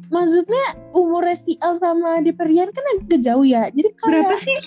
maksudnya 0.08 0.64
umurnya 0.90 1.38
si 1.38 1.54
L 1.56 1.78
sama 1.78 2.18
Deperian 2.18 2.68
kan 2.68 2.82
agak 2.92 3.22
jauh 3.22 3.46
ya 3.46 3.70
jadi 3.70 3.94
Berapa 3.94 4.34
kayak 4.34 4.40
sih? 4.40 4.58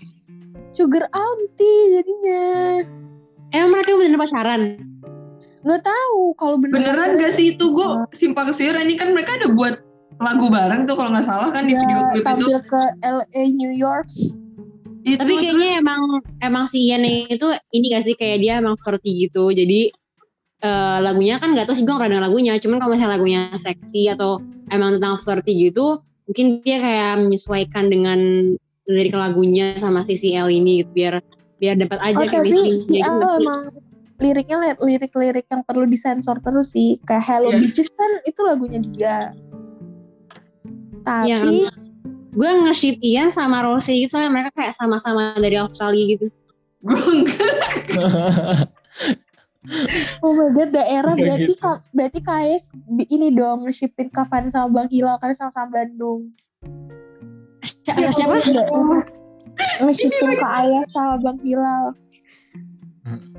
sugar 0.72 1.12
auntie 1.12 1.82
jadinya 1.92 2.46
Emang 3.52 3.70
mereka 3.74 3.92
bener 3.94 4.16
pacaran? 4.16 4.62
Nggak 5.66 5.82
tahu 5.82 6.38
kalau 6.38 6.62
bener 6.62 6.78
Beneran 6.78 7.18
gak 7.18 7.34
sih? 7.34 7.58
Itu 7.58 7.74
gue 7.74 8.06
simpang 8.14 8.54
siur. 8.54 8.78
Ini 8.78 8.94
kan 8.96 9.12
mereka 9.12 9.42
ada 9.42 9.50
buat 9.50 9.82
lagu 10.22 10.48
bareng 10.48 10.86
tuh 10.86 10.96
kalau 10.96 11.12
nggak 11.12 11.28
salah 11.28 11.50
kan 11.52 11.68
di 11.68 11.76
ya, 11.76 11.82
video 11.82 12.00
klip 12.14 12.24
itu. 12.24 12.30
tampil 12.30 12.58
ke 12.62 12.82
LA 13.02 13.44
New 13.52 13.74
York. 13.74 14.08
Itu 15.06 15.22
Tapi 15.22 15.34
kayaknya 15.38 15.82
emang 15.82 16.02
emang 16.42 16.66
si 16.70 16.90
Ian 16.90 17.06
itu 17.06 17.50
ini 17.74 17.86
gak 17.94 18.06
sih? 18.06 18.14
Kayak 18.14 18.38
dia 18.46 18.54
emang 18.62 18.78
seperti 18.78 19.28
gitu. 19.28 19.50
Jadi 19.50 19.90
eh, 20.62 20.98
lagunya 21.02 21.42
kan 21.42 21.58
gak 21.58 21.66
tau 21.66 21.76
sih 21.76 21.84
gue 21.84 21.94
gak 21.94 22.06
pernah 22.06 22.22
denger 22.22 22.26
lagunya. 22.30 22.54
Cuman 22.62 22.78
kalau 22.78 22.92
misalnya 22.94 23.18
lagunya 23.18 23.42
seksi 23.58 24.14
atau 24.14 24.38
emang 24.70 25.02
tentang 25.02 25.18
flirty 25.18 25.70
gitu, 25.70 26.02
mungkin 26.30 26.62
dia 26.62 26.78
kayak 26.78 27.26
menyesuaikan 27.26 27.90
dengan 27.90 28.20
lirik 28.86 29.18
lagunya 29.18 29.74
sama 29.82 30.06
si 30.06 30.14
CL 30.14 30.50
ini 30.54 30.86
gitu. 30.86 30.94
Biar 30.94 31.22
biar 31.56 31.76
dapat 31.80 32.00
aja 32.04 32.20
oh 32.20 32.28
tapi 32.28 32.52
chemistry-nya 32.52 32.84
si 32.84 33.00
gitu 33.00 33.10
L 33.10 33.42
emang 33.42 33.62
liriknya 34.18 34.58
li- 34.58 34.82
lirik-lirik 34.86 35.46
yang 35.46 35.62
perlu 35.62 35.84
disensor 35.84 36.40
terus 36.40 36.72
sih 36.72 36.96
kayak 37.02 37.22
Hello 37.22 37.50
Iya. 37.50 37.60
Bitches 37.60 37.90
kan 37.90 38.12
itu 38.24 38.40
lagunya 38.42 38.80
dia 38.80 39.18
tapi 41.02 41.28
Iya 41.28 41.38
kan? 41.40 41.54
Gue 42.32 42.50
nge-ship 42.62 43.00
Ian 43.00 43.30
sama 43.30 43.62
Rose 43.62 43.88
gitu 43.88 44.10
soalnya 44.10 44.28
mereka 44.30 44.52
kayak 44.54 44.74
sama-sama 44.74 45.36
dari 45.36 45.56
Australia 45.56 46.04
gitu. 46.10 46.28
gue 46.82 47.00
enggak. 47.16 48.68
oh 50.20 50.34
my 50.34 50.50
god 50.52 50.70
daerah 50.72 51.10
Bisa 51.10 51.24
berarti 51.26 51.48
gitu. 51.50 51.60
Kak- 51.60 51.84
berarti 51.90 52.20
KS 52.20 52.64
bi- 52.86 53.10
ini 53.10 53.32
dong 53.32 53.64
nge-shipin 53.64 54.08
Kafan 54.08 54.48
sama 54.48 54.68
Bang 54.70 54.90
Hilal 54.90 55.16
kan 55.16 55.32
sama-sama 55.32 55.72
Bandung 55.74 56.36
Si- 57.62 57.80
siapa? 57.84 58.36
nge-shipin 59.80 60.30
Kak 60.36 60.54
Ayah 60.60 60.84
sama 60.86 61.16
Bang 61.18 61.40
Hilal 61.40 61.96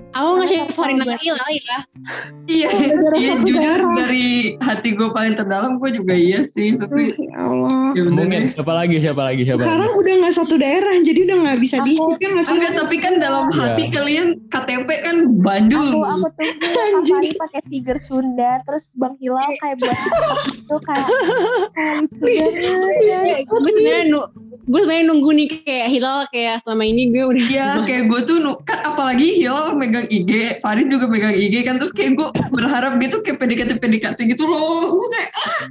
Aku 0.09 0.39
nge-ship 0.39 0.71
Farina 0.73 1.05
Hilal 1.15 1.51
ya. 1.53 1.79
Iya, 2.47 2.69
gara-gara 2.71 3.17
iya 3.17 3.31
satu 3.33 3.43
jujur 3.45 3.81
dari 3.97 4.27
hati 4.57 4.89
gue 4.93 5.09
paling 5.11 5.35
terdalam 5.35 5.77
gue 5.77 5.91
juga 5.93 6.15
iya 6.15 6.41
sih. 6.41 6.75
Tapi 6.75 7.13
Ya 7.19 7.43
Allah. 7.43 7.93
ya 7.93 8.03
Mungkin 8.07 8.43
siapa 8.51 8.73
lagi 8.73 8.97
siapa 8.97 9.23
lagi 9.25 9.43
siapa 9.43 9.61
Sekarang 9.61 9.91
lagi? 9.91 9.99
udah 9.99 10.15
nggak 10.17 10.35
satu 10.35 10.55
daerah, 10.55 10.95
jadi 10.99 11.21
udah 11.23 11.37
nggak 11.39 11.59
bisa 11.59 11.77
Aku- 11.77 11.87
di 11.87 11.93
ya 12.17 12.29
nggak 12.31 12.45
sih? 12.45 12.53
Enggak, 12.55 12.73
tapi 12.77 12.97
kan 12.97 13.15
dalam 13.17 13.45
Iya. 13.47 13.57
hati 13.59 13.85
kalian 13.89 14.27
KTP 14.47 14.89
kan 15.01 15.17
Bandung. 15.37 15.89
aku 15.91 16.01
aku 16.01 16.27
tunggu 16.33 16.67
Kak 16.67 17.03
Fani 17.07 17.31
pakai 17.37 17.61
figure 17.63 17.99
Sunda 17.99 18.53
terus 18.63 18.89
Bang 18.93 19.17
Hilal 19.17 19.49
kayak 19.59 19.77
buat 19.77 19.97
itu 20.61 20.77
kayak 20.79 21.07
gue 23.43 23.71
sebenarnya 23.71 24.05
nu- 24.07 24.29
gue 24.67 24.81
sebenarnya 24.81 25.07
nunggu 25.07 25.31
nih 25.33 25.49
kayak 25.61 25.89
Hilal 25.89 26.19
kayak 26.29 26.59
selama 26.61 26.85
ini 26.85 27.09
gue 27.09 27.23
udah 27.25 27.45
Iya 27.47 27.69
kayak 27.83 28.03
gue 28.05 28.21
tuh 28.25 28.37
kan 28.61 28.79
apalagi 28.85 29.29
Hilal 29.37 29.73
megang 29.73 29.96
IG, 30.05 30.61
Farid 30.61 30.93
juga 30.93 31.09
megang 31.09 31.33
IG 31.33 31.65
kan 31.65 31.81
terus 31.81 31.97
kayak 31.97 32.21
gue 32.21 32.29
berharap 32.53 33.01
gitu 33.01 33.25
kayak 33.25 33.41
PDKT 33.41 33.81
PDKT 33.81 34.19
gitu 34.37 34.45
loh. 34.45 34.93
Gue 35.01 35.09
kayak 35.09 35.31
ah. 35.33 35.63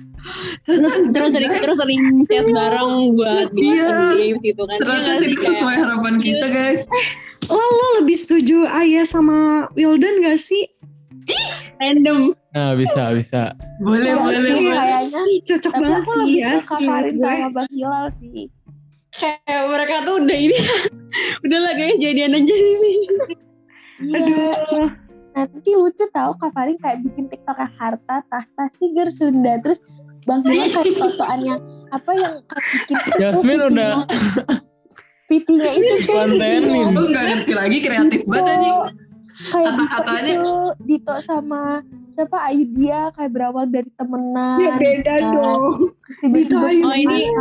terus 0.66 0.80
terus 1.14 1.32
sering 1.38 1.54
enggak. 1.54 1.64
terus 1.70 1.78
sering 1.78 2.02
chat 2.26 2.46
bareng 2.50 2.92
buat 3.14 3.48
bikin 3.54 3.78
Iya. 3.78 3.90
games 4.18 4.42
gitu 4.42 4.62
kan 4.66 4.78
ternyata 4.82 5.06
Iya 5.06 5.14
sih? 5.14 5.22
tidak 5.30 5.42
sesuai 5.54 5.76
harapan 5.78 6.16
kita 6.18 6.48
guys. 6.50 6.82
Lo, 7.46 7.62
lo 7.62 7.88
lebih 8.02 8.18
setuju 8.18 8.58
Ayah 8.66 9.06
sama 9.06 9.70
Wildan 9.78 10.26
gak 10.26 10.42
sih? 10.42 10.66
Random 11.78 12.34
Nah 12.56 12.74
bisa 12.74 13.14
bisa. 13.14 13.54
Boleh 13.78 14.02
Iya, 14.02 14.16
boleh 14.18 14.40
iya. 14.42 14.50
boleh. 14.50 14.74
Kayaknya 14.74 15.22
cocok 15.46 15.74
tapi 15.74 15.84
banget 15.86 16.02
aku 16.02 16.10
sih 16.10 16.18
lebih 16.18 16.40
ya. 16.42 16.52
Kak 16.58 16.80
Farin 16.82 17.14
gue. 17.14 17.26
sama 17.30 17.50
Bang 17.54 17.70
Hilal 17.70 18.08
sih 18.18 18.46
kayak 19.16 19.62
mereka 19.72 19.96
tuh 20.04 20.16
udah 20.20 20.38
ini 20.38 20.58
udah 21.48 21.60
lah 21.64 21.74
kayaknya 21.80 21.98
jadian 22.04 22.36
aja 22.36 22.56
sih 22.76 22.98
iya 23.98 24.52
Aduh. 24.52 24.90
nanti 25.32 25.72
lucu 25.72 26.06
tahu 26.10 26.32
Kak 26.34 26.52
Farin 26.52 26.76
kayak 26.76 27.00
bikin 27.02 27.26
TikTok 27.26 27.56
yang 27.56 27.74
harta 27.74 28.24
tahta 28.24 28.64
siger 28.72 29.08
Sunda 29.08 29.56
terus 29.58 29.80
Bang 30.24 30.42
Hilal 30.42 30.72
kayak 30.74 30.96
sosokan 30.96 31.40
yang 31.40 31.60
apa 31.90 32.12
yang 32.14 32.34
kayak 32.44 32.66
bikin 32.74 32.96
Yasmin 33.20 33.60
udah 33.64 33.94
VT-nya 35.26 35.72
itu 35.72 35.94
Kontenin. 36.06 36.64
VT-nya 36.64 36.86
Gue 36.88 37.06
nggak 37.08 37.26
ngerti 37.28 37.52
lagi 37.52 37.78
kreatif 37.80 38.22
banget 38.26 38.46
anjing. 38.52 38.78
kayak 39.46 39.68
Dito 39.68 39.84
Kata-katanya. 39.84 40.34
itu 40.34 40.54
Dito 40.82 41.16
sama 41.20 41.62
siapa 42.08 42.38
Ayudia 42.44 43.00
kayak 43.12 43.32
berawal 43.32 43.66
dari 43.66 43.90
temenan 43.92 44.58
Ya 44.60 44.72
beda 44.76 45.14
kan. 45.16 45.34
dong. 45.34 45.64
Dito 46.30 46.56
Ayu- 46.58 46.86
Oh, 46.86 46.94
ini-. 46.94 47.34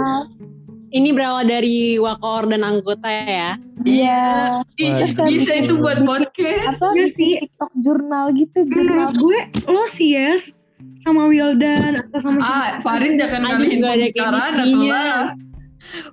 Ini 0.91 1.09
berawal 1.11 1.43
dari 1.43 1.97
wakor 1.97 2.47
dan 2.47 2.61
anggota 2.61 3.07
ya 3.07 3.57
iya 3.81 4.61
Ih, 4.75 4.91
Wah, 4.93 5.25
bisa 5.25 5.53
itu 5.55 5.77
buat 5.77 6.03
podcast. 6.09 6.77
apa 6.77 6.87
Iya 6.91 7.07
bikin 7.07 7.15
sih. 7.15 7.33
TikTok 7.41 7.71
jurnal 7.77 8.27
gitu 8.33 8.59
jurnal 8.67 9.09
Menurut 9.09 9.15
gue 9.17 9.39
lo 9.67 9.85
sih 9.87 10.13
yes 10.13 10.53
sama 10.99 11.25
Wildan 11.25 12.01
atau 12.03 12.19
sama 12.19 12.39
Ah, 12.41 12.81
Farin 12.81 13.15
jangan 13.15 13.41
ngalihin 13.43 13.79
pembicaraan 13.79 14.53
atuh 14.55 14.65
chemistry-nya. 14.65 14.91
lah. 14.91 15.23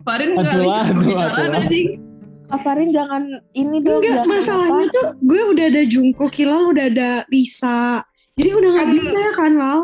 Farin 0.02 0.30
ngalihin 0.30 0.68
pembicaraan 0.94 1.52
anjing. 1.54 1.88
Kak 2.44 2.60
Farin 2.60 2.90
jangan 2.92 3.24
ini 3.54 3.78
dong 3.80 4.00
Enggak, 4.00 4.12
jangan 4.18 4.28
masalahnya 4.30 4.84
apa. 4.84 4.94
tuh 4.94 5.06
gue 5.22 5.42
udah 5.48 5.66
ada 5.66 5.84
Jungkook, 5.86 6.34
Hilal 6.34 6.64
udah 6.68 6.86
ada 6.86 7.10
Lisa. 7.28 8.04
Jadi 8.34 8.50
udah 8.52 8.70
gak 8.70 8.80
Kan- 8.82 8.94
bisa 8.94 9.18
ya 9.18 9.32
kan, 9.34 9.52
Lal? 9.56 9.80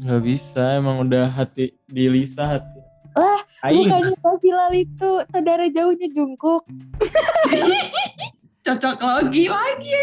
nggak 0.00 0.22
bisa 0.24 0.62
emang 0.74 0.96
udah 1.02 1.24
hati 1.28 1.76
di 1.84 2.04
Lisa 2.08 2.42
hati. 2.48 2.79
Lah, 3.10 3.40
Aing. 3.62 3.90
bukannya 3.90 4.14
Bang 4.18 4.38
Hilal 4.38 4.72
itu 4.72 5.10
saudara 5.26 5.66
jauhnya 5.66 6.08
Jungkook 6.08 6.62
Cocok 8.60 8.96
logi 9.00 9.44
lagi. 9.46 10.00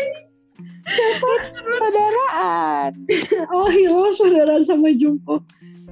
saudaraan 1.71 2.91
Oh, 3.49 3.67
Hilal 3.67 4.09
saudara 4.11 4.59
sama 4.61 4.91
Jungkook. 4.91 5.43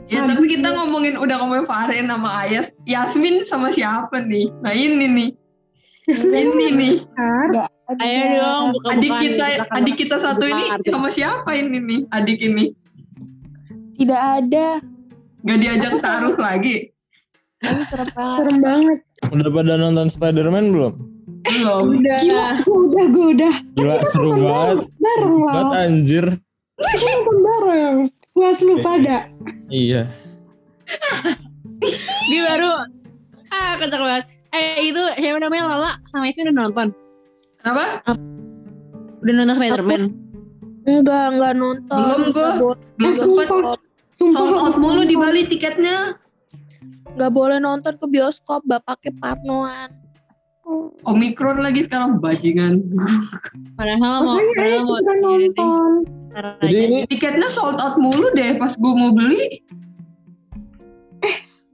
Ya 0.05 0.21
Sabi- 0.21 0.29
tapi 0.33 0.45
kita 0.51 0.69
ngomongin 0.71 1.15
udah 1.15 1.35
ngomongin 1.39 1.65
Farin 1.65 2.05
sama 2.05 2.29
Ayas. 2.37 2.69
Yasmin 2.83 3.41
sama 3.43 3.67
siapa 3.69 4.21
nih? 4.21 4.53
Nah 4.61 4.71
ini 4.71 5.05
nih. 5.07 5.29
Yasmin 6.05 6.47
Ini 6.53 6.67
nih. 6.71 6.95
Ayo 7.95 8.21
dong 8.35 8.63
buka 8.73 8.87
Adik 8.93 9.13
kita 9.19 9.45
adik 9.69 9.95
kita 9.95 10.17
satu 10.17 10.45
ini 10.45 10.63
sama 10.85 11.09
siapa 11.09 11.53
ini 11.53 11.77
nih? 11.77 11.99
Adik 12.09 12.39
ini. 12.41 12.65
tidak 13.95 14.21
ada 14.41 14.81
Gak 15.41 15.59
diajak 15.59 15.93
taruh 16.01 16.33
lagi. 16.35 16.94
Ini 17.57 17.83
serem 17.87 18.09
banget 18.09 18.35
Serem 18.37 18.57
banget. 18.59 18.97
Udah 19.25 19.49
pada 19.49 19.73
nonton 19.75 20.07
Spider-Man 20.07 20.65
belum? 20.69 20.93
Belum. 21.45 21.83
udah 21.93 22.17
Gila, 22.19 22.47
gue 22.59 22.79
udah, 22.83 23.05
gue 23.07 23.25
udah. 23.31 23.53
Gila 23.73 23.95
seru 24.09 24.29
banget. 24.33 24.77
Bareng, 24.95 25.33
Banget 25.37 25.63
Lal. 25.63 25.73
anjir. 25.79 26.25
Kita 26.75 26.91
nonton 27.05 27.37
bareng. 27.39 27.95
Puas 28.31 28.59
lu 28.59 28.73
pada. 28.77 29.17
Iya. 29.67 30.01
dia 32.25 32.41
baru 32.47 32.71
ah 33.47 33.73
kocak 33.75 33.97
banget 33.97 34.23
eh 34.51 34.85
itu 34.85 35.01
siapa 35.15 35.37
namanya 35.37 35.65
Lala 35.67 35.91
sama 36.09 36.25
Yasmin 36.25 36.49
udah 36.49 36.57
nonton 36.61 36.87
Kenapa? 37.57 37.85
udah 39.19 39.33
nonton 39.33 39.55
Spiderman 39.55 40.01
enggak 40.85 41.25
enggak 41.33 41.53
nonton 41.53 41.89
Belum 41.89 42.21
Belum 42.31 42.75
Eh, 43.01 43.13
sumpah. 43.13 43.77
Sumpah 44.13 44.37
Sold 44.37 44.55
out 44.55 44.75
mulu 44.79 45.03
di. 45.03 45.17
Bali 45.19 45.43
tiketnya. 45.43 46.15
Nggak 47.15 47.31
boleh 47.31 47.57
nonton 47.63 47.95
ke 47.95 48.05
bioskop 48.11 48.61
bapaknya 48.67 49.11
parnoan 49.17 50.05
Omikron 51.05 51.61
lagi 51.61 51.85
sekarang 51.85 52.17
bajingan. 52.17 52.81
padahal 53.77 54.25
mau 54.25 54.33
Makanya 54.33 54.81
ayo 54.81 54.81
nonton. 55.21 55.89
Jadi 56.65 56.77
ini 56.89 56.97
Tiketnya 57.05 57.53
sold 57.53 57.77
out 57.77 58.01
mulu 58.01 58.33
deh 58.33 58.57
pas 58.57 58.73
gue 58.73 58.93
mau 58.97 59.13
beli. 59.13 59.61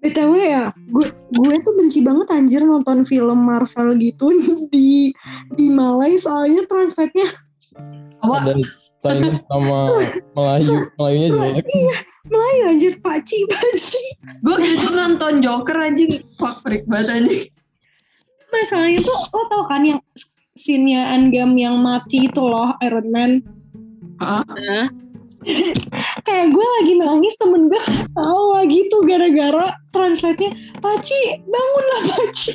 BTW 0.02 0.34
ya, 0.44 0.74
gue 0.74 1.08
gue 1.14 1.54
tuh 1.62 1.74
benci 1.78 2.02
banget 2.02 2.28
anjir 2.34 2.66
nonton 2.66 3.06
film 3.06 3.38
Marvel 3.38 3.94
gitu 4.02 4.34
di 4.74 5.14
di 5.54 5.66
Malay 5.70 6.18
soalnya 6.18 6.66
translate-nya 6.66 7.30
Wah, 8.26 8.42
ada 8.42 8.58
Chinese 8.98 9.46
sama 9.46 9.94
Melayu. 10.34 10.90
Melayunya 10.98 11.30
jelek. 11.30 11.66
Melayu 12.30 12.64
anjir 12.70 12.94
paci 13.02 13.38
paci. 13.50 14.04
gue 14.46 14.56
gitu 14.62 14.94
nonton 14.94 15.42
Joker 15.42 15.78
anjing. 15.82 16.22
Fuck 16.38 16.62
freak 16.62 16.86
banget 16.86 17.18
anjing. 17.18 17.46
Masalahnya 18.52 19.00
tuh 19.02 19.18
lo 19.34 19.42
tau 19.50 19.64
kan 19.66 19.82
yang 19.82 20.02
scene-nya 20.54 21.16
Endgame 21.18 21.56
yang 21.58 21.82
mati 21.82 22.30
itu 22.30 22.44
loh 22.44 22.78
Iron 22.86 23.08
Man. 23.10 23.32
Hah? 24.22 24.46
Hah? 24.46 24.88
Kayak 26.28 26.48
gue 26.54 26.68
lagi 26.78 26.94
nangis 27.02 27.34
temen 27.42 27.66
gue 27.66 27.82
ketawa 27.82 28.62
gitu 28.70 29.02
gara-gara 29.10 29.74
translate-nya 29.90 30.54
Paci 30.78 31.20
bangunlah 31.42 32.02
Paci. 32.06 32.52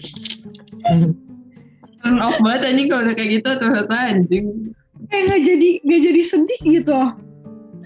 Turn 2.06 2.22
off 2.22 2.38
banget 2.38 2.70
anjing 2.70 2.86
kalau 2.86 3.02
udah 3.02 3.16
kayak 3.18 3.30
gitu 3.42 3.50
ternyata 3.58 3.96
anjing. 4.14 4.46
Kayak 5.10 5.22
gak 5.26 5.42
jadi 5.42 5.70
gak 5.82 6.00
jadi 6.06 6.22
sedih 6.22 6.60
gitu. 6.62 6.98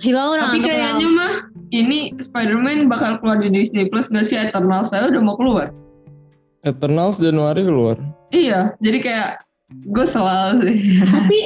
Hilal 0.01 0.37
udah 0.37 0.45
Tapi 0.53 0.59
kayaknya 0.61 1.09
mah 1.09 1.35
ini 1.71 2.15
Spider-Man 2.19 2.91
bakal 2.91 3.19
keluar 3.23 3.39
di 3.39 3.51
Disney 3.51 3.87
Plus 3.87 4.11
gak 4.11 4.27
sih 4.27 4.37
Eternal 4.37 4.83
saya 4.83 5.07
udah 5.09 5.23
mau 5.23 5.39
keluar. 5.39 5.71
Eternals 6.61 7.17
Januari 7.17 7.65
keluar. 7.65 7.97
Iya, 8.29 8.69
jadi 8.85 8.99
kayak 9.01 9.31
gue 9.89 10.07
selalu 10.07 10.61
sih. 10.67 10.77
Tapi 11.01 11.39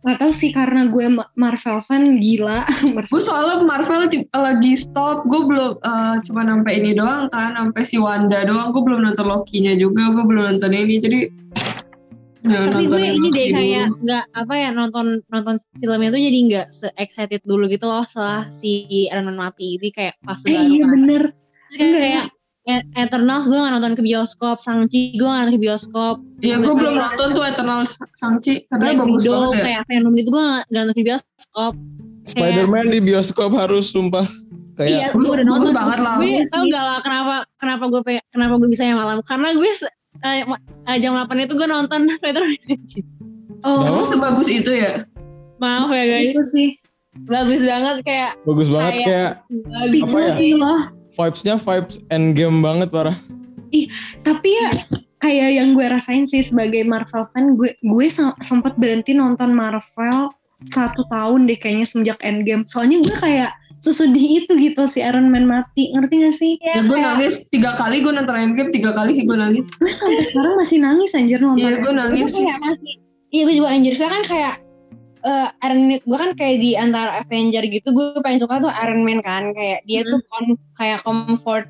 gak 0.00 0.16
tau 0.20 0.32
sih 0.32 0.50
karena 0.54 0.86
gue 0.86 1.10
Ma- 1.10 1.32
Marvel 1.34 1.82
fan 1.82 2.22
gila. 2.22 2.62
Marvel. 2.94 3.10
gue 3.10 3.22
soalnya 3.22 3.66
Marvel 3.66 4.06
lagi 4.30 4.72
stop, 4.78 5.26
gue 5.26 5.42
belum 5.42 5.72
eh, 5.82 6.14
cuma 6.28 6.46
sampai 6.46 6.72
ini 6.78 6.94
doang 6.94 7.26
kan, 7.34 7.56
sampai 7.58 7.82
si 7.82 7.98
Wanda 7.98 8.46
doang. 8.46 8.70
Gue 8.70 8.82
belum 8.86 9.00
nonton 9.10 9.26
Loki-nya 9.26 9.74
juga, 9.74 10.06
gue 10.12 10.22
belum 10.22 10.54
nonton 10.54 10.70
ini. 10.70 11.02
Jadi 11.02 11.18
udah 12.40 12.60
tapi 12.66 12.84
gue 12.86 13.00
ini 13.02 13.28
deh 13.28 13.46
kayak 13.50 13.86
nggak 13.98 14.24
apa 14.32 14.54
ya 14.54 14.68
nonton 14.70 15.06
nonton 15.26 15.54
filmnya 15.76 16.08
tuh 16.08 16.18
jadi 16.18 16.38
nggak 16.42 16.66
se 16.70 16.88
excited 16.96 17.40
dulu 17.42 17.66
gitu 17.66 17.84
loh 17.84 18.02
setelah 18.02 18.48
si 18.48 18.82
Iron 19.06 19.24
Man 19.24 19.36
mati. 19.36 19.76
Jadi 19.76 19.88
kayak 19.90 20.14
pas 20.20 20.40
Eh 20.40 20.50
baru 20.50 20.64
iya 20.66 20.80
kan. 20.80 20.90
bener. 20.90 21.22
Terus 21.68 21.78
kayak, 21.92 22.00
Enggak, 22.00 22.28
kayak 22.60 22.82
E- 22.92 23.02
Eternals 23.02 23.44
gue 23.44 23.56
gak 23.56 23.72
nonton 23.72 23.92
ke 23.92 24.02
bioskop. 24.02 24.56
Sangchi 24.58 25.00
gue 25.12 25.22
gak 25.22 25.38
nonton 25.38 25.54
ke 25.54 25.62
bioskop. 25.62 26.16
Iya, 26.38 26.56
gue 26.58 26.72
belum 26.72 26.94
nonton 26.94 27.28
tuh 27.32 27.42
Eternal 27.42 27.80
Shang-Chi 28.14 28.54
karena 28.66 28.82
Black 28.86 28.98
bagus 29.00 29.16
Widow 29.18 29.32
banget 29.34 29.52
ya. 29.52 29.64
kayak 29.64 29.82
Venom 29.86 30.12
gitu 30.14 30.28
gue 30.30 30.44
gak 30.46 30.64
nonton 30.70 30.92
ke 30.92 31.02
bioskop. 31.02 31.72
Spider-Man 32.22 32.86
di 32.88 32.98
bioskop 33.00 33.50
harus 33.54 33.88
sumpah. 33.88 34.26
Iya 34.76 35.08
kayak 35.08 35.08
gue 35.10 35.18
bagus- 35.18 35.34
udah 35.34 35.44
nonton. 35.46 35.72
banget 35.72 35.98
lah. 35.98 36.14
gue 36.16 36.32
tau 36.46 36.64
gak 36.64 36.84
lah 36.86 36.98
kenapa 37.00 37.34
kenapa 37.56 37.84
gue 37.86 38.00
kenapa 38.30 38.54
gue 38.56 38.68
bisa 38.70 38.82
yang 38.82 38.98
malam. 38.98 39.18
Karena 39.22 39.48
gue 39.52 39.70
eh, 40.22 40.44
eh, 40.86 40.96
jam 40.98 41.14
8 41.14 41.26
itu 41.38 41.52
gue 41.52 41.66
nonton 41.66 42.08
Spider-Man 42.16 42.80
Oh, 43.60 43.84
Emang 43.84 44.06
sebagus 44.06 44.48
itu 44.48 44.70
ya? 44.70 45.04
maaf 45.56 45.88
ya 45.88 46.04
guys 46.06 46.32
itu 46.32 46.42
sih. 46.46 46.68
bagus 47.22 47.60
banget 47.60 47.96
kayak 48.00 48.32
bagus 48.42 48.68
banget 48.68 48.92
Kayak- 48.94 49.04
kayak 49.04 49.32
bagus. 49.92 50.00
Apa 50.06 50.18
ya? 50.18 50.32
sih 50.32 50.52
loh. 50.54 50.80
vibes-nya 51.12 51.54
vibes 51.58 51.96
endgame 52.08 52.58
banget 52.58 52.88
parah. 52.88 53.16
Tapi 54.20 54.48
ya 54.48 54.70
kayak 55.18 55.48
yang 55.52 55.68
gue 55.70 55.84
rasain 55.84 56.24
sih 56.24 56.40
sebagai 56.40 56.80
Marvel 56.82 57.28
fan, 57.28 57.54
gue 57.54 57.76
gue 57.76 58.06
sem- 58.08 58.32
sempat 58.38 58.74
berhenti 58.74 59.12
nonton 59.12 59.52
Marvel 59.52 60.32
satu 60.64 61.04
tahun 61.06 61.44
deh 61.44 61.54
kayaknya 61.54 61.84
semenjak 61.84 62.18
Endgame. 62.20 62.64
Soalnya 62.64 62.98
gue 62.98 63.12
kayak 63.14 63.50
sesedih 63.80 64.44
itu 64.44 64.52
gitu 64.60 64.84
si 64.84 65.00
Iron 65.00 65.32
Man 65.32 65.48
mati, 65.48 65.88
ngerti 65.90 66.14
gak 66.20 66.36
sih? 66.36 66.52
Ya, 66.60 66.84
gue 66.84 66.98
nangis 67.00 67.40
tiga 67.48 67.72
kali 67.74 68.04
gue 68.04 68.12
nonton 68.12 68.36
Endgame 68.36 68.68
tiga 68.68 68.92
kali 68.92 69.16
sih 69.16 69.24
gue 69.24 69.34
nangis. 69.34 69.66
Gue 69.80 69.92
sampai 69.96 70.20
sekarang 70.20 70.54
masih 70.60 70.78
nangis 70.84 71.10
anjir 71.16 71.40
nonton. 71.40 71.64
Iya 71.64 71.80
gue 71.80 71.92
nangis. 71.96 72.30
kayak 72.36 72.60
masih 72.60 72.94
iya 73.30 73.42
gue 73.46 73.54
juga 73.56 73.68
anjir 73.72 73.94
soalnya 73.96 74.14
kan 74.20 74.24
kayak 74.26 74.54
eh, 75.22 75.48
Iron 75.64 75.82
Man 75.88 76.00
gue 76.02 76.18
kan 76.18 76.30
kayak 76.36 76.56
di 76.60 76.70
antara 76.76 77.10
Avenger 77.24 77.64
gitu 77.66 77.88
gue 77.94 78.06
paling 78.20 78.40
suka 78.42 78.60
tuh 78.60 78.72
Iron 78.74 79.02
Man 79.06 79.22
kan 79.24 79.54
kayak 79.54 79.80
dia 79.86 80.04
tuh 80.04 80.20
kon- 80.28 80.60
kayak 80.76 81.00
comfort 81.06 81.66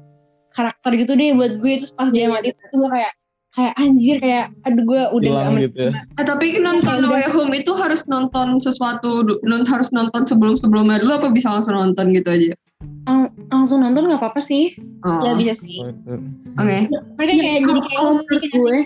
karakter 0.51 0.91
gitu 0.99 1.15
deh 1.15 1.31
buat 1.39 1.63
gue 1.63 1.73
terus 1.79 1.95
pas 1.95 2.11
dia 2.11 2.27
mati 2.27 2.51
tuh 2.51 2.77
gue 2.81 2.91
kayak 2.91 3.13
kayak 3.51 3.75
anjir 3.75 4.17
kayak 4.23 4.47
aduh 4.63 4.85
gue 4.87 5.03
udah 5.11 5.29
hilang 5.29 5.43
gak 5.43 5.55
men- 5.55 5.65
gitu 5.67 5.79
ya. 5.83 5.93
Eh, 6.19 6.25
tapi 6.25 6.47
nonton 6.63 6.95
Kayak 6.97 7.03
No 7.03 7.09
Way 7.11 7.27
Home 7.35 7.53
itu 7.59 7.73
harus 7.75 8.03
nonton 8.07 8.49
sesuatu, 8.63 9.11
non 9.43 9.67
harus 9.67 9.91
nonton 9.91 10.23
sebelum-sebelumnya 10.23 11.03
dulu 11.03 11.13
apa 11.19 11.29
bisa 11.35 11.51
langsung 11.51 11.75
nonton 11.75 12.15
gitu 12.15 12.31
aja? 12.31 12.55
Lang- 13.11 13.35
langsung 13.51 13.83
nonton 13.83 14.07
nggak 14.07 14.23
apa-apa 14.23 14.39
sih. 14.39 14.79
Oh, 15.03 15.19
ya 15.27 15.35
bisa 15.35 15.59
sih 15.59 15.83
Oke. 16.57 16.79
mereka 17.19 17.33
kayak 17.35 17.61
jadi 17.67 17.81
kayak 17.83 18.01
menurut 18.07 18.27
mikir 18.31 18.51
gue, 18.55 18.77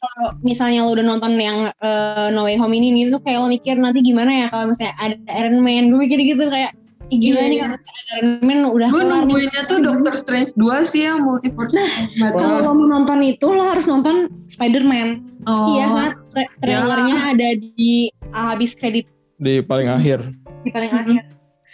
kalau 0.00 0.28
misalnya 0.40 0.80
lo 0.88 0.90
udah 0.96 1.04
nonton 1.04 1.32
yang 1.36 1.58
eh, 1.74 2.28
No 2.32 2.48
Way 2.48 2.56
Home 2.56 2.72
ini 2.72 2.96
nih 2.96 3.12
tuh 3.12 3.20
kayak 3.20 3.44
lo 3.44 3.48
mikir 3.52 3.76
nanti 3.76 4.00
gimana 4.00 4.32
ya 4.32 4.46
kalau 4.48 4.72
misalnya 4.72 4.96
ada 4.96 5.16
Iron 5.36 5.60
Man 5.60 5.92
gue 5.92 5.98
mikir 6.00 6.16
gitu 6.16 6.48
kayak 6.48 6.72
gila 7.16 7.36
Iya, 7.36 7.44
nih 7.44 7.56
iya. 7.56 7.66
misalnya 7.68 8.02
Iron 8.12 8.28
Man 8.40 8.58
udah 8.66 8.88
Gue 8.88 8.94
keluar 8.96 9.04
nih 9.04 9.18
nungguinnya 9.22 9.62
tuh 9.64 9.78
Doctor 9.78 10.12
Strange 10.14 10.50
2 10.54 10.64
sih 10.84 11.02
yang 11.02 11.18
multiverse. 11.20 11.72
Matter. 12.14 12.36
kalau 12.36 12.56
lo 12.60 12.70
mau 12.72 12.86
nonton 12.90 13.18
itu 13.20 13.46
lo 13.46 13.64
harus 13.64 13.84
nonton 13.84 14.16
Spider-Man. 14.46 15.08
Oh. 15.44 15.66
Iya, 15.70 15.84
soalnya 15.86 16.12
tra- 16.28 16.52
trailernya 16.58 17.16
ada 17.28 17.48
di 17.54 17.92
habis 18.30 18.72
kredit. 18.72 19.06
Di 19.36 19.60
paling 19.60 19.86
akhir 19.86 20.24
Di 20.60 20.70
paling 20.70 20.90
akhir. 20.90 21.22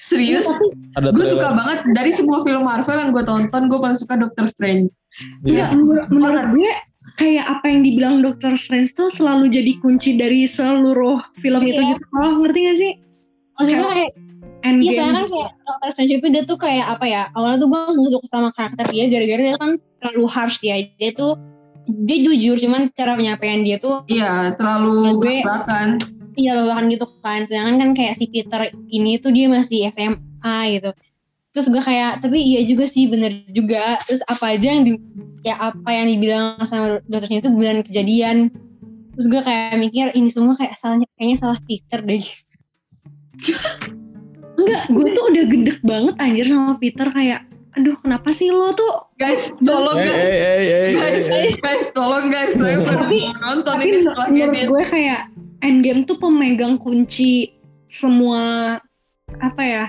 Serius? 0.07 0.43
Tapi 0.43 0.67
ada 0.97 1.09
Gue 1.11 1.23
suka 1.25 1.49
banget 1.51 1.79
dari 1.93 2.11
semua 2.11 2.41
film 2.41 2.65
Marvel 2.65 2.99
yang 2.99 3.11
gue 3.11 3.23
tonton, 3.23 3.63
gue 3.65 3.79
paling 3.79 3.95
suka 3.95 4.15
Doctor 4.15 4.43
Strange. 4.45 4.91
Iya. 5.43 5.65
Nggak, 5.65 5.69
menurut, 5.77 6.07
menurut 6.09 6.45
gue 6.51 6.73
kayak 7.13 7.47
apa 7.49 7.67
yang 7.67 7.81
dibilang 7.81 8.15
Doctor 8.19 8.55
Strange 8.55 8.91
tuh 8.91 9.07
selalu 9.07 9.47
jadi 9.49 9.79
kunci 9.79 10.15
dari 10.15 10.45
seluruh 10.45 11.21
film 11.39 11.63
itu 11.63 11.79
Iya. 11.79 11.91
gitu. 11.93 12.03
Oh, 12.13 12.33
ngerti 12.39 12.59
gak 12.61 12.77
sih? 12.77 12.93
Maksud 13.55 13.75
gue 13.77 14.07
kayak, 14.61 14.77
iya 14.77 14.91
Endgame. 14.93 14.97
soalnya 14.97 15.15
kan 15.17 15.27
kayak 15.33 15.51
Doctor 15.65 15.89
Strange 15.93 16.13
itu 16.21 16.27
dia 16.29 16.43
tuh 16.45 16.59
kayak 16.61 16.87
apa 16.87 17.05
ya, 17.09 17.23
awalnya 17.33 17.59
tuh 17.61 17.69
gue 17.73 17.81
gak 17.81 18.11
suka 18.13 18.27
sama 18.29 18.49
karakter 18.53 18.85
dia 18.93 19.05
gara-gara 19.09 19.43
dia 19.43 19.57
kan 19.57 19.71
terlalu 20.01 20.25
harsh 20.29 20.61
ya. 20.61 20.77
Dia 21.01 21.11
tuh, 21.13 21.33
dia 22.05 22.19
jujur 22.21 22.57
cuman 22.61 22.93
cara 22.93 23.17
penyampaian 23.17 23.65
dia 23.65 23.77
tuh 23.81 24.05
Iya, 24.07 24.55
terlalu 24.55 25.17
Gue- 25.19 25.43
belak 25.43 25.65
iya 26.39 26.53
bahkan 26.57 26.87
gitu 26.89 27.05
kan. 27.21 27.45
Sedangkan 27.45 27.77
kan 27.81 27.91
kayak 27.97 28.15
si 28.17 28.29
Peter 28.31 28.71
ini 28.89 29.19
tuh 29.19 29.33
dia 29.35 29.51
masih 29.51 29.91
SMA 29.91 30.57
gitu. 30.79 30.91
Terus 31.51 31.67
gue 31.67 31.83
kayak, 31.83 32.23
tapi 32.23 32.39
iya 32.39 32.63
juga 32.63 32.87
sih 32.87 33.11
bener 33.11 33.35
juga. 33.51 33.99
Terus 34.07 34.23
apa 34.25 34.55
aja 34.55 34.71
yang 34.71 34.87
di, 34.87 34.95
ya 35.43 35.59
apa 35.59 35.91
yang 35.91 36.07
dibilang 36.07 36.63
sama 36.63 37.03
Doctor 37.11 37.27
Strange 37.27 37.43
itu 37.43 37.51
beneran 37.51 37.83
kejadian. 37.83 38.37
Terus 39.19 39.27
gue 39.27 39.43
kayak 39.43 39.75
mikir 39.77 40.07
ini 40.15 40.31
semua 40.31 40.55
kayak 40.55 40.79
salahnya 40.79 41.11
kayaknya 41.19 41.37
salah 41.43 41.59
Peter 41.67 42.01
deh. 42.07 42.23
Enggak, 44.61 44.83
gue 44.89 45.07
tuh 45.09 45.25
udah 45.27 45.45
gedek 45.47 45.79
banget 45.81 46.15
anjir 46.19 46.45
sama 46.45 46.77
Peter 46.77 47.09
kayak 47.09 47.41
aduh 47.71 47.95
kenapa 47.97 48.29
sih 48.31 48.51
lo 48.51 48.75
tuh 48.75 49.09
Guys, 49.15 49.55
tolong 49.57 49.95
guys. 49.97 50.11
eh, 50.11 50.35
eh, 50.35 50.61
eh, 50.69 50.91
Guys, 50.93 51.27
eh. 51.29 51.55
guys, 51.57 51.87
tolong 51.91 52.27
guys. 52.27 52.53
Saya 52.53 52.83
Tapi- 52.83 53.31
nonton 53.33 53.63
tapi 53.65 53.85
ini 53.87 53.99
menurut 54.03 54.29
edit. 54.53 54.67
gue 54.67 54.83
kayak 54.87 55.21
Endgame 55.61 56.03
tuh 56.03 56.17
pemegang 56.17 56.75
kunci 56.77 57.55
semua 57.87 58.75
apa 59.31 59.63
ya 59.63 59.85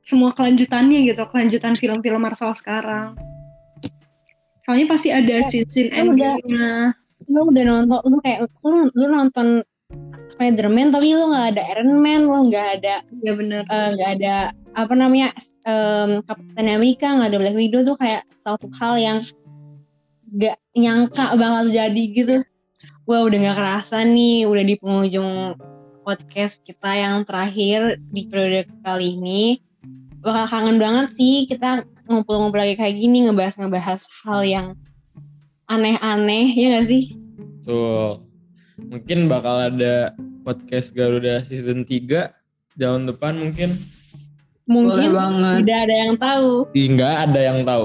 semua 0.00 0.30
kelanjutannya 0.30 1.04
gitu 1.04 1.22
kelanjutan 1.26 1.74
film-film 1.74 2.20
Marvel 2.20 2.52
sekarang 2.52 3.18
soalnya 4.60 4.86
pasti 4.86 5.08
ada 5.08 5.36
scene-scene 5.40 5.90
kan 5.90 6.06
udah- 6.08 6.36
endingnya 6.36 6.94
Lu 7.26 7.46
udah 7.46 7.62
nonton, 7.64 8.00
lu 8.06 8.16
kayak 8.18 8.38
lu, 8.60 8.90
lu 8.90 9.06
nonton 9.08 9.46
Spider-Man 10.30 10.94
tapi 10.94 11.12
lu 11.12 11.28
gak 11.34 11.56
ada 11.56 11.62
Iron 11.76 12.00
Man, 12.00 12.24
lu 12.24 12.48
gak 12.48 12.80
ada 12.80 13.04
ya 13.20 13.32
bener. 13.36 13.66
eh, 13.68 13.88
nggak 13.98 14.10
ada 14.22 14.34
apa 14.72 14.94
namanya 14.94 15.34
em, 15.66 16.22
Captain 16.24 16.68
America 16.70 17.10
nggak 17.10 17.28
ada 17.34 17.38
Black 17.42 17.56
Widow 17.58 17.82
tuh 17.82 17.96
kayak 17.98 18.22
satu 18.30 18.70
hal 18.78 18.94
yang 18.96 19.18
gak 20.38 20.56
nyangka 20.78 21.34
bakal 21.34 21.66
jadi 21.68 22.02
gitu. 22.14 22.36
Wah 23.04 23.26
udah 23.26 23.38
nggak 23.42 23.58
kerasa 23.58 24.06
nih 24.06 24.46
udah 24.46 24.62
di 24.62 24.74
penghujung 24.78 25.58
podcast 26.06 26.62
kita 26.62 26.94
yang 26.94 27.26
terakhir 27.26 27.98
di 28.14 28.22
periode 28.30 28.70
kali 28.86 29.18
ini. 29.18 29.58
Bakal 30.22 30.46
kangen 30.46 30.78
banget 30.78 31.12
sih 31.18 31.50
kita 31.50 31.82
ngumpul-ngumpul 32.06 32.60
lagi 32.62 32.78
kayak 32.78 32.96
gini 32.96 33.26
ngebahas-ngebahas 33.26 34.06
hal 34.22 34.40
yang 34.46 34.66
aneh-aneh 35.66 36.54
ya 36.54 36.78
gak 36.78 36.86
sih? 36.86 37.18
Tuh. 37.66 38.29
Mungkin 38.88 39.28
bakal 39.28 39.68
ada 39.68 40.16
podcast 40.46 40.96
Garuda 40.96 41.44
season 41.44 41.84
3 41.84 42.32
tahun 42.80 43.10
depan 43.10 43.36
mungkin. 43.36 43.76
Mungkin 44.70 45.10
banget. 45.12 45.66
tidak 45.66 45.78
ada 45.82 45.94
yang 45.98 46.12
tahu 46.14 46.50
Enggak 46.72 47.14
ada 47.26 47.40
yang 47.42 47.58
tahu. 47.66 47.84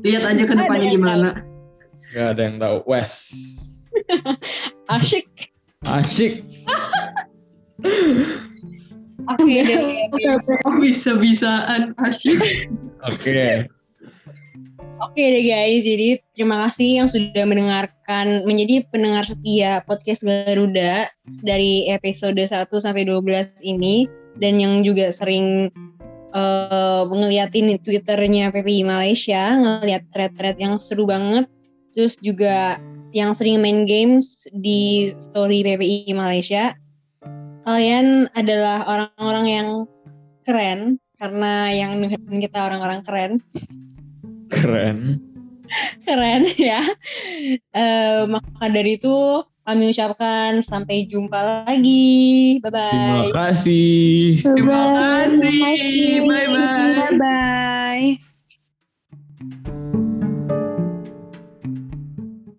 Lihat 0.00 0.22
aja 0.24 0.42
ke 0.48 0.54
depannya 0.56 0.88
gimana. 0.88 1.28
Enggak 2.10 2.26
ada 2.32 2.40
yang 2.42 2.56
tahu. 2.56 2.76
Wes. 2.88 3.12
asyik 4.96 5.50
Asyik. 5.84 6.46
oke 9.26 9.44
deh 9.66 9.86
Oke, 10.06 10.30
oke. 10.30 10.52
Oh, 10.66 10.78
bisa-bisaan 10.82 11.90
asyik. 11.98 12.70
Oke. 13.02 13.66
Oke 14.96 15.28
deh 15.28 15.44
guys, 15.44 15.84
jadi 15.84 16.16
terima 16.32 16.64
kasih 16.64 17.04
yang 17.04 17.08
sudah 17.08 17.44
mendengarkan 17.44 18.48
menjadi 18.48 18.80
pendengar 18.88 19.28
setia 19.28 19.84
podcast 19.84 20.24
Garuda 20.24 21.12
dari 21.44 21.84
episode 21.92 22.40
1 22.40 22.64
sampai 22.72 23.04
12 23.04 23.60
ini. 23.60 24.08
Dan 24.40 24.56
yang 24.56 24.80
juga 24.80 25.12
sering 25.12 25.68
eh 26.32 27.02
ngeliatin 27.12 27.76
Twitternya 27.84 28.48
PPI 28.48 28.88
Malaysia, 28.88 29.52
ngeliat 29.60 30.00
thread-thread 30.16 30.56
yang 30.56 30.80
seru 30.80 31.04
banget, 31.04 31.44
terus 31.92 32.16
juga 32.24 32.80
yang 33.12 33.36
sering 33.36 33.60
main 33.60 33.84
games 33.84 34.48
di 34.56 35.12
story 35.20 35.60
PPI 35.60 36.16
Malaysia. 36.16 36.72
Kalian 37.68 38.32
adalah 38.32 38.80
orang-orang 38.88 39.44
yang 39.44 39.68
keren 40.48 40.96
karena 41.20 41.68
yang 41.68 42.00
kita 42.40 42.64
orang-orang 42.64 43.04
keren 43.04 43.32
Keren. 44.50 45.20
keren 46.06 46.46
ya. 46.70 46.80
Eh, 47.74 48.22
maka 48.30 48.70
dari 48.70 48.96
itu 48.96 49.42
kami 49.66 49.90
ucapkan 49.90 50.62
sampai 50.62 51.10
jumpa 51.10 51.66
lagi. 51.66 52.62
Bye 52.62 52.70
Terima 52.70 53.18
bye. 53.26 53.32
kasih. 53.34 54.38
Terima 54.46 54.80
kasih. 54.94 56.22
Bye-bye. 56.22 56.94
Bye 56.94 57.14
bye. 57.18 58.35